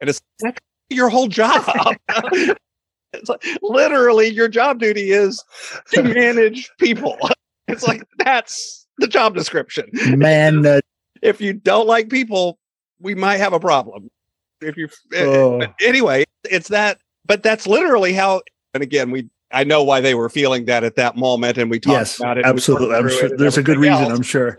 And 0.00 0.08
it's 0.08 0.22
that's 0.40 0.58
your 0.88 1.10
whole 1.10 1.28
job. 1.28 1.96
it's 2.08 3.28
like 3.28 3.44
literally 3.60 4.28
your 4.28 4.48
job 4.48 4.78
duty 4.78 5.10
is 5.10 5.44
to 5.92 6.02
manage 6.02 6.70
people. 6.78 7.18
It's 7.72 7.86
like 7.86 8.02
that's 8.18 8.86
the 8.98 9.08
job 9.08 9.34
description. 9.34 9.88
Man, 10.18 10.64
uh, 10.66 10.80
If 11.22 11.40
you 11.40 11.52
don't 11.52 11.86
like 11.86 12.08
people, 12.08 12.58
we 13.00 13.14
might 13.14 13.36
have 13.36 13.52
a 13.52 13.60
problem. 13.60 14.08
If 14.60 14.76
you 14.76 14.88
Oh. 15.14 15.62
anyway, 15.80 16.24
it's 16.50 16.68
that 16.68 16.98
but 17.24 17.42
that's 17.44 17.66
literally 17.66 18.12
how 18.12 18.42
and 18.74 18.82
again 18.82 19.10
we 19.12 19.28
I 19.52 19.62
know 19.64 19.84
why 19.84 20.00
they 20.00 20.14
were 20.14 20.28
feeling 20.28 20.64
that 20.64 20.82
at 20.82 20.96
that 20.96 21.16
moment 21.16 21.58
and 21.58 21.70
we 21.70 21.78
talked 21.78 21.92
yes, 21.92 22.18
about 22.18 22.38
it. 22.38 22.44
absolutely. 22.44 22.96
I'm 22.96 23.08
sure 23.08 23.28
there's 23.36 23.56
a 23.58 23.62
good 23.62 23.78
reason. 23.78 24.04
else 24.04 24.12
I'm 24.12 24.22
sure. 24.22 24.56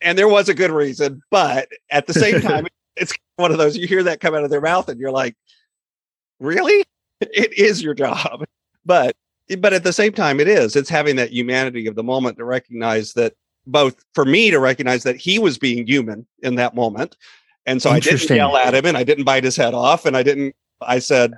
and 0.00 0.16
there 0.16 0.28
was 0.28 0.48
a 0.48 0.54
good 0.54 0.70
reason 0.70 1.20
but 1.32 1.68
at 1.90 2.06
the 2.06 2.14
same 2.14 2.40
time 2.50 2.66
it's 2.96 3.12
one 3.36 3.50
of 3.50 3.58
those 3.58 3.76
you 3.76 3.86
hear 3.88 4.02
that 4.04 4.20
come 4.20 4.34
out 4.34 4.44
of 4.44 4.50
their 4.50 4.60
mouth 4.60 4.88
and 4.88 5.00
you're 5.00 5.10
like 5.10 5.34
really 6.38 6.84
it 7.20 7.52
is 7.58 7.82
your 7.82 7.94
job 7.94 8.44
but 8.84 9.16
but 9.58 9.72
at 9.72 9.84
the 9.84 9.92
same 9.92 10.12
time 10.12 10.40
it 10.40 10.48
is 10.48 10.74
it's 10.76 10.88
having 10.88 11.16
that 11.16 11.30
humanity 11.32 11.86
of 11.86 11.94
the 11.94 12.02
moment 12.02 12.36
to 12.38 12.44
recognize 12.44 13.12
that 13.14 13.34
both 13.66 14.04
for 14.14 14.24
me 14.24 14.50
to 14.50 14.58
recognize 14.60 15.02
that 15.02 15.16
he 15.16 15.38
was 15.38 15.58
being 15.58 15.86
human 15.86 16.26
in 16.42 16.54
that 16.56 16.74
moment 16.74 17.16
and 17.66 17.80
so 17.82 17.90
i 17.90 18.00
didn't 18.00 18.28
yell 18.30 18.56
at 18.56 18.74
him 18.74 18.84
and 18.86 18.96
i 18.96 19.04
didn't 19.04 19.24
bite 19.24 19.44
his 19.44 19.56
head 19.56 19.74
off 19.74 20.04
and 20.06 20.16
i 20.16 20.22
didn't 20.22 20.54
i 20.80 20.98
said 20.98 21.34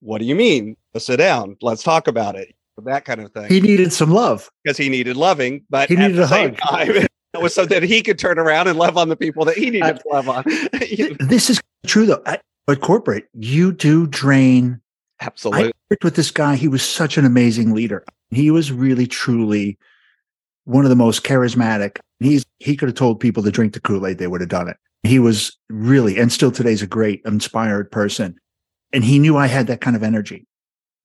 what 0.00 0.18
do 0.18 0.24
you 0.24 0.34
mean 0.34 0.76
sit 0.96 1.16
down 1.18 1.56
let's 1.62 1.82
talk 1.82 2.08
about 2.08 2.34
it 2.36 2.54
that 2.84 3.04
kind 3.04 3.20
of 3.20 3.30
thing 3.32 3.46
He 3.48 3.60
needed 3.60 3.92
some 3.92 4.10
love. 4.10 4.48
because 4.64 4.78
he 4.78 4.88
needed 4.88 5.14
loving, 5.14 5.64
but 5.68 5.90
He 5.90 5.96
at 5.96 6.00
needed 6.00 6.16
the 6.16 6.22
a 6.22 6.28
same 6.28 6.56
hug. 6.58 6.86
time, 6.88 7.06
it 7.34 7.42
was 7.42 7.54
so 7.54 7.66
that 7.66 7.82
he 7.82 8.00
could 8.00 8.18
turn 8.18 8.38
around 8.38 8.68
and 8.68 8.78
love 8.78 8.96
on 8.96 9.10
the 9.10 9.16
people 9.16 9.44
that 9.44 9.58
he 9.58 9.68
needed 9.68 9.96
to 9.98 10.02
love 10.10 10.30
on. 10.30 10.44
You- 10.88 11.14
This 11.20 11.50
is 11.50 11.60
true 11.86 12.06
though. 12.06 12.22
I, 12.24 12.38
but 12.66 12.80
corporate, 12.80 13.26
you 13.34 13.72
do 13.72 14.06
drain 14.06 14.80
Absolutely. 15.20 15.68
I 15.68 15.72
worked 15.90 16.04
with 16.04 16.16
this 16.16 16.30
guy. 16.30 16.56
He 16.56 16.68
was 16.68 16.82
such 16.82 17.18
an 17.18 17.24
amazing 17.24 17.74
leader. 17.74 18.04
He 18.30 18.50
was 18.50 18.72
really, 18.72 19.06
truly 19.06 19.78
one 20.64 20.84
of 20.84 20.90
the 20.90 20.96
most 20.96 21.24
charismatic. 21.24 21.98
He's 22.20 22.44
he 22.58 22.76
could 22.76 22.88
have 22.88 22.96
told 22.96 23.20
people 23.20 23.42
to 23.42 23.50
drink 23.50 23.74
the 23.74 23.80
Kool 23.80 24.06
Aid; 24.06 24.18
they 24.18 24.26
would 24.26 24.40
have 24.40 24.50
done 24.50 24.68
it. 24.68 24.76
He 25.02 25.18
was 25.18 25.56
really, 25.68 26.18
and 26.18 26.32
still 26.32 26.50
today's 26.50 26.82
a 26.82 26.86
great, 26.86 27.22
inspired 27.24 27.90
person. 27.90 28.36
And 28.92 29.04
he 29.04 29.18
knew 29.18 29.36
I 29.36 29.46
had 29.46 29.66
that 29.68 29.80
kind 29.80 29.96
of 29.96 30.02
energy, 30.02 30.46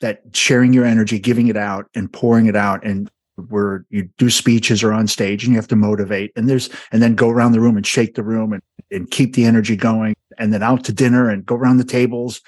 that 0.02 0.22
sharing 0.34 0.74
your 0.74 0.86
energy, 0.86 1.20
giving 1.20 1.48
it 1.48 1.58
out, 1.58 1.88
and 1.94 2.12
pouring 2.12 2.48
it 2.48 2.56
out. 2.56 2.86
And 2.86 3.10
where 3.50 3.86
you 3.90 4.10
do 4.18 4.30
speeches 4.30 4.82
or 4.82 4.94
on 4.94 5.08
stage, 5.08 5.44
and 5.44 5.54
you 5.54 5.58
have 5.58 5.68
to 5.70 5.76
motivate, 5.76 6.32
and 6.36 6.50
there's 6.50 6.70
and 6.92 7.02
then 7.02 7.16
go 7.16 7.30
around 7.30 7.52
the 7.52 7.60
room 7.60 7.76
and 7.76 7.86
shake 7.86 8.16
the 8.16 8.24
room 8.24 8.54
and 8.54 8.62
and 8.92 9.10
keep 9.12 9.34
the 9.34 9.46
energy 9.46 9.76
going, 9.76 10.16
and 10.38 10.54
then 10.54 10.64
out 10.64 10.84
to 10.86 10.94
dinner 10.94 11.30
and 11.30 11.46
go 11.46 11.56
around 11.56 11.78
the 11.78 11.84
tables. 11.84 12.42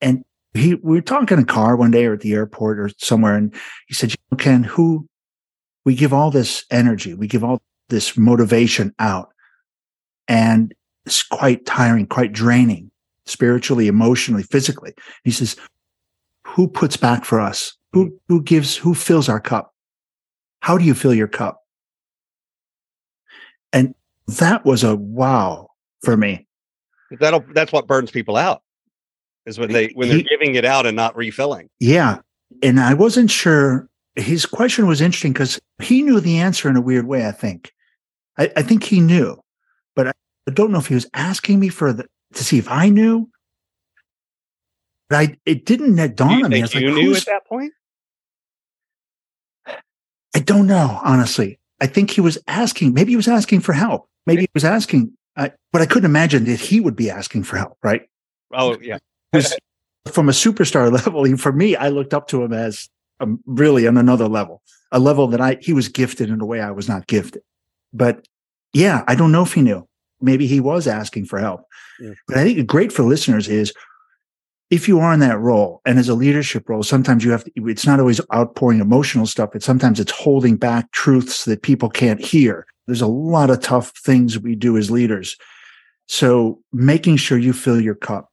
And 0.00 0.24
he 0.56 0.74
we 0.74 0.96
were 0.96 1.02
talking 1.02 1.38
in 1.38 1.42
a 1.42 1.46
car 1.46 1.76
one 1.76 1.90
day 1.90 2.06
or 2.06 2.14
at 2.14 2.20
the 2.20 2.34
airport 2.34 2.78
or 2.78 2.90
somewhere, 2.98 3.34
and 3.34 3.54
he 3.88 3.94
said, 3.94 4.10
you 4.10 4.16
know, 4.30 4.36
Ken, 4.36 4.62
who 4.62 5.06
we 5.84 5.94
give 5.94 6.12
all 6.12 6.30
this 6.30 6.64
energy, 6.70 7.14
we 7.14 7.26
give 7.26 7.44
all 7.44 7.60
this 7.88 8.16
motivation 8.16 8.94
out, 8.98 9.32
and 10.28 10.74
it's 11.04 11.22
quite 11.22 11.64
tiring, 11.64 12.06
quite 12.06 12.32
draining, 12.32 12.90
spiritually, 13.24 13.86
emotionally, 13.86 14.42
physically. 14.42 14.92
He 15.24 15.30
says, 15.30 15.56
Who 16.46 16.68
puts 16.68 16.96
back 16.96 17.24
for 17.24 17.40
us? 17.40 17.76
Who 17.92 18.10
mm. 18.10 18.18
who 18.28 18.42
gives 18.42 18.76
who 18.76 18.94
fills 18.94 19.28
our 19.28 19.40
cup? 19.40 19.72
How 20.60 20.76
do 20.76 20.84
you 20.84 20.94
fill 20.94 21.14
your 21.14 21.28
cup? 21.28 21.62
And 23.72 23.94
that 24.26 24.64
was 24.64 24.82
a 24.82 24.96
wow 24.96 25.68
for 26.02 26.16
me. 26.16 26.46
That'll 27.20 27.44
that's 27.54 27.72
what 27.72 27.86
burns 27.86 28.10
people 28.10 28.36
out. 28.36 28.62
Is 29.46 29.58
when 29.58 29.72
they 29.72 29.88
when 29.94 30.08
they're 30.08 30.18
He- 30.18 30.24
giving 30.24 30.56
it 30.56 30.64
out 30.64 30.86
and 30.86 30.96
not 30.96 31.16
refilling. 31.16 31.70
Yeah. 31.78 32.18
And 32.62 32.80
I 32.80 32.94
wasn't 32.94 33.30
sure 33.30 33.88
his 34.16 34.46
question 34.46 34.86
was 34.86 35.00
interesting 35.00 35.32
because 35.32 35.60
he 35.80 36.02
knew 36.02 36.20
the 36.20 36.38
answer 36.38 36.68
in 36.68 36.76
a 36.76 36.80
weird 36.80 37.06
way. 37.06 37.26
I 37.26 37.32
think, 37.32 37.72
I, 38.38 38.50
I 38.56 38.62
think 38.62 38.82
he 38.82 39.00
knew, 39.00 39.40
but 39.94 40.08
I, 40.08 40.12
I, 40.48 40.52
don't 40.52 40.70
know 40.70 40.78
if 40.78 40.86
he 40.86 40.94
was 40.94 41.08
asking 41.12 41.60
me 41.60 41.68
for 41.68 41.92
the 41.92 42.06
to 42.34 42.44
see 42.44 42.58
if 42.58 42.68
I 42.70 42.88
knew. 42.88 43.28
But 45.08 45.16
I, 45.16 45.36
it 45.44 45.64
didn't 45.64 45.96
dawn 46.16 46.44
on 46.44 46.50
me. 46.50 46.58
I 46.58 46.62
was 46.62 46.74
you 46.74 46.88
like, 46.88 46.96
knew 46.96 47.14
at 47.14 47.26
that 47.26 47.46
point. 47.46 47.72
I 50.34 50.40
don't 50.40 50.66
know, 50.66 51.00
honestly. 51.04 51.60
I 51.80 51.86
think 51.86 52.10
he 52.10 52.20
was 52.20 52.38
asking. 52.48 52.94
Maybe 52.94 53.12
he 53.12 53.16
was 53.16 53.28
asking 53.28 53.60
for 53.60 53.72
help. 53.72 54.08
Maybe 54.26 54.42
he 54.42 54.48
was 54.54 54.64
asking, 54.64 55.12
uh, 55.36 55.50
but 55.72 55.82
I 55.82 55.86
couldn't 55.86 56.10
imagine 56.10 56.44
that 56.46 56.58
he 56.58 56.80
would 56.80 56.96
be 56.96 57.10
asking 57.10 57.44
for 57.44 57.56
help, 57.56 57.78
right? 57.82 58.08
Oh 58.52 58.76
yeah. 58.80 58.98
From 59.32 60.28
a 60.28 60.32
superstar 60.32 60.90
level, 61.06 61.36
for 61.36 61.52
me, 61.52 61.76
I 61.76 61.88
looked 61.88 62.14
up 62.14 62.28
to 62.28 62.42
him 62.42 62.52
as 62.52 62.88
um, 63.20 63.40
really 63.46 63.86
on 63.86 63.96
another 63.96 64.28
level, 64.28 64.62
a 64.92 64.98
level 64.98 65.26
that 65.28 65.40
I 65.40 65.58
he 65.60 65.72
was 65.72 65.88
gifted 65.88 66.30
in 66.30 66.40
a 66.40 66.46
way 66.46 66.60
I 66.60 66.70
was 66.70 66.88
not 66.88 67.06
gifted. 67.06 67.42
But 67.92 68.26
yeah, 68.72 69.04
I 69.06 69.14
don't 69.14 69.32
know 69.32 69.42
if 69.42 69.54
he 69.54 69.62
knew. 69.62 69.86
Maybe 70.20 70.46
he 70.46 70.60
was 70.60 70.86
asking 70.86 71.26
for 71.26 71.38
help. 71.38 71.62
Yeah. 72.00 72.12
But 72.26 72.38
I 72.38 72.44
think 72.44 72.66
great 72.66 72.92
for 72.92 73.02
listeners 73.02 73.48
is 73.48 73.72
if 74.70 74.88
you 74.88 74.98
are 74.98 75.12
in 75.12 75.20
that 75.20 75.38
role 75.38 75.80
and 75.84 75.98
as 75.98 76.08
a 76.08 76.14
leadership 76.14 76.68
role, 76.68 76.82
sometimes 76.82 77.24
you 77.24 77.30
have 77.30 77.44
to, 77.44 77.50
it's 77.56 77.86
not 77.86 78.00
always 78.00 78.20
outpouring 78.34 78.80
emotional 78.80 79.26
stuff, 79.26 79.50
but 79.52 79.62
sometimes 79.62 80.00
it's 80.00 80.12
holding 80.12 80.56
back 80.56 80.90
truths 80.92 81.44
that 81.44 81.62
people 81.62 81.88
can't 81.88 82.20
hear. 82.20 82.66
There's 82.86 83.02
a 83.02 83.06
lot 83.06 83.50
of 83.50 83.60
tough 83.60 83.92
things 83.98 84.38
we 84.38 84.54
do 84.54 84.76
as 84.76 84.90
leaders. 84.90 85.36
So 86.08 86.60
making 86.72 87.16
sure 87.16 87.38
you 87.38 87.52
fill 87.52 87.80
your 87.80 87.94
cup 87.94 88.30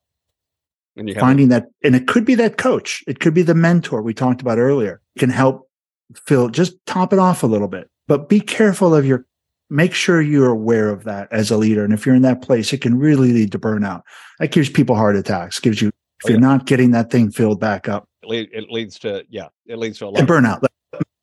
finding 1.19 1.49
that, 1.49 1.67
and 1.83 1.95
it 1.95 2.07
could 2.07 2.25
be 2.25 2.35
that 2.35 2.57
coach, 2.57 3.03
it 3.07 3.19
could 3.19 3.33
be 3.33 3.41
the 3.41 3.55
mentor 3.55 4.01
we 4.01 4.13
talked 4.13 4.41
about 4.41 4.57
earlier, 4.57 5.01
can 5.17 5.29
help 5.29 5.69
fill, 6.15 6.49
just 6.49 6.73
top 6.85 7.13
it 7.13 7.19
off 7.19 7.43
a 7.43 7.47
little 7.47 7.67
bit. 7.67 7.89
But 8.07 8.29
be 8.29 8.39
careful 8.39 8.93
of 8.93 9.05
your, 9.05 9.25
make 9.69 9.93
sure 9.93 10.21
you're 10.21 10.51
aware 10.51 10.89
of 10.89 11.03
that 11.05 11.27
as 11.31 11.49
a 11.49 11.57
leader. 11.57 11.83
And 11.83 11.93
if 11.93 12.05
you're 12.05 12.15
in 12.15 12.21
that 12.23 12.41
place, 12.41 12.73
it 12.73 12.81
can 12.81 12.99
really 12.99 13.33
lead 13.33 13.51
to 13.53 13.59
burnout. 13.59 14.01
That 14.39 14.51
gives 14.51 14.69
people 14.69 14.95
heart 14.95 15.15
attacks, 15.15 15.59
gives 15.59 15.81
you, 15.81 15.87
if 15.87 15.93
oh, 16.25 16.29
you're 16.29 16.39
not 16.39 16.65
getting 16.65 16.91
that 16.91 17.09
thing 17.11 17.31
filled 17.31 17.59
back 17.59 17.87
up. 17.87 18.07
It 18.21 18.69
leads 18.69 18.99
to, 18.99 19.25
yeah, 19.29 19.47
it 19.65 19.77
leads 19.77 19.99
to 19.99 20.05
a 20.05 20.07
lot 20.07 20.19
and 20.19 20.27
burnout. 20.27 20.65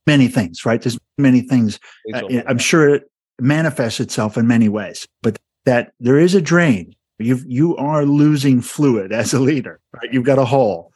Many 0.07 0.27
things, 0.27 0.65
right? 0.65 0.81
There's 0.81 0.97
many 1.17 1.41
things. 1.41 1.79
Uh, 2.13 2.21
I'm 2.47 2.57
sure 2.57 2.95
it 2.95 3.03
manifests 3.39 3.99
itself 3.99 4.37
in 4.37 4.47
many 4.47 4.67
ways, 4.67 5.07
but 5.21 5.37
that 5.65 5.93
there 5.99 6.17
is 6.17 6.35
a 6.35 6.41
drain 6.41 6.95
you 7.23 7.39
you 7.47 7.75
are 7.77 8.05
losing 8.05 8.61
fluid 8.61 9.11
as 9.11 9.33
a 9.33 9.39
leader, 9.39 9.79
right? 9.93 10.11
You've 10.11 10.25
got 10.25 10.39
a 10.39 10.45
hole. 10.45 10.91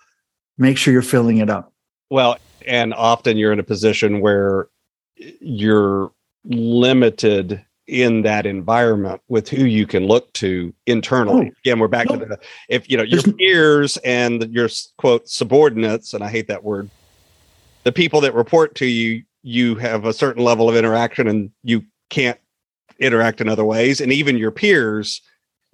Make 0.58 0.78
sure 0.78 0.94
you're 0.94 1.02
filling 1.02 1.38
it 1.38 1.50
up. 1.50 1.74
Well, 2.10 2.38
and 2.66 2.94
often 2.94 3.38
you're 3.38 3.52
in 3.52 3.60
a 3.60 3.64
position 3.64 4.22
where 4.22 4.70
you're 5.16 6.12
limited 6.46 7.64
in 7.88 8.24
that 8.24 8.46
environment 8.46 9.22
with 9.28 9.48
who 9.48 9.66
you 9.66 9.86
can 9.86 10.08
look 10.08 10.32
to 10.34 10.74
internally. 10.88 11.52
Oh, 11.52 11.60
Again, 11.64 11.80
we're 11.80 11.88
back 11.88 12.10
no. 12.10 12.18
to 12.18 12.26
the 12.26 12.40
if 12.68 12.90
you 12.90 12.98
know 12.98 13.04
your 13.04 13.22
peers 13.22 13.98
and 13.98 14.52
your 14.52 14.70
quote 14.98 15.28
subordinates, 15.28 16.14
and 16.14 16.24
I 16.24 16.30
hate 16.30 16.48
that 16.48 16.64
word, 16.64 16.90
the 17.84 17.92
people 17.92 18.22
that 18.22 18.34
report 18.34 18.76
to 18.76 18.86
you, 18.86 19.24
you 19.44 19.76
have 19.76 20.06
a 20.06 20.14
certain 20.14 20.44
level 20.44 20.68
of 20.68 20.76
interaction 20.76 21.28
and 21.28 21.52
you 21.64 21.84
can't 22.10 22.40
interact 23.00 23.42
in 23.42 23.50
other 23.50 23.66
ways. 23.66 24.02
And 24.02 24.12
even 24.12 24.38
your 24.38 24.52
peers 24.52 25.22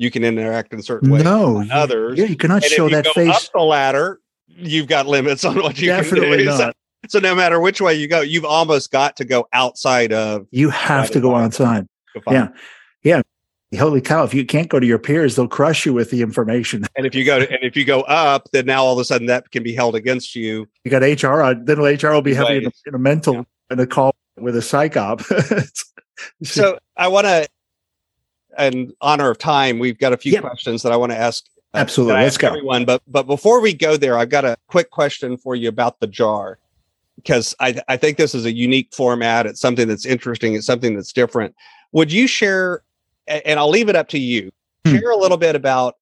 you 0.01 0.09
can 0.09 0.23
interact 0.23 0.73
in 0.73 0.81
certain 0.81 1.11
ways. 1.11 1.23
No, 1.23 1.63
others. 1.71 2.17
Yeah, 2.17 2.25
you 2.25 2.35
cannot 2.35 2.63
and 2.63 2.71
show 2.71 2.89
that 2.89 3.05
face. 3.09 3.29
Up 3.29 3.43
the 3.53 3.61
ladder, 3.61 4.19
you've 4.47 4.87
got 4.87 5.05
limits 5.05 5.45
on 5.45 5.55
what 5.57 5.79
you 5.79 5.89
Definitely 5.89 6.29
can 6.29 6.37
do. 6.39 6.45
Not. 6.45 6.57
So, 6.57 6.73
so 7.07 7.19
no 7.19 7.35
matter 7.35 7.59
which 7.59 7.79
way 7.81 7.93
you 7.93 8.07
go, 8.07 8.21
you've 8.21 8.45
almost 8.45 8.91
got 8.91 9.15
to 9.17 9.25
go 9.25 9.47
outside 9.53 10.11
of. 10.11 10.47
You 10.49 10.71
have 10.71 11.11
to 11.11 11.21
go 11.21 11.35
outside. 11.35 11.85
Yeah, 12.27 12.49
yeah. 13.03 13.21
Holy 13.77 14.01
cow! 14.01 14.23
If 14.23 14.33
you 14.33 14.43
can't 14.43 14.69
go 14.69 14.79
to 14.79 14.85
your 14.85 14.97
peers, 14.97 15.35
they'll 15.35 15.47
crush 15.47 15.85
you 15.85 15.93
with 15.93 16.09
the 16.09 16.23
information. 16.23 16.83
And 16.97 17.05
if 17.05 17.13
you 17.13 17.23
go 17.23 17.39
to, 17.39 17.49
and 17.49 17.59
if 17.61 17.77
you 17.77 17.85
go 17.85 18.01
up, 18.01 18.49
then 18.51 18.65
now 18.65 18.83
all 18.83 18.93
of 18.93 18.99
a 18.99 19.05
sudden 19.05 19.27
that 19.27 19.51
can 19.51 19.61
be 19.61 19.73
held 19.73 19.95
against 19.95 20.35
you. 20.35 20.67
You 20.83 20.91
got 20.91 21.03
HR 21.03 21.43
on. 21.43 21.57
Uh, 21.57 21.59
then 21.63 21.79
HR 21.79 22.09
will 22.09 22.23
be 22.23 22.33
having 22.33 22.63
in, 22.63 22.71
in 22.87 22.95
a, 22.95 22.99
mental 22.99 23.35
yeah. 23.35 23.43
in 23.69 23.79
a 23.79 23.87
call 23.87 24.13
with 24.37 24.57
a 24.57 24.61
psych 24.61 24.97
op. 24.97 25.21
so 26.43 26.79
I 26.97 27.07
want 27.07 27.27
to 27.27 27.47
in 28.59 28.93
honor 29.01 29.29
of 29.29 29.37
time, 29.37 29.79
we've 29.79 29.97
got 29.97 30.13
a 30.13 30.17
few 30.17 30.33
yep. 30.33 30.41
questions 30.41 30.83
that 30.83 30.91
I 30.91 30.97
want 30.97 31.11
to 31.11 31.17
ask. 31.17 31.45
Uh, 31.73 31.77
Absolutely, 31.77 32.15
let's 32.15 32.37
go. 32.37 32.47
Everyone, 32.47 32.85
but 32.85 33.01
but 33.07 33.23
before 33.23 33.61
we 33.61 33.73
go 33.73 33.97
there, 33.97 34.17
I've 34.17 34.29
got 34.29 34.45
a 34.45 34.57
quick 34.67 34.89
question 34.89 35.37
for 35.37 35.55
you 35.55 35.69
about 35.69 35.99
the 35.99 36.07
jar 36.07 36.59
because 37.15 37.55
I 37.59 37.81
I 37.87 37.97
think 37.97 38.17
this 38.17 38.35
is 38.35 38.45
a 38.45 38.51
unique 38.51 38.93
format. 38.93 39.45
It's 39.45 39.61
something 39.61 39.87
that's 39.87 40.05
interesting. 40.05 40.53
It's 40.53 40.65
something 40.65 40.95
that's 40.95 41.13
different. 41.13 41.55
Would 41.93 42.11
you 42.11 42.27
share? 42.27 42.83
And 43.27 43.59
I'll 43.59 43.69
leave 43.69 43.87
it 43.87 43.95
up 43.95 44.09
to 44.09 44.19
you. 44.19 44.51
Hmm. 44.85 44.95
Share 44.95 45.11
a 45.11 45.17
little 45.17 45.37
bit 45.37 45.55
about 45.55 45.95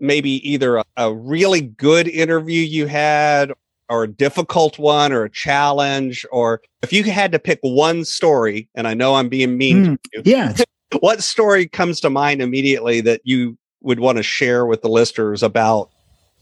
maybe 0.00 0.48
either 0.48 0.78
a, 0.78 0.84
a 0.96 1.14
really 1.14 1.60
good 1.60 2.08
interview 2.08 2.62
you 2.62 2.86
had 2.86 3.52
or 3.88 4.04
a 4.04 4.08
difficult 4.08 4.78
one 4.78 5.12
or 5.12 5.24
a 5.24 5.30
challenge 5.30 6.26
or 6.30 6.60
if 6.82 6.92
you 6.92 7.02
had 7.04 7.32
to 7.32 7.38
pick 7.38 7.58
one 7.62 8.04
story 8.04 8.68
and 8.74 8.86
i 8.86 8.94
know 8.94 9.16
i'm 9.16 9.28
being 9.28 9.56
mean 9.58 9.84
mm, 9.84 10.02
to 10.02 10.10
you 10.14 10.22
yeah 10.24 10.54
what 11.00 11.22
story 11.22 11.66
comes 11.66 12.00
to 12.00 12.10
mind 12.10 12.42
immediately 12.42 13.00
that 13.02 13.20
you 13.24 13.56
would 13.82 14.00
want 14.00 14.16
to 14.16 14.22
share 14.22 14.66
with 14.66 14.82
the 14.82 14.88
listeners 14.88 15.42
about 15.42 15.90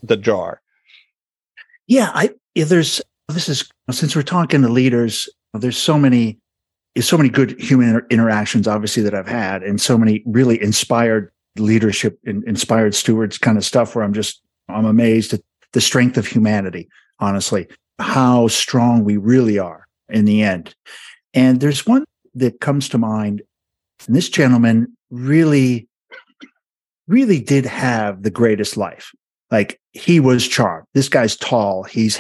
the 0.03 0.17
jar? 0.17 0.61
Yeah, 1.87 2.11
I 2.15 2.31
there's 2.55 3.01
this 3.29 3.49
is 3.49 3.69
since 3.91 4.17
we're 4.17 4.23
talking 4.23 4.63
to 4.63 4.69
leaders, 4.69 5.29
there's 5.55 5.79
so 5.79 5.99
many 5.99 6.39
so 7.01 7.17
many 7.17 7.29
good 7.29 7.61
human 7.61 7.89
inter- 7.89 8.07
interactions 8.09 8.67
obviously 8.67 9.03
that 9.03 9.15
I've 9.15 9.29
had 9.29 9.63
and 9.63 9.81
so 9.81 9.99
many 9.99 10.23
really 10.25 10.63
inspired 10.63 11.31
leadership 11.59 12.19
and 12.25 12.43
inspired 12.45 12.95
stewards 12.95 13.37
kind 13.37 13.59
of 13.59 13.65
stuff 13.65 13.95
where 13.95 14.05
I'm 14.05 14.15
just 14.15 14.41
I'm 14.69 14.87
amazed 14.87 15.35
at 15.35 15.41
the 15.73 15.81
strength 15.81 16.17
of 16.17 16.27
humanity, 16.27 16.89
honestly, 17.19 17.69
how 17.99 18.49
strong 18.49 19.05
we 19.05 19.17
really 19.17 19.59
are 19.59 19.87
in 20.09 20.25
the 20.25 20.43
end. 20.43 20.75
And 21.35 21.61
there's 21.61 21.87
one 21.87 22.05
that 22.35 22.61
comes 22.61 22.89
to 22.91 22.99
mind 22.99 23.43
and 24.07 24.15
this 24.15 24.29
gentleman 24.29 24.97
really, 25.11 25.89
really 27.07 27.41
did 27.41 27.67
have 27.67 28.23
the 28.23 28.31
greatest 28.31 28.77
life. 28.77 29.13
Like 29.51 29.81
he 29.93 30.21
was 30.21 30.47
charmed. 30.47 30.87
This 30.95 31.09
guy's 31.09 31.37
tall. 31.37 31.85
He's 31.85 32.19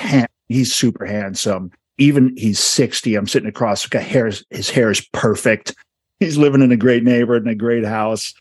he's 0.48 0.74
super 0.74 1.04
handsome. 1.04 1.70
Even 1.98 2.34
he's 2.36 2.58
60. 2.58 3.14
I'm 3.14 3.26
sitting 3.26 3.48
across. 3.48 3.86
Got 3.86 4.02
Hair, 4.02 4.32
his 4.50 4.70
hair 4.70 4.90
is 4.90 5.06
perfect. 5.12 5.74
He's 6.18 6.38
living 6.38 6.62
in 6.62 6.72
a 6.72 6.78
great 6.78 7.04
neighborhood 7.04 7.42
in 7.42 7.48
a 7.48 7.54
great 7.54 7.84
house. 7.84 8.32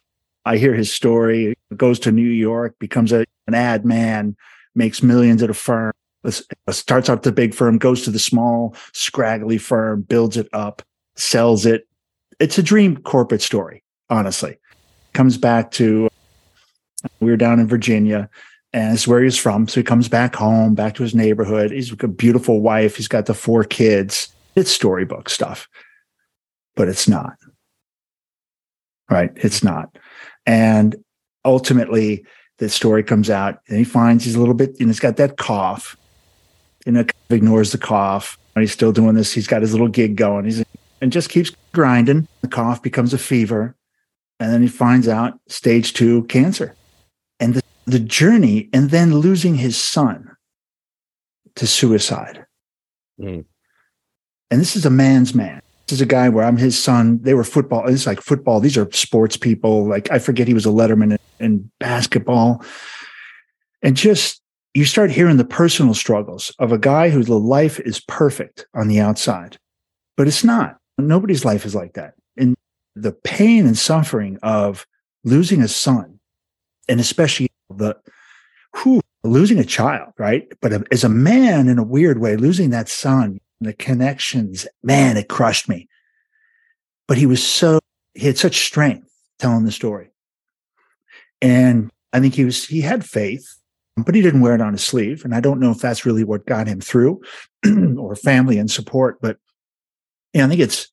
I 0.46 0.56
hear 0.56 0.74
his 0.74 0.94
story. 0.94 1.56
Goes 1.76 2.00
to 2.00 2.12
New 2.12 2.30
York, 2.30 2.74
becomes 2.80 3.12
a, 3.12 3.26
an 3.48 3.54
ad 3.54 3.84
man, 3.84 4.38
makes 4.76 5.04
millions 5.04 5.44
at 5.44 5.50
a 5.50 5.54
firm. 5.54 5.92
Uh, 6.24 6.32
starts 6.72 7.10
out 7.10 7.24
the 7.24 7.34
big 7.34 7.54
firm, 7.54 7.78
goes 7.78 8.04
to 8.04 8.12
the 8.12 8.20
small, 8.20 8.76
scraggly 8.94 9.58
firm, 9.58 10.04
builds 10.04 10.38
it 10.38 10.48
up, 10.54 10.82
sells 11.18 11.66
it, 11.66 11.86
it's 12.40 12.58
a 12.58 12.64
dream 12.64 12.98
corporate 12.98 13.42
story, 13.42 13.84
honestly. 14.10 14.58
Comes 15.14 15.38
back 15.38 15.72
to 15.72 16.10
we 17.20 17.32
were 17.32 17.38
down 17.38 17.60
in 17.60 17.68
Virginia, 17.68 18.30
and 18.74 18.94
it's 18.94 19.08
where 19.08 19.24
he's 19.24 19.38
from. 19.38 19.68
So 19.68 19.80
he 19.80 19.84
comes 19.84 20.10
back 20.10 20.36
home, 20.36 20.76
back 20.76 20.96
to 20.96 21.04
his 21.04 21.16
neighborhood. 21.16 21.72
He's 21.72 21.92
a 21.92 22.08
beautiful 22.08 22.62
wife. 22.62 22.98
He's 22.98 23.08
got 23.08 23.26
the 23.26 23.34
four 23.34 23.64
kids. 23.64 24.34
It's 24.56 24.72
storybook 24.72 25.30
stuff, 25.30 25.68
but 26.76 26.88
it's 26.88 27.08
not. 27.08 27.38
Right? 29.10 29.32
It's 29.36 29.64
not. 29.64 29.98
And 30.46 30.96
ultimately, 31.44 32.26
the 32.58 32.70
story 32.70 33.04
comes 33.04 33.30
out, 33.30 33.60
and 33.68 33.78
he 33.78 33.84
finds 33.84 34.26
he's 34.26 34.36
a 34.36 34.40
little 34.40 34.54
bit, 34.54 34.80
and 34.80 34.90
he's 34.90 35.00
got 35.00 35.18
that 35.18 35.38
cough, 35.38 35.96
and 36.86 36.98
it 36.98 37.12
ignores 37.30 37.72
the 37.72 37.78
cough. 37.78 38.38
And 38.56 38.62
he's 38.62 38.72
still 38.72 38.94
doing 38.94 39.16
this. 39.16 39.34
He's 39.34 39.48
got 39.48 39.62
his 39.62 39.74
little 39.74 39.90
gig 39.90 40.16
going. 40.16 40.46
He's 40.46 40.64
and 41.06 41.12
just 41.12 41.30
keeps 41.30 41.52
grinding. 41.72 42.28
The 42.42 42.48
cough 42.48 42.82
becomes 42.82 43.14
a 43.14 43.20
fever. 43.20 43.76
And 44.40 44.52
then 44.52 44.64
he 44.64 44.68
finds 44.68 45.08
out 45.08 45.40
stage 45.48 45.94
two 45.94 46.24
cancer. 46.24 46.76
And 47.40 47.54
the, 47.54 47.62
the 47.86 48.00
journey, 48.00 48.70
and 48.74 48.90
then 48.90 49.20
losing 49.20 49.54
his 49.54 49.78
son 49.78 50.36
to 51.58 51.68
suicide. 51.68 52.48
Mm. 53.22 53.46
And 54.50 54.60
this 54.60 54.76
is 54.76 54.84
a 54.84 54.90
man's 54.90 55.36
man. 55.36 55.62
This 55.86 55.98
is 55.98 56.02
a 56.02 56.08
guy 56.08 56.28
where 56.28 56.44
I'm 56.44 56.58
his 56.58 56.76
son. 56.76 57.20
They 57.22 57.36
were 57.36 57.44
football. 57.44 57.88
It's 57.88 58.08
like 58.08 58.20
football. 58.20 58.60
These 58.60 58.76
are 58.76 58.92
sports 58.92 59.38
people. 59.38 59.88
Like 59.88 60.10
I 60.10 60.18
forget 60.18 60.48
he 60.48 60.56
was 60.56 60.66
a 60.66 60.70
letterman 60.70 61.20
in, 61.40 61.46
in 61.46 61.72
basketball. 61.80 62.66
And 63.84 63.96
just 63.96 64.42
you 64.74 64.86
start 64.86 65.12
hearing 65.12 65.38
the 65.38 65.46
personal 65.46 65.94
struggles 65.94 66.52
of 66.58 66.72
a 66.72 66.80
guy 66.80 67.12
whose 67.12 67.30
life 67.30 67.80
is 67.82 68.00
perfect 68.08 68.66
on 68.74 68.88
the 68.88 69.00
outside, 69.00 69.60
but 70.18 70.28
it's 70.28 70.44
not. 70.44 70.80
Nobody's 70.98 71.46
life 71.46 71.66
is 71.66 71.76
like 71.76 71.94
that. 71.94 72.14
And 72.38 72.56
the 72.96 73.12
pain 73.12 73.66
and 73.66 73.78
suffering 73.78 74.38
of 74.42 74.86
losing 75.24 75.62
a 75.62 75.68
son, 75.68 76.20
and 76.88 77.00
especially 77.00 77.50
the 77.70 77.98
who 78.76 79.02
losing 79.24 79.60
a 79.60 79.66
child, 79.66 80.14
right? 80.18 80.48
But 80.62 80.92
as 80.92 81.04
a 81.04 81.10
man, 81.10 81.68
in 81.68 81.80
a 81.80 81.84
weird 81.84 82.20
way, 82.20 82.36
losing 82.38 82.70
that 82.70 82.90
son, 82.90 83.40
the 83.60 83.74
connections, 83.74 84.68
man, 84.84 85.18
it 85.18 85.30
crushed 85.30 85.68
me. 85.68 85.88
But 87.08 87.18
he 87.18 87.26
was 87.26 87.46
so, 87.46 87.80
he 88.14 88.28
had 88.28 88.38
such 88.38 88.66
strength 88.66 89.10
telling 89.40 89.66
the 89.66 89.72
story. 89.72 90.10
And 91.42 91.92
I 92.14 92.20
think 92.20 92.34
he 92.34 92.46
was, 92.46 92.66
he 92.66 92.82
had 92.82 93.06
faith, 93.06 93.46
but 93.98 94.16
he 94.16 94.22
didn't 94.22 94.42
wear 94.42 94.56
it 94.56 94.62
on 94.62 94.74
his 94.74 94.84
sleeve. 94.84 95.24
And 95.26 95.34
I 95.36 95.40
don't 95.40 95.60
know 95.60 95.72
if 95.72 95.80
that's 95.80 96.06
really 96.06 96.24
what 96.24 96.46
got 96.46 96.68
him 96.68 96.82
through 96.82 97.22
or 97.98 98.16
family 98.16 98.58
and 98.58 98.70
support. 98.70 99.20
But 99.22 99.38
yeah, 100.36 100.46
I 100.46 100.50
think 100.50 100.60
it's 100.60 100.90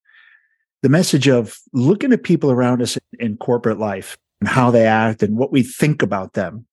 the 0.83 0.89
message 0.89 1.27
of 1.27 1.59
looking 1.73 2.13
at 2.13 2.23
people 2.23 2.53
around 2.53 2.81
us 2.81 2.97
in 3.19 3.37
corporate 3.37 3.79
life 3.79 4.17
and 4.41 4.49
how 4.49 4.71
they 4.71 4.87
act 4.87 5.21
and 5.23 5.37
what 5.37 5.51
we 5.51 5.65
think 5.65 6.01
about 6.01 6.35
them, 6.35 6.65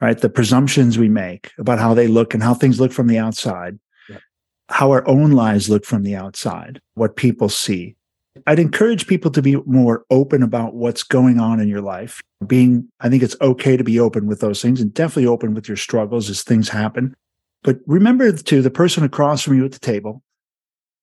right? 0.00 0.16
The 0.16 0.28
presumptions 0.28 0.98
we 0.98 1.08
make 1.08 1.50
about 1.58 1.80
how 1.80 1.94
they 1.94 2.06
look 2.06 2.32
and 2.32 2.44
how 2.44 2.54
things 2.54 2.78
look 2.78 2.92
from 2.92 3.08
the 3.08 3.18
outside, 3.18 3.80
how 4.68 4.92
our 4.92 5.06
own 5.08 5.32
lives 5.32 5.68
look 5.68 5.84
from 5.84 6.04
the 6.04 6.14
outside, 6.14 6.80
what 6.94 7.16
people 7.16 7.48
see. 7.48 7.96
I'd 8.46 8.60
encourage 8.60 9.08
people 9.08 9.32
to 9.32 9.42
be 9.42 9.56
more 9.66 10.04
open 10.08 10.44
about 10.44 10.74
what's 10.74 11.02
going 11.02 11.40
on 11.40 11.58
in 11.58 11.68
your 11.68 11.80
life. 11.80 12.22
Being, 12.46 12.88
I 13.00 13.08
think 13.08 13.24
it's 13.24 13.36
okay 13.40 13.76
to 13.76 13.82
be 13.82 13.98
open 13.98 14.28
with 14.28 14.38
those 14.38 14.62
things 14.62 14.80
and 14.80 14.94
definitely 14.94 15.26
open 15.26 15.54
with 15.54 15.66
your 15.66 15.76
struggles 15.76 16.30
as 16.30 16.44
things 16.44 16.68
happen. 16.68 17.16
But 17.64 17.78
remember 17.86 18.30
to 18.30 18.62
the 18.62 18.70
person 18.70 19.02
across 19.02 19.42
from 19.42 19.56
you 19.56 19.64
at 19.64 19.72
the 19.72 19.80
table, 19.80 20.22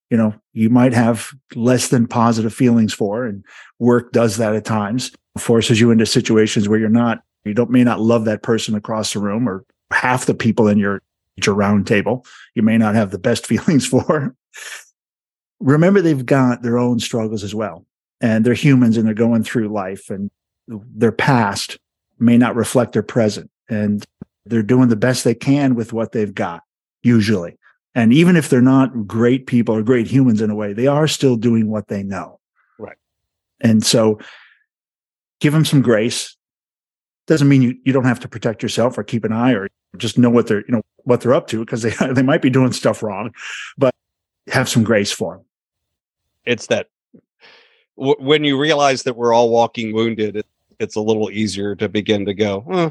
you 0.10 0.18
know, 0.18 0.34
you 0.54 0.70
might 0.70 0.94
have 0.94 1.30
less 1.56 1.88
than 1.88 2.08
positive 2.08 2.54
feelings 2.54 2.94
for, 2.94 3.26
and 3.26 3.44
work 3.80 4.12
does 4.12 4.38
that 4.38 4.56
at 4.56 4.66
times, 4.66 5.12
forces 5.38 5.80
you 5.80 5.92
into 5.92 6.06
situations 6.06 6.70
where 6.70 6.80
you're 6.80 6.90
not, 6.90 7.24
you 7.46 7.54
don't 7.54 7.72
may 7.72 7.84
not 7.84 8.00
love 8.00 8.26
that 8.26 8.44
person 8.44 8.76
across 8.76 9.14
the 9.14 9.20
room 9.20 9.50
or 9.50 9.66
half 9.92 10.26
the 10.26 10.34
people 10.34 10.68
in 10.68 10.78
your 10.78 11.02
your 11.44 11.56
round 11.56 11.88
table. 11.88 12.26
You 12.54 12.62
may 12.62 12.78
not 12.78 12.96
have 12.96 13.12
the 13.12 13.20
best 13.20 13.48
feelings 13.48 13.88
for. 13.88 14.36
Remember 15.60 16.02
they've 16.02 16.26
got 16.26 16.62
their 16.62 16.78
own 16.78 17.00
struggles 17.00 17.44
as 17.44 17.56
well 17.56 17.86
and 18.22 18.46
they're 18.46 18.54
humans 18.54 18.98
and 18.98 19.06
they're 19.06 19.14
going 19.14 19.44
through 19.44 19.70
life 19.70 20.10
and 20.10 20.30
their 20.68 21.12
past 21.12 21.78
may 22.20 22.38
not 22.38 22.56
reflect 22.56 22.94
their 22.94 23.04
present 23.04 23.50
and 23.70 24.06
they're 24.46 24.64
doing 24.64 24.90
the 24.90 24.96
best 24.96 25.24
they 25.24 25.36
can 25.36 25.76
with 25.76 25.94
what 25.94 26.12
they've 26.12 26.34
got 26.34 26.64
usually 27.02 27.58
and 27.96 28.14
even 28.14 28.36
if 28.36 28.50
they're 28.50 28.62
not 28.62 29.08
great 29.08 29.48
people 29.48 29.76
or 29.76 29.84
great 29.84 30.08
humans 30.08 30.42
in 30.42 30.50
a 30.50 30.56
way 30.56 30.74
they 30.74 30.88
are 30.88 31.08
still 31.08 31.36
doing 31.36 31.70
what 31.70 31.88
they 31.88 32.04
know. 32.04 32.40
Right. 32.80 32.98
And 33.62 33.86
so 33.86 34.20
give 35.40 35.54
them 35.54 35.66
some 35.66 35.82
grace. 35.82 36.36
Doesn't 37.26 37.48
mean 37.48 37.62
you, 37.62 37.78
you 37.86 37.94
don't 37.94 38.06
have 38.06 38.20
to 38.22 38.28
protect 38.28 38.62
yourself 38.62 38.98
or 38.98 39.04
keep 39.04 39.24
an 39.24 39.32
eye 39.32 39.54
or 39.54 39.70
just 39.98 40.18
know 40.18 40.30
what 40.30 40.48
they're 40.48 40.62
you 40.62 40.74
know 40.74 40.82
what 40.98 41.22
they're 41.22 41.34
up 41.34 41.48
to 41.48 41.60
because 41.60 41.82
they 41.82 41.92
they 42.12 42.24
might 42.24 42.42
be 42.42 42.50
doing 42.50 42.72
stuff 42.72 43.04
wrong 43.04 43.34
but 43.78 43.94
have 44.48 44.68
some 44.68 44.84
grace 44.84 45.12
for 45.12 45.38
them 45.38 45.46
it's 46.46 46.68
that 46.68 46.88
w- 47.98 48.16
when 48.20 48.44
you 48.44 48.60
realize 48.60 49.04
that 49.04 49.16
we're 49.16 49.34
all 49.34 49.50
walking 49.50 49.94
wounded, 49.94 50.36
it, 50.36 50.46
it's 50.80 50.96
a 50.96 51.02
little 51.02 51.30
easier 51.32 51.76
to 51.76 51.88
begin 51.88 52.26
to 52.26 52.34
go. 52.34 52.66
Huh, 52.70 52.90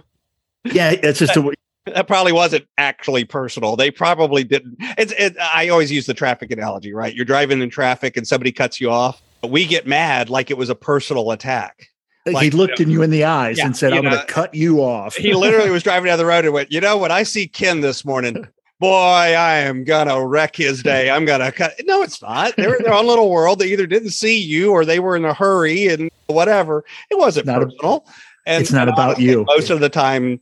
yeah 0.65 0.93
it's 1.03 1.19
just 1.19 1.37
a, 1.37 1.53
that 1.87 2.07
probably 2.07 2.33
wasn't 2.33 2.66
actually 2.78 3.24
personal. 3.24 3.76
They 3.76 3.91
probably 3.91 4.45
didn't. 4.45 4.76
It's. 4.99 5.12
It, 5.12 5.37
I 5.39 5.68
always 5.68 5.91
use 5.91 6.07
the 6.07 6.14
traffic 6.14 6.51
analogy, 6.51 6.93
right? 6.93 7.14
You're 7.14 7.24
driving 7.24 7.61
in 7.61 7.70
traffic 7.70 8.16
and 8.16 8.26
somebody 8.26 8.53
cuts 8.53 8.80
you 8.80 8.91
off. 8.91 9.20
We 9.43 9.66
get 9.66 9.87
mad 9.87 10.30
like 10.30 10.51
it 10.51 10.57
was 10.57 10.70
a 10.70 10.74
personal 10.74 11.33
attack. 11.33 11.89
Like, 12.24 12.45
he 12.45 12.51
looked 12.51 12.78
you 12.78 12.87
know, 12.87 12.91
in 12.91 12.93
you 12.93 13.03
in 13.03 13.11
the 13.11 13.24
eyes 13.24 13.59
yeah, 13.59 13.66
and 13.66 13.76
said, 13.76 13.93
"I'm 13.93 14.03
going 14.03 14.16
to 14.16 14.24
cut 14.26 14.55
you 14.55 14.80
off." 14.80 15.16
he 15.16 15.35
literally 15.35 15.70
was 15.70 15.83
driving 15.83 16.07
down 16.07 16.18
the 16.18 16.26
road 16.26 16.45
and 16.45 16.55
went, 16.55 16.70
"You 16.70 16.80
know, 16.80 16.97
when 16.97 17.11
I 17.11 17.24
see 17.24 17.49
Ken 17.49 17.80
this 17.80 18.05
morning, 18.05 18.47
boy, 18.83 18.89
I 18.89 19.59
am 19.59 19.85
gonna 19.85 20.26
wreck 20.26 20.57
his 20.57 20.83
day. 20.83 21.09
I'm 21.11 21.24
gonna 21.24 21.51
cut. 21.51 21.74
No, 21.85 22.03
it's 22.03 22.20
not. 22.20 22.55
They're 22.57 22.74
in 22.74 22.83
their 22.83 22.93
own 22.93 23.07
little 23.07 23.30
world. 23.30 23.59
They 23.61 23.72
either 23.72 23.87
didn't 23.87 24.11
see 24.11 24.39
you 24.39 24.70
or 24.70 24.85
they 24.85 25.01
were 25.01 25.16
in 25.16 25.24
a 25.24 25.33
hurry 25.35 25.89
and 25.89 26.11
whatever. 26.26 26.85
It 27.11 27.18
wasn't 27.18 27.47
not 27.47 27.62
personal. 27.62 28.05
A, 28.07 28.51
and 28.51 28.62
it's 28.62 28.72
not 28.72 28.89
about 28.89 29.20
you. 29.20 29.45
Most 29.47 29.70
of 29.70 29.80
the 29.80 29.89
time, 29.89 30.41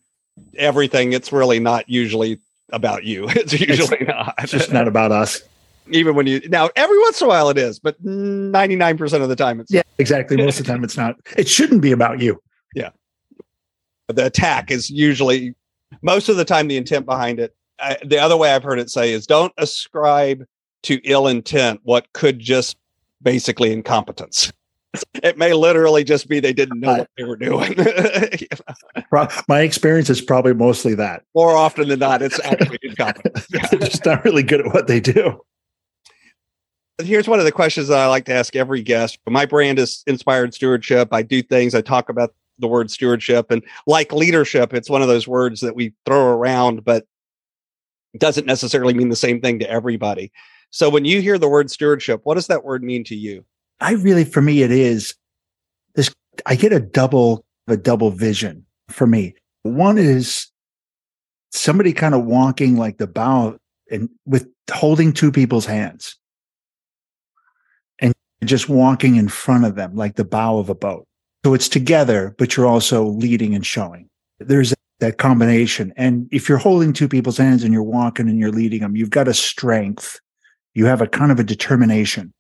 everything 0.57 1.13
it's 1.13 1.33
really 1.33 1.61
not 1.61 1.89
usually 1.89 2.39
about 2.71 3.05
you. 3.05 3.29
It's 3.31 3.53
usually 3.53 3.99
it's, 3.99 4.09
not. 4.09 4.35
It's 4.39 4.53
just 4.53 4.73
not 4.73 4.89
about 4.89 5.13
us. 5.13 5.43
Even 5.91 6.15
when 6.15 6.27
you 6.27 6.41
now 6.49 6.71
every 6.77 6.99
once 7.01 7.21
in 7.21 7.27
a 7.27 7.29
while 7.29 7.49
it 7.49 7.59
is, 7.59 7.79
but 7.79 8.03
99% 8.05 9.23
of 9.23 9.29
the 9.29 9.37
time 9.37 9.61
it's 9.61 9.73
Yeah, 9.73 9.83
exactly. 9.99 10.37
Most 10.37 10.61
of 10.61 10.67
the 10.67 10.73
time 10.73 10.85
it's 10.85 10.97
not. 10.97 11.17
It 11.37 11.49
shouldn't 11.49 11.83
be 11.83 11.93
about 11.93 12.21
you. 12.21 12.41
Yeah. 12.75 12.91
But 14.07 14.17
the 14.17 14.27
attack 14.27 14.71
is 14.71 14.91
usually 14.91 15.55
most 16.03 16.29
of 16.29 16.37
the 16.37 16.45
time 16.45 16.69
the 16.69 16.77
intent 16.77 17.07
behind 17.07 17.41
it. 17.41 17.55
I, 17.81 17.97
the 18.05 18.19
other 18.19 18.37
way 18.37 18.53
I've 18.53 18.63
heard 18.63 18.79
it 18.79 18.91
say 18.91 19.13
is 19.13 19.27
don't 19.27 19.55
ascribe 19.57 20.45
to 20.83 21.01
ill 21.05 21.27
intent 21.27 21.81
what 21.83 22.13
could 22.13 22.39
just 22.39 22.77
basically 23.23 23.73
incompetence 23.73 24.53
it 25.23 25.39
may 25.39 25.53
literally 25.53 26.05
just 26.05 26.29
be 26.29 26.41
they 26.41 26.53
didn't 26.53 26.81
know 26.81 26.99
what 26.99 27.11
they 27.17 27.25
were 27.25 27.37
doing. 27.37 27.77
My 29.49 29.61
experience 29.61 30.11
is 30.11 30.21
probably 30.21 30.55
mostly 30.55 30.95
that. 30.95 31.23
More 31.35 31.57
often 31.57 31.89
than 31.89 32.01
not, 32.01 32.23
it's 32.23 32.41
actually 32.41 32.79
incompetence. 32.83 33.47
They're 33.71 33.81
just 33.81 34.05
not 34.05 34.25
really 34.25 34.43
good 34.43 34.61
at 34.61 34.73
what 34.73 34.87
they 34.87 35.01
do. 35.01 35.41
Here's 37.01 37.29
one 37.29 37.39
of 37.39 37.45
the 37.45 37.53
questions 37.53 37.89
that 37.89 37.99
I 37.99 38.09
like 38.09 38.27
to 38.27 38.35
ask 38.35 38.55
every 38.57 38.83
guest. 38.83 39.19
My 39.27 39.47
brand 39.47 39.79
is 39.79 40.03
inspired 40.07 40.53
stewardship. 40.55 41.09
I 41.13 41.23
do 41.23 41.43
things, 41.43 41.75
I 41.75 41.81
talk 41.81 42.09
about 42.09 42.35
the 42.59 42.69
word 42.69 42.91
stewardship 42.91 43.51
and 43.51 43.63
like 43.87 44.13
leadership, 44.13 44.75
it's 44.75 44.91
one 44.91 45.03
of 45.03 45.09
those 45.09 45.27
words 45.27 45.61
that 45.63 45.75
we 45.75 45.95
throw 46.05 46.27
around, 46.27 46.85
but 46.85 47.07
doesn't 48.19 48.47
necessarily 48.47 48.93
mean 48.93 49.09
the 49.09 49.17
same 49.17 49.41
thing 49.41 49.59
to 49.61 49.71
everybody. 49.71 50.31
So 50.71 50.91
when 50.91 51.05
you 51.05 51.21
hear 51.21 51.39
the 51.39 51.49
word 51.49 51.71
stewardship, 51.71 52.21
what 52.25 52.35
does 52.35 52.49
that 52.49 52.65
word 52.65 52.83
mean 52.83 53.03
to 53.05 53.15
you? 53.15 53.45
I 53.81 53.93
really, 53.93 54.25
for 54.25 54.43
me, 54.43 54.63
it 54.63 54.71
is 54.71 55.15
this. 55.95 56.15
I 56.47 56.55
get 56.55 56.73
a 56.73 56.81
double, 56.81 57.45
a 57.67 57.77
double 57.77 58.11
vision 58.11 58.65
for 58.89 59.07
me. 59.07 59.35
One 59.63 59.99
is 59.99 60.47
somebody 61.51 61.93
kind 61.93 62.15
of 62.15 62.25
walking 62.25 62.77
like 62.77 62.99
the 62.99 63.07
bow 63.07 63.59
and 63.91 64.09
with 64.27 64.49
holding 64.71 65.13
two 65.13 65.33
people's 65.33 65.67
hands 65.67 66.17
and 67.99 68.15
just 68.45 68.69
walking 68.69 69.17
in 69.17 69.29
front 69.29 69.65
of 69.65 69.75
them 69.75 69.97
like 69.97 70.17
the 70.17 70.25
bow 70.25 70.59
of 70.59 70.69
a 70.69 70.75
boat. 70.75 71.07
So 71.45 71.55
it's 71.55 71.69
together, 71.69 72.35
but 72.39 72.57
you're 72.57 72.67
also 72.67 73.05
leading 73.05 73.55
and 73.55 73.65
showing. 73.65 74.09
There's 74.39 74.75
that 75.01 75.19
combination. 75.19 75.93
And 75.97 76.29
if 76.31 76.49
you're 76.49 76.59
holding 76.59 76.93
two 76.93 77.09
people's 77.09 77.39
hands 77.39 77.65
and 77.65 77.73
you're 77.73 77.83
walking 77.83 78.29
and 78.29 78.39
you're 78.39 78.53
leading 78.53 78.81
them, 78.81 78.97
you've 78.97 79.11
got 79.11 79.29
a 79.29 79.35
strength. 79.35 80.21
You 80.75 80.87
have 80.87 81.01
a 81.01 81.07
kind 81.07 81.33
of 81.33 81.41
a 81.41 81.45
determination. 81.45 82.33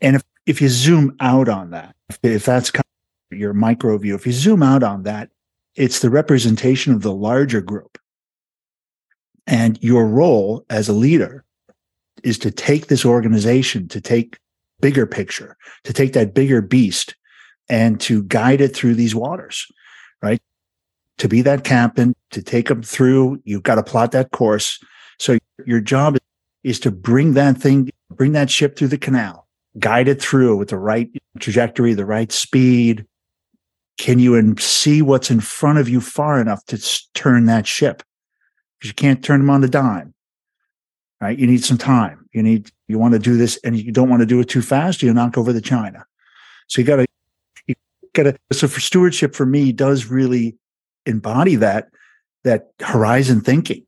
And 0.00 0.16
if 0.16 0.22
if 0.46 0.62
you 0.62 0.68
zoom 0.68 1.16
out 1.20 1.48
on 1.48 1.70
that, 1.70 1.94
if, 2.08 2.18
if 2.22 2.44
that's 2.44 2.70
kind 2.70 2.84
of 3.32 3.38
your 3.38 3.52
micro 3.52 3.98
view, 3.98 4.14
if 4.14 4.26
you 4.26 4.32
zoom 4.32 4.62
out 4.62 4.82
on 4.82 5.02
that, 5.02 5.30
it's 5.74 6.00
the 6.00 6.10
representation 6.10 6.94
of 6.94 7.02
the 7.02 7.12
larger 7.12 7.60
group. 7.60 7.98
And 9.46 9.78
your 9.82 10.06
role 10.06 10.64
as 10.70 10.88
a 10.88 10.92
leader 10.92 11.44
is 12.22 12.38
to 12.38 12.50
take 12.50 12.86
this 12.86 13.04
organization, 13.04 13.88
to 13.88 14.00
take 14.00 14.38
bigger 14.80 15.06
picture, 15.06 15.56
to 15.84 15.92
take 15.92 16.12
that 16.14 16.34
bigger 16.34 16.62
beast 16.62 17.14
and 17.68 18.00
to 18.00 18.22
guide 18.24 18.60
it 18.60 18.74
through 18.74 18.94
these 18.94 19.14
waters, 19.14 19.66
right? 20.22 20.40
To 21.18 21.28
be 21.28 21.42
that 21.42 21.64
captain, 21.64 22.14
to 22.30 22.42
take 22.42 22.68
them 22.68 22.82
through, 22.82 23.40
you've 23.44 23.62
got 23.62 23.76
to 23.76 23.82
plot 23.82 24.12
that 24.12 24.30
course. 24.30 24.78
So 25.18 25.38
your 25.64 25.80
job 25.80 26.16
is 26.62 26.78
to 26.80 26.90
bring 26.90 27.34
that 27.34 27.56
thing, 27.56 27.90
bring 28.10 28.32
that 28.32 28.50
ship 28.50 28.76
through 28.76 28.88
the 28.88 28.98
canal 28.98 29.45
guide 29.78 30.08
it 30.08 30.20
through 30.20 30.56
with 30.56 30.68
the 30.68 30.78
right 30.78 31.10
trajectory, 31.38 31.94
the 31.94 32.06
right 32.06 32.32
speed? 32.32 33.06
Can 33.98 34.18
you 34.18 34.54
see 34.58 35.02
what's 35.02 35.30
in 35.30 35.40
front 35.40 35.78
of 35.78 35.88
you 35.88 36.00
far 36.00 36.40
enough 36.40 36.64
to 36.66 36.78
turn 37.14 37.46
that 37.46 37.66
ship? 37.66 38.02
Because 38.78 38.90
you 38.90 38.94
can't 38.94 39.24
turn 39.24 39.40
them 39.40 39.50
on 39.50 39.62
the 39.62 39.68
dime, 39.68 40.12
right? 41.20 41.38
You 41.38 41.46
need 41.46 41.64
some 41.64 41.78
time. 41.78 42.28
You 42.32 42.42
need, 42.42 42.70
you 42.88 42.98
want 42.98 43.14
to 43.14 43.18
do 43.18 43.36
this 43.38 43.58
and 43.64 43.78
you 43.78 43.90
don't 43.90 44.10
want 44.10 44.20
to 44.20 44.26
do 44.26 44.38
it 44.40 44.48
too 44.48 44.60
fast. 44.60 45.02
You 45.02 45.14
knock 45.14 45.38
over 45.38 45.52
the 45.52 45.62
China. 45.62 46.04
So 46.68 46.80
you 46.80 46.86
got 46.86 46.96
to, 46.96 47.06
you 47.66 47.74
got 48.12 48.24
to, 48.24 48.36
so 48.52 48.68
for 48.68 48.80
stewardship 48.80 49.34
for 49.34 49.46
me 49.46 49.72
does 49.72 50.06
really 50.06 50.56
embody 51.06 51.56
that, 51.56 51.88
that 52.44 52.70
horizon 52.80 53.40
thinking 53.40 53.86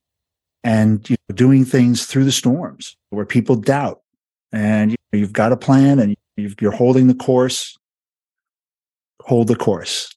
and 0.64 1.09
you 1.11 1.16
know, 1.28 1.34
doing 1.34 1.64
things 1.64 2.07
through 2.07 2.24
the 2.24 2.32
storms 2.32 2.97
where 3.11 3.26
people 3.26 3.57
doubt 3.57 4.01
and 4.53 4.96
you've 5.12 5.32
got 5.32 5.53
a 5.53 5.57
plan 5.57 5.99
and 5.99 6.16
you're 6.36 6.72
holding 6.72 7.07
the 7.07 7.14
course. 7.14 7.76
Hold 9.22 9.49
the 9.49 9.57
course 9.57 10.14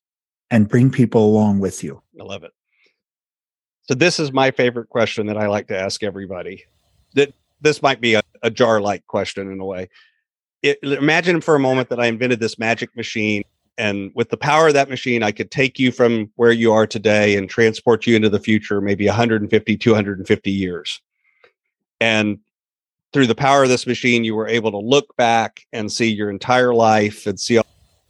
and 0.50 0.68
bring 0.68 0.92
people 0.92 1.26
along 1.26 1.60
with 1.60 1.84
you. 1.84 2.02
I 2.20 2.24
love 2.24 2.44
it. 2.44 2.52
So 3.84 3.96
this 3.96 4.20
is 4.20 4.32
my 4.32 4.52
favorite 4.52 4.90
question 4.90 5.26
that 5.28 5.38
i 5.38 5.48
like 5.48 5.68
to 5.68 5.78
ask 5.78 6.04
everybody. 6.04 6.64
That 7.16 7.34
this 7.62 7.82
might 7.82 8.00
be 8.00 8.14
a, 8.14 8.22
a 8.44 8.50
jar 8.50 8.80
like 8.80 9.06
question 9.08 9.52
in 9.52 9.60
a 9.60 9.66
way. 9.66 9.90
It, 10.62 10.80
imagine 10.84 11.42
for 11.42 11.56
a 11.56 11.60
moment 11.60 11.90
that 11.90 12.00
i 12.00 12.06
invented 12.06 12.40
this 12.40 12.60
magic 12.60 12.96
machine 12.96 13.44
and 13.80 14.12
with 14.14 14.30
the 14.30 14.38
power 14.38 14.68
of 14.68 14.76
that 14.76 14.90
machine 14.90 15.24
i 15.24 15.32
could 15.32 15.50
take 15.50 15.80
you 15.80 15.92
from 15.92 16.30
where 16.36 16.52
you 16.52 16.72
are 16.72 16.86
today 16.86 17.36
and 17.36 17.50
transport 17.50 18.06
you 18.06 18.16
into 18.16 18.30
the 18.30 18.40
future 18.40 18.80
maybe 18.80 19.08
150 19.08 19.78
250 19.78 20.52
years. 20.52 21.02
And 22.00 22.40
through 23.14 23.28
the 23.28 23.36
power 23.36 23.64
of 23.64 23.70
this 23.70 23.86
machine, 23.86 24.24
you 24.24 24.36
were 24.36 24.48
able 24.48 24.72
to 24.72 24.78
look 24.78 25.16
back 25.18 25.66
and 25.74 25.92
see 25.92 26.10
your 26.12 26.30
entire 26.30 26.74
life 26.74 27.28
and 27.28 27.40
see 27.40 27.58
all, 27.58 27.66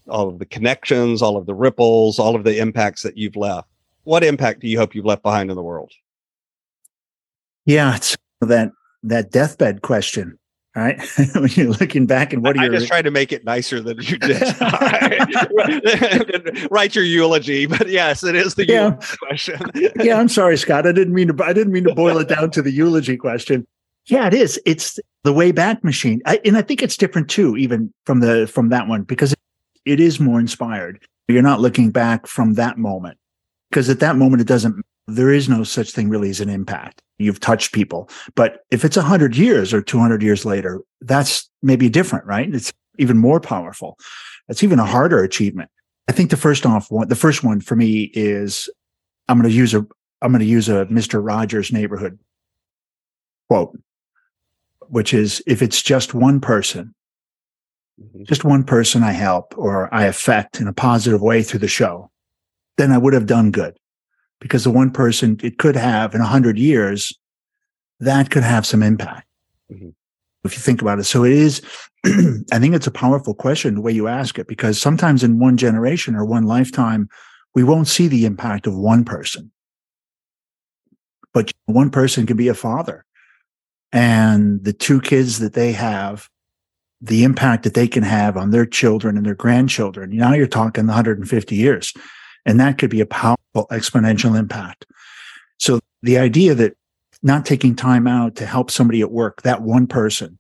all 0.08 0.30
of 0.30 0.40
the 0.40 0.46
connections, 0.46 1.22
all 1.22 1.38
of 1.38 1.46
the 1.46 1.56
ripples, 1.56 2.20
all 2.20 2.36
of 2.36 2.44
the 2.44 2.60
impacts 2.60 3.04
that 3.04 3.18
you've 3.18 3.36
left. 3.36 3.68
What 4.04 4.24
impact 4.24 4.62
do 4.62 4.68
you 4.68 4.78
hope 4.78 4.96
you've 4.96 5.06
left 5.06 5.24
behind 5.24 5.50
in 5.50 5.56
the 5.56 5.64
world? 5.64 5.92
Yeah, 7.66 7.96
it's 7.96 8.18
that 8.42 8.72
that 9.04 9.32
deathbed 9.32 9.82
question 9.82 10.38
right? 10.76 11.02
when 11.36 11.50
you're 11.52 11.72
looking 11.72 12.06
back 12.06 12.34
and 12.34 12.44
what 12.44 12.56
are 12.58 12.62
I 12.62 12.66
you 12.66 12.72
just 12.72 12.88
tried 12.88 13.02
to 13.04 13.12
make 13.12 13.32
it 13.34 13.44
nicer 13.44 13.82
than 13.82 13.98
you 14.02 14.18
did. 14.20 14.42
Write 16.72 16.96
your 16.96 17.04
eulogy, 17.04 17.66
but 17.66 17.90
yes, 17.90 18.24
it 18.24 18.36
is 18.36 18.56
the 18.56 18.66
Yeah. 18.68 18.86
eulogy 18.86 19.18
question. 19.18 19.60
yeah, 20.02 20.20
I'm 20.20 20.30
sorry, 20.30 20.58
Scott. 20.58 20.88
I 20.88 20.92
didn't 20.92 21.14
mean 21.14 21.28
to. 21.36 21.44
I 21.44 21.54
didn't 21.54 21.74
mean 21.74 21.84
to 21.86 21.96
boil 21.96 22.18
it 22.20 22.28
down 22.30 22.52
to 22.52 22.62
the 22.62 22.72
eulogy 22.72 23.18
question. 23.18 23.66
Yeah, 24.08 24.28
it 24.28 24.34
is. 24.34 24.60
It's 24.66 25.00
the 25.24 25.34
way 25.34 25.52
back 25.52 25.84
machine, 25.84 26.22
I, 26.26 26.40
and 26.44 26.58
I 26.58 26.62
think 26.62 26.82
it's 26.82 26.98
different 26.98 27.30
too, 27.30 27.56
even 27.58 27.94
from 28.06 28.20
the 28.20 28.48
from 28.48 28.70
that 28.70 28.88
one 28.88 29.04
because 29.04 29.36
it 29.86 30.00
is 30.00 30.20
more 30.20 30.40
inspired. 30.40 31.04
You're 31.28 31.42
not 31.42 31.62
looking 31.62 31.92
back 31.92 32.28
from 32.28 32.56
that 32.56 32.78
moment 32.78 33.18
because 33.70 33.90
at 33.90 34.00
that 34.00 34.16
moment 34.16 34.42
it 34.42 34.48
doesn't. 34.48 34.84
There 35.08 35.32
is 35.32 35.50
no 35.50 35.64
such 35.64 35.92
thing 35.92 36.10
really 36.10 36.30
as 36.30 36.42
an 36.42 36.50
impact. 36.50 37.02
You've 37.20 37.40
touched 37.40 37.74
people, 37.74 38.10
but 38.36 38.62
if 38.72 38.84
it's 38.84 38.96
hundred 38.96 39.36
years 39.36 39.74
or 39.74 39.82
two 39.82 40.00
hundred 40.00 40.24
years 40.24 40.46
later, 40.46 40.82
that's 41.02 41.50
maybe 41.62 41.90
different, 41.90 42.26
right? 42.26 42.54
It's 42.54 42.74
even 42.98 43.18
more 43.18 43.40
powerful. 43.40 43.98
It's 44.50 44.64
even 44.64 44.80
a 44.80 44.86
harder 44.86 45.24
achievement. 45.24 45.70
I 46.08 46.12
think 46.12 46.32
the 46.32 46.38
first 46.38 46.66
off 46.66 46.90
one, 46.90 47.08
the 47.08 47.16
first 47.16 47.44
one 47.44 47.62
for 47.62 47.76
me 47.76 48.12
is 48.14 48.70
I'm 49.28 49.40
going 49.40 49.50
to 49.50 49.56
use 49.56 49.74
a 49.76 49.86
I'm 50.24 50.32
going 50.32 50.40
to 50.40 50.46
use 50.46 50.70
a 50.70 50.86
Mr. 50.88 51.24
Rogers 51.24 51.72
neighborhood 51.72 52.18
quote, 53.52 53.78
which 54.92 55.14
is 55.14 55.42
if 55.48 55.62
it's 55.62 55.82
just 55.82 56.14
one 56.14 56.42
person, 56.42 56.94
Mhm. 58.00 58.28
just 58.28 58.44
one 58.44 58.64
person 58.64 59.04
I 59.04 59.14
help 59.14 59.58
or 59.58 59.94
I 59.94 60.04
affect 60.06 60.60
in 60.60 60.68
a 60.68 60.74
positive 60.74 61.22
way 61.22 61.44
through 61.44 61.62
the 61.62 61.68
show, 61.68 62.12
then 62.78 62.92
I 62.92 62.98
would 62.98 63.14
have 63.14 63.26
done 63.26 63.52
good. 63.52 63.78
Because 64.42 64.64
the 64.64 64.72
one 64.72 64.92
person 64.92 65.38
it 65.44 65.58
could 65.60 65.76
have 65.76 66.14
in 66.14 66.20
a 66.22 66.26
hundred 66.26 66.58
years, 66.58 67.18
that 68.00 68.32
could 68.32 68.44
have 68.44 68.66
some 68.66 68.84
impact. 68.84 69.28
Mhm. 69.72 69.94
If 70.44 70.56
you 70.56 70.60
think 70.62 70.82
about 70.82 71.00
it. 71.00 71.04
So 71.06 71.24
it 71.24 71.34
is, 71.34 71.62
I 72.52 72.60
think 72.60 72.76
it's 72.76 72.88
a 72.88 72.92
powerful 72.92 73.34
question 73.34 73.76
the 73.76 73.82
way 73.82 73.92
you 73.94 74.08
ask 74.08 74.40
it, 74.40 74.48
because 74.48 74.82
sometimes 74.82 75.24
in 75.24 75.40
one 75.40 75.56
generation 75.56 76.16
or 76.16 76.26
one 76.26 76.44
lifetime, 76.44 77.08
we 77.56 77.64
won't 77.64 77.88
see 77.88 78.08
the 78.08 78.26
impact 78.26 78.68
of 78.68 78.76
one 78.76 79.06
person. 79.06 79.52
But 81.34 81.52
one 81.66 81.92
person 81.92 82.26
can 82.26 82.36
be 82.36 82.50
a 82.50 82.54
father. 82.56 83.06
And 83.92 84.64
the 84.64 84.74
two 84.74 85.02
kids 85.02 85.40
that 85.40 85.54
they 85.54 85.74
have, 85.74 86.30
the 87.02 87.24
impact 87.24 87.64
that 87.64 87.74
they 87.74 87.88
can 87.88 88.04
have 88.04 88.38
on 88.38 88.52
their 88.52 88.66
children 88.66 89.18
and 89.18 89.26
their 89.26 89.36
grandchildren. 89.36 90.16
Now 90.16 90.34
you're 90.34 90.48
talking 90.48 90.88
150 90.88 91.56
years, 91.56 91.94
and 92.46 92.60
that 92.60 92.78
could 92.78 92.90
be 92.90 93.02
a 93.02 93.06
powerful 93.06 93.68
exponential 93.72 94.38
impact. 94.38 94.86
So 95.58 95.80
the 96.02 96.18
idea 96.18 96.56
that 96.56 96.78
not 97.24 97.46
taking 97.46 97.76
time 97.76 98.08
out 98.08 98.36
to 98.36 98.46
help 98.46 98.72
somebody 98.72 99.02
at 99.02 99.12
work, 99.12 99.42
that 99.44 99.62
one 99.62 99.88
person 99.88 100.40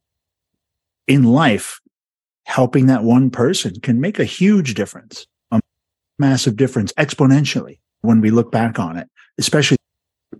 in 1.08 1.24
life, 1.24 1.80
helping 2.46 2.88
that 2.88 3.04
one 3.04 3.30
person 3.30 3.80
can 3.82 4.00
make 4.00 4.20
a 4.20 4.26
huge 4.26 4.74
difference, 4.74 5.28
a 5.52 5.60
massive 6.18 6.56
difference 6.56 6.92
exponentially 6.94 7.80
when 8.02 8.22
we 8.22 8.32
look 8.32 8.52
back 8.52 8.80
on 8.80 8.98
it, 8.98 9.08
especially 9.38 9.78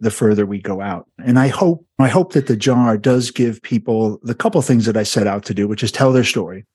the 0.02 0.12
further 0.12 0.46
we 0.46 0.60
go 0.60 0.82
out. 0.82 1.08
And 1.24 1.40
I 1.40 1.48
hope, 1.48 1.86
I 2.00 2.10
hope 2.10 2.34
that 2.34 2.48
the 2.48 2.58
jar 2.58 2.98
does 2.98 3.32
give 3.32 3.62
people 3.62 4.20
the 4.24 4.36
couple 4.36 4.62
things 4.62 4.86
that 4.88 4.98
I 4.98 5.04
set 5.04 5.28
out 5.28 5.46
to 5.46 5.54
do, 5.54 5.68
which 5.68 5.84
is 5.84 5.92
tell 5.92 6.12
their 6.12 6.24
story, 6.24 6.66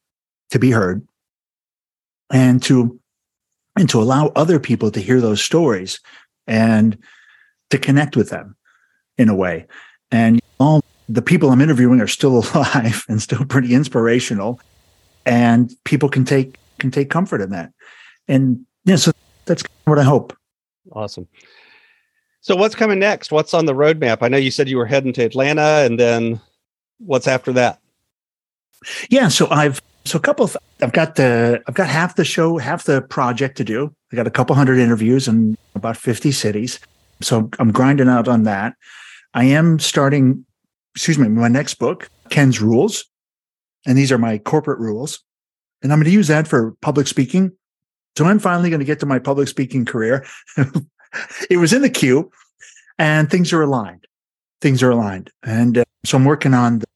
to 0.50 0.58
be 0.58 0.70
heard, 0.70 1.06
and 2.32 2.62
to 2.62 2.98
and 3.78 3.90
to 3.90 4.00
allow 4.00 4.28
other 4.28 4.58
people 4.58 4.90
to 4.90 5.00
hear 5.00 5.20
those 5.20 5.42
stories 5.42 6.00
and 6.46 6.96
to 7.68 7.76
connect 7.76 8.16
with 8.16 8.30
them 8.30 8.56
in 9.18 9.28
a 9.28 9.34
way. 9.34 9.66
And 10.10 10.40
all 10.58 10.82
the 11.08 11.20
people 11.20 11.50
I'm 11.50 11.60
interviewing 11.60 12.00
are 12.00 12.06
still 12.06 12.38
alive 12.54 13.04
and 13.08 13.20
still 13.20 13.44
pretty 13.44 13.74
inspirational, 13.74 14.60
and 15.26 15.70
people 15.84 16.08
can 16.08 16.24
take 16.24 16.58
can 16.78 16.92
take 16.92 17.10
comfort 17.10 17.40
in 17.40 17.50
that. 17.50 17.72
And 18.28 18.64
yeah, 18.84 18.96
so 18.96 19.10
that's 19.46 19.64
what 19.84 19.98
I 19.98 20.04
hope. 20.04 20.36
Awesome. 20.92 21.26
So, 22.46 22.54
what's 22.54 22.76
coming 22.76 23.00
next? 23.00 23.32
What's 23.32 23.54
on 23.54 23.66
the 23.66 23.74
roadmap? 23.74 24.18
I 24.20 24.28
know 24.28 24.36
you 24.36 24.52
said 24.52 24.68
you 24.68 24.76
were 24.76 24.86
heading 24.86 25.12
to 25.14 25.24
Atlanta, 25.24 25.84
and 25.84 25.98
then 25.98 26.40
what's 26.98 27.26
after 27.26 27.52
that? 27.54 27.80
Yeah, 29.10 29.26
so 29.26 29.48
I've 29.50 29.82
so 30.04 30.16
a 30.18 30.20
couple 30.20 30.44
of 30.44 30.56
I've 30.80 30.92
got 30.92 31.16
the 31.16 31.60
I've 31.66 31.74
got 31.74 31.88
half 31.88 32.14
the 32.14 32.24
show, 32.24 32.56
half 32.58 32.84
the 32.84 33.02
project 33.02 33.56
to 33.56 33.64
do. 33.64 33.92
I 34.12 34.16
got 34.16 34.28
a 34.28 34.30
couple 34.30 34.54
hundred 34.54 34.78
interviews 34.78 35.26
in 35.26 35.58
about 35.74 35.96
50 35.96 36.30
cities. 36.30 36.78
So 37.20 37.50
I'm 37.58 37.72
grinding 37.72 38.08
out 38.08 38.28
on 38.28 38.44
that. 38.44 38.76
I 39.34 39.42
am 39.46 39.80
starting, 39.80 40.46
excuse 40.94 41.18
me, 41.18 41.26
my 41.26 41.48
next 41.48 41.80
book, 41.80 42.08
Ken's 42.30 42.62
Rules. 42.62 43.06
And 43.88 43.98
these 43.98 44.12
are 44.12 44.18
my 44.18 44.38
corporate 44.38 44.78
rules. 44.78 45.18
And 45.82 45.92
I'm 45.92 45.98
going 45.98 46.04
to 46.04 46.12
use 46.12 46.28
that 46.28 46.46
for 46.46 46.76
public 46.80 47.08
speaking. 47.08 47.50
So 48.16 48.24
I'm 48.24 48.38
finally 48.38 48.70
going 48.70 48.78
to 48.78 48.86
get 48.86 49.00
to 49.00 49.06
my 49.06 49.18
public 49.18 49.48
speaking 49.48 49.84
career. 49.84 50.24
it 51.50 51.58
was 51.58 51.72
in 51.72 51.82
the 51.82 51.90
queue 51.90 52.30
and 52.98 53.30
things 53.30 53.52
are 53.52 53.62
aligned. 53.62 54.06
Things 54.60 54.82
are 54.82 54.90
aligned. 54.90 55.30
And 55.44 55.78
uh, 55.78 55.84
so 56.04 56.16
I'm 56.16 56.24
working 56.24 56.54
on 56.54 56.80
the, 56.80 56.86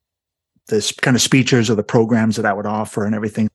this 0.68 0.92
kind 0.92 1.16
of 1.16 1.22
speeches 1.22 1.68
or 1.68 1.74
the 1.74 1.82
programs 1.82 2.36
that 2.36 2.46
I 2.46 2.52
would 2.52 2.66
offer 2.66 3.04
and 3.04 3.14
everything. 3.14 3.48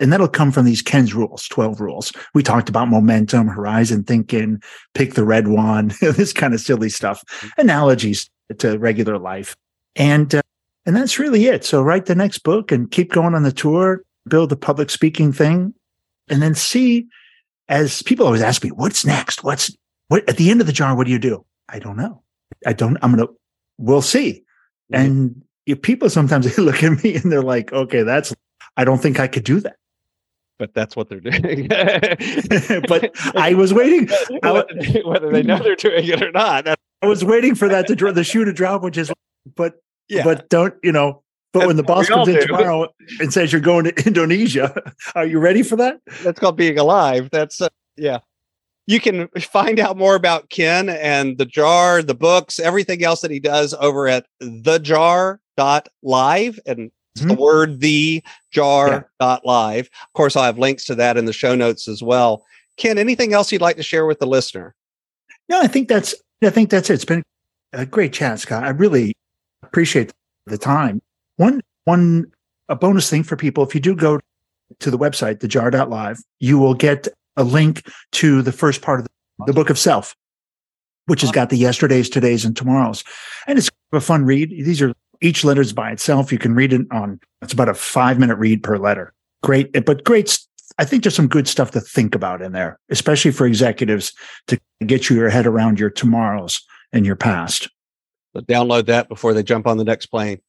And 0.00 0.12
that'll 0.12 0.28
come 0.28 0.52
from 0.52 0.66
these 0.66 0.82
Ken's 0.82 1.14
rules, 1.14 1.48
12 1.48 1.80
rules. 1.80 2.12
We 2.34 2.42
talked 2.42 2.68
about 2.68 2.88
momentum, 2.88 3.48
horizon 3.48 4.04
thinking, 4.04 4.62
pick 4.94 5.14
the 5.14 5.24
red 5.24 5.48
one, 5.48 5.92
this 6.00 6.32
kind 6.32 6.54
of 6.54 6.60
silly 6.60 6.88
stuff, 6.88 7.22
analogies 7.56 8.28
to 8.58 8.78
regular 8.78 9.18
life. 9.18 9.56
And, 9.96 10.34
uh, 10.34 10.42
and 10.84 10.96
that's 10.96 11.18
really 11.18 11.46
it. 11.46 11.64
So 11.64 11.82
write 11.82 12.06
the 12.06 12.14
next 12.14 12.40
book 12.40 12.72
and 12.72 12.90
keep 12.90 13.12
going 13.12 13.34
on 13.34 13.44
the 13.44 13.52
tour, 13.52 14.02
build 14.28 14.50
the 14.50 14.56
public 14.56 14.90
speaking 14.90 15.32
thing, 15.32 15.74
and 16.28 16.42
then 16.42 16.54
see 16.54 17.06
as 17.68 18.02
people 18.02 18.26
always 18.26 18.42
ask 18.42 18.62
me, 18.62 18.70
what's 18.70 19.04
next? 19.06 19.42
What's 19.42 19.74
what 20.12 20.28
at 20.28 20.36
the 20.36 20.50
end 20.50 20.60
of 20.60 20.66
the 20.66 20.74
jar? 20.74 20.94
What 20.94 21.06
do 21.06 21.10
you 21.10 21.18
do? 21.18 21.42
I 21.70 21.78
don't 21.78 21.96
know. 21.96 22.22
I 22.66 22.74
don't, 22.74 22.98
I'm 23.00 23.14
going 23.14 23.26
to, 23.26 23.32
we'll 23.78 24.02
see. 24.02 24.44
And 24.92 25.42
if 25.64 25.80
people 25.80 26.10
sometimes 26.10 26.54
they 26.54 26.62
look 26.62 26.82
at 26.82 27.02
me 27.02 27.14
and 27.14 27.32
they're 27.32 27.40
like, 27.40 27.72
okay, 27.72 28.02
that's, 28.02 28.34
I 28.76 28.84
don't 28.84 29.00
think 29.00 29.18
I 29.18 29.26
could 29.26 29.44
do 29.44 29.58
that. 29.60 29.76
but 30.58 30.74
that's 30.74 30.94
what 30.94 31.08
they're 31.08 31.20
doing. 31.20 31.66
but 32.88 33.10
I 33.34 33.54
was 33.54 33.72
waiting. 33.72 34.06
Whether, 34.42 34.66
they, 34.78 35.00
whether 35.00 35.30
they 35.30 35.42
know 35.42 35.58
they're 35.58 35.76
doing 35.76 36.06
it 36.06 36.22
or 36.22 36.30
not. 36.30 36.68
I 36.68 37.06
was 37.06 37.24
waiting 37.24 37.54
for 37.54 37.68
that 37.68 37.86
to 37.86 37.96
draw 37.96 38.12
the 38.12 38.22
shoe 38.22 38.44
to 38.44 38.52
drop, 38.52 38.82
which 38.82 38.98
is, 38.98 39.10
but, 39.56 39.76
yeah. 40.10 40.24
but 40.24 40.50
don't, 40.50 40.74
you 40.82 40.92
know, 40.92 41.22
but 41.54 41.66
when 41.66 41.76
the 41.76 41.82
boss 41.82 42.08
comes 42.08 42.28
in 42.28 42.34
do. 42.34 42.46
tomorrow 42.48 42.88
and 43.18 43.32
says 43.32 43.50
you're 43.50 43.62
going 43.62 43.84
to 43.84 44.06
Indonesia, 44.06 44.74
are 45.14 45.26
you 45.26 45.38
ready 45.38 45.62
for 45.62 45.76
that? 45.76 46.00
that's 46.22 46.38
called 46.38 46.58
being 46.58 46.78
alive. 46.78 47.30
That's 47.32 47.62
uh, 47.62 47.68
yeah. 47.96 48.18
You 48.86 49.00
can 49.00 49.28
find 49.40 49.78
out 49.78 49.96
more 49.96 50.14
about 50.16 50.50
Ken 50.50 50.88
and 50.88 51.38
the 51.38 51.44
jar, 51.44 52.02
the 52.02 52.14
books, 52.14 52.58
everything 52.58 53.04
else 53.04 53.20
that 53.20 53.30
he 53.30 53.38
does 53.38 53.74
over 53.74 54.08
at 54.08 54.26
thejar.live. 54.42 55.38
And 56.66 56.90
it's 57.14 57.24
the 57.24 57.34
mm-hmm. 57.34 57.40
word 57.42 57.80
the 57.80 58.24
jar 58.50 59.08
dot 59.20 59.44
live. 59.44 59.86
Of 59.86 60.12
course, 60.14 60.34
I'll 60.34 60.44
have 60.44 60.58
links 60.58 60.84
to 60.86 60.94
that 60.96 61.16
in 61.16 61.26
the 61.26 61.32
show 61.32 61.54
notes 61.54 61.86
as 61.86 62.02
well. 62.02 62.44
Ken, 62.76 62.98
anything 62.98 63.34
else 63.34 63.52
you'd 63.52 63.60
like 63.60 63.76
to 63.76 63.82
share 63.82 64.06
with 64.06 64.18
the 64.18 64.26
listener? 64.26 64.74
No, 65.48 65.60
I 65.60 65.66
think 65.66 65.88
that's, 65.88 66.14
I 66.42 66.50
think 66.50 66.70
that's 66.70 66.90
it. 66.90 66.94
It's 66.94 67.04
been 67.04 67.22
a 67.72 67.86
great 67.86 68.12
chat, 68.12 68.40
Scott. 68.40 68.64
I 68.64 68.70
really 68.70 69.14
appreciate 69.62 70.12
the 70.46 70.58
time. 70.58 71.00
One, 71.36 71.60
one, 71.84 72.32
a 72.68 72.76
bonus 72.76 73.10
thing 73.10 73.22
for 73.22 73.36
people, 73.36 73.62
if 73.62 73.74
you 73.74 73.80
do 73.80 73.94
go 73.94 74.18
to 74.78 74.90
the 74.90 74.98
website, 74.98 75.38
thejar.live, 75.38 76.20
you 76.40 76.58
will 76.58 76.74
get 76.74 77.08
a 77.36 77.44
link 77.44 77.86
to 78.12 78.42
the 78.42 78.52
first 78.52 78.82
part 78.82 79.00
of 79.00 79.06
the, 79.06 79.46
the 79.46 79.52
book 79.52 79.70
of 79.70 79.78
self, 79.78 80.14
which 81.06 81.20
has 81.22 81.30
got 81.30 81.50
the 81.50 81.56
yesterdays, 81.56 82.10
todays, 82.10 82.44
and 82.44 82.56
tomorrows. 82.56 83.04
And 83.46 83.58
it's 83.58 83.70
a 83.92 84.00
fun 84.00 84.24
read. 84.24 84.50
These 84.50 84.82
are 84.82 84.92
each 85.20 85.44
letter's 85.44 85.72
by 85.72 85.90
itself. 85.90 86.32
You 86.32 86.38
can 86.38 86.54
read 86.54 86.72
it 86.72 86.82
on, 86.90 87.20
it's 87.40 87.52
about 87.52 87.68
a 87.68 87.74
five 87.74 88.18
minute 88.18 88.36
read 88.36 88.62
per 88.62 88.76
letter. 88.76 89.12
Great, 89.42 89.72
but 89.84 90.04
great. 90.04 90.38
I 90.78 90.84
think 90.84 91.02
there's 91.02 91.14
some 91.14 91.28
good 91.28 91.48
stuff 91.48 91.72
to 91.72 91.80
think 91.80 92.14
about 92.14 92.40
in 92.40 92.52
there, 92.52 92.78
especially 92.90 93.30
for 93.30 93.46
executives 93.46 94.12
to 94.46 94.58
get 94.86 95.10
you 95.10 95.16
your 95.16 95.28
head 95.28 95.46
around 95.46 95.78
your 95.78 95.90
tomorrows 95.90 96.64
and 96.92 97.04
your 97.04 97.16
past. 97.16 97.68
So 98.34 98.40
download 98.42 98.86
that 98.86 99.08
before 99.08 99.34
they 99.34 99.42
jump 99.42 99.66
on 99.66 99.76
the 99.76 99.84
next 99.84 100.06
plane 100.06 100.40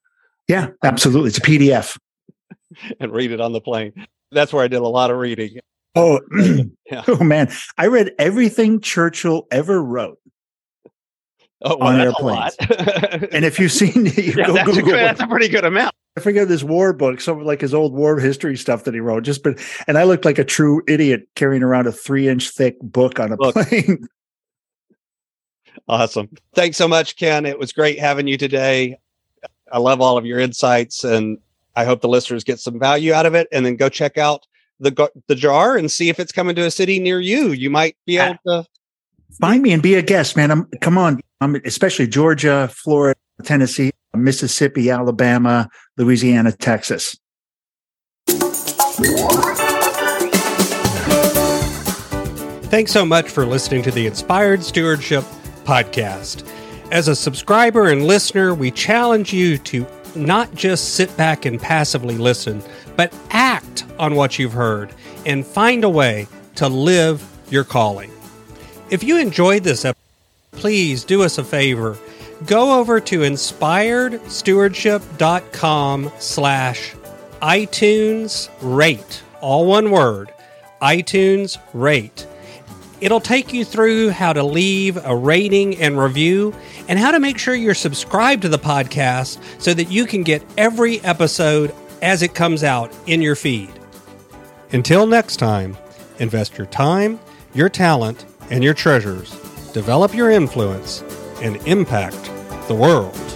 Yeah, 0.47 0.69
absolutely. 0.81 1.29
It's 1.29 1.37
a 1.37 1.41
PDF. 1.41 1.97
and 2.99 3.11
read 3.11 3.31
it 3.31 3.41
on 3.41 3.53
the 3.53 3.61
plane. 3.61 4.07
That's 4.31 4.53
where 4.53 4.63
I 4.63 4.67
did 4.67 4.79
a 4.79 4.87
lot 4.87 5.11
of 5.11 5.17
reading. 5.17 5.59
Oh, 5.95 6.19
Yeah. 6.91 7.03
oh 7.07 7.23
man. 7.23 7.51
I 7.77 7.87
read 7.87 8.11
everything 8.19 8.79
Churchill 8.81 9.47
ever 9.51 9.81
wrote. 9.83 10.19
oh, 11.63 11.77
well, 11.77 11.89
on 11.89 12.01
airplanes. 12.01 12.55
a. 12.59 13.33
And 13.33 13.45
if 13.45 13.59
you've 13.59 13.71
seen, 13.71 14.05
you 14.05 14.11
yeah, 14.37 14.47
go 14.47 14.53
that's, 14.53 14.69
a, 14.69 14.71
Google. 14.73 14.91
good- 14.91 14.95
that's 14.99 15.21
a 15.21 15.27
pretty 15.27 15.47
good 15.47 15.65
amount. 15.65 15.95
I 16.15 16.19
forget 16.21 16.47
this 16.47 16.61
war 16.63 16.93
book, 16.93 17.19
some 17.21 17.43
like 17.43 17.61
his 17.61 17.73
old 17.73 17.93
war 17.93 18.19
history 18.19 18.55
stuff 18.55 18.83
that 18.83 18.93
he 18.93 18.99
wrote. 18.99 19.23
Just 19.23 19.41
but, 19.41 19.59
and 19.87 19.97
I 19.97 20.03
looked 20.03 20.25
like 20.25 20.37
a 20.37 20.43
true 20.43 20.83
idiot 20.87 21.27
carrying 21.35 21.63
around 21.63 21.87
a 21.87 21.91
three 21.91 22.27
inch 22.27 22.49
thick 22.49 22.75
book 22.81 23.19
on 23.19 23.31
a 23.31 23.37
plane. 23.37 24.07
Awesome. 25.87 26.29
Thanks 26.55 26.77
so 26.77 26.87
much, 26.87 27.17
Ken. 27.17 27.45
It 27.45 27.59
was 27.59 27.73
great 27.73 27.99
having 27.99 28.27
you 28.27 28.37
today. 28.37 28.97
I 29.71 29.79
love 29.79 30.01
all 30.01 30.17
of 30.17 30.25
your 30.25 30.39
insights, 30.39 31.03
and 31.03 31.37
I 31.75 31.83
hope 31.83 32.01
the 32.01 32.07
listeners 32.07 32.43
get 32.43 32.59
some 32.59 32.79
value 32.79 33.11
out 33.11 33.25
of 33.25 33.33
it. 33.35 33.47
And 33.51 33.65
then 33.65 33.75
go 33.75 33.89
check 33.89 34.17
out 34.17 34.45
the 34.79 35.11
the 35.27 35.35
jar 35.35 35.77
and 35.77 35.91
see 35.91 36.09
if 36.09 36.19
it's 36.19 36.31
coming 36.31 36.55
to 36.55 36.65
a 36.65 36.71
city 36.71 36.99
near 36.99 37.19
you. 37.19 37.51
You 37.51 37.69
might 37.69 37.95
be 38.05 38.19
ah. 38.19 38.25
able 38.25 38.63
to. 38.63 38.65
Find 39.41 39.63
me 39.63 39.71
and 39.71 39.81
be 39.81 39.95
a 39.95 40.01
guest, 40.03 40.37
man. 40.37 40.51
I'm 40.51 40.65
come 40.81 40.97
on. 40.97 41.19
I'm 41.41 41.55
especially 41.65 42.07
Georgia, 42.07 42.69
Florida, 42.71 43.19
Tennessee, 43.43 43.91
Mississippi, 44.15 44.89
Alabama, 44.89 45.69
Louisiana, 45.97 46.51
Texas. 46.51 47.17
Thanks 52.69 52.91
so 52.91 53.05
much 53.05 53.29
for 53.29 53.45
listening 53.45 53.83
to 53.83 53.91
the 53.91 54.07
Inspired 54.07 54.63
Stewardship 54.63 55.23
Podcast. 55.63 56.47
As 56.91 57.07
a 57.07 57.15
subscriber 57.15 57.89
and 57.89 58.05
listener, 58.05 58.53
we 58.55 58.71
challenge 58.71 59.33
you 59.33 59.57
to 59.59 59.85
not 60.15 60.53
just 60.55 60.95
sit 60.95 61.15
back 61.17 61.45
and 61.45 61.59
passively 61.59 62.17
listen, 62.17 62.63
but 62.95 63.13
act 63.31 63.52
on 63.97 64.15
what 64.15 64.37
you've 64.37 64.53
heard 64.53 64.93
and 65.25 65.45
find 65.45 65.83
a 65.83 65.89
way 65.89 66.27
to 66.55 66.67
live 66.67 67.25
your 67.49 67.63
calling. 67.63 68.11
If 68.89 69.03
you 69.03 69.17
enjoyed 69.17 69.63
this 69.63 69.85
episode, 69.85 69.99
please 70.51 71.03
do 71.03 71.23
us 71.23 71.37
a 71.37 71.43
favor. 71.43 71.97
Go 72.45 72.79
over 72.79 72.99
to 72.99 73.19
inspiredstewardship.com 73.19 76.11
slash 76.19 76.95
iTunes 77.41 78.49
rate, 78.61 79.23
all 79.41 79.65
one 79.65 79.91
word, 79.91 80.33
iTunes 80.81 81.57
rate. 81.73 82.27
It'll 83.01 83.19
take 83.19 83.51
you 83.51 83.65
through 83.65 84.11
how 84.11 84.31
to 84.31 84.43
leave 84.43 85.03
a 85.05 85.15
rating 85.15 85.81
and 85.81 85.99
review 85.99 86.55
and 86.87 86.97
how 86.97 87.11
to 87.11 87.19
make 87.19 87.37
sure 87.37 87.53
you're 87.53 87.73
subscribed 87.73 88.43
to 88.43 88.49
the 88.49 88.57
podcast 88.57 89.39
so 89.61 89.73
that 89.73 89.91
you 89.91 90.05
can 90.05 90.23
get 90.23 90.41
every 90.57 91.01
episode 91.01 91.75
as 92.03 92.21
it 92.21 92.35
comes 92.35 92.63
out 92.63 92.95
in 93.07 93.21
your 93.21 93.35
feed. 93.35 93.71
Until 94.73 95.07
next 95.07 95.37
time, 95.37 95.77
invest 96.19 96.57
your 96.57 96.67
time, 96.67 97.19
your 97.55 97.69
talent, 97.69 98.25
and 98.51 98.63
your 98.63 98.73
treasures, 98.73 99.31
develop 99.71 100.13
your 100.13 100.29
influence, 100.29 101.01
and 101.41 101.55
impact 101.65 102.29
the 102.67 102.75
world. 102.75 103.32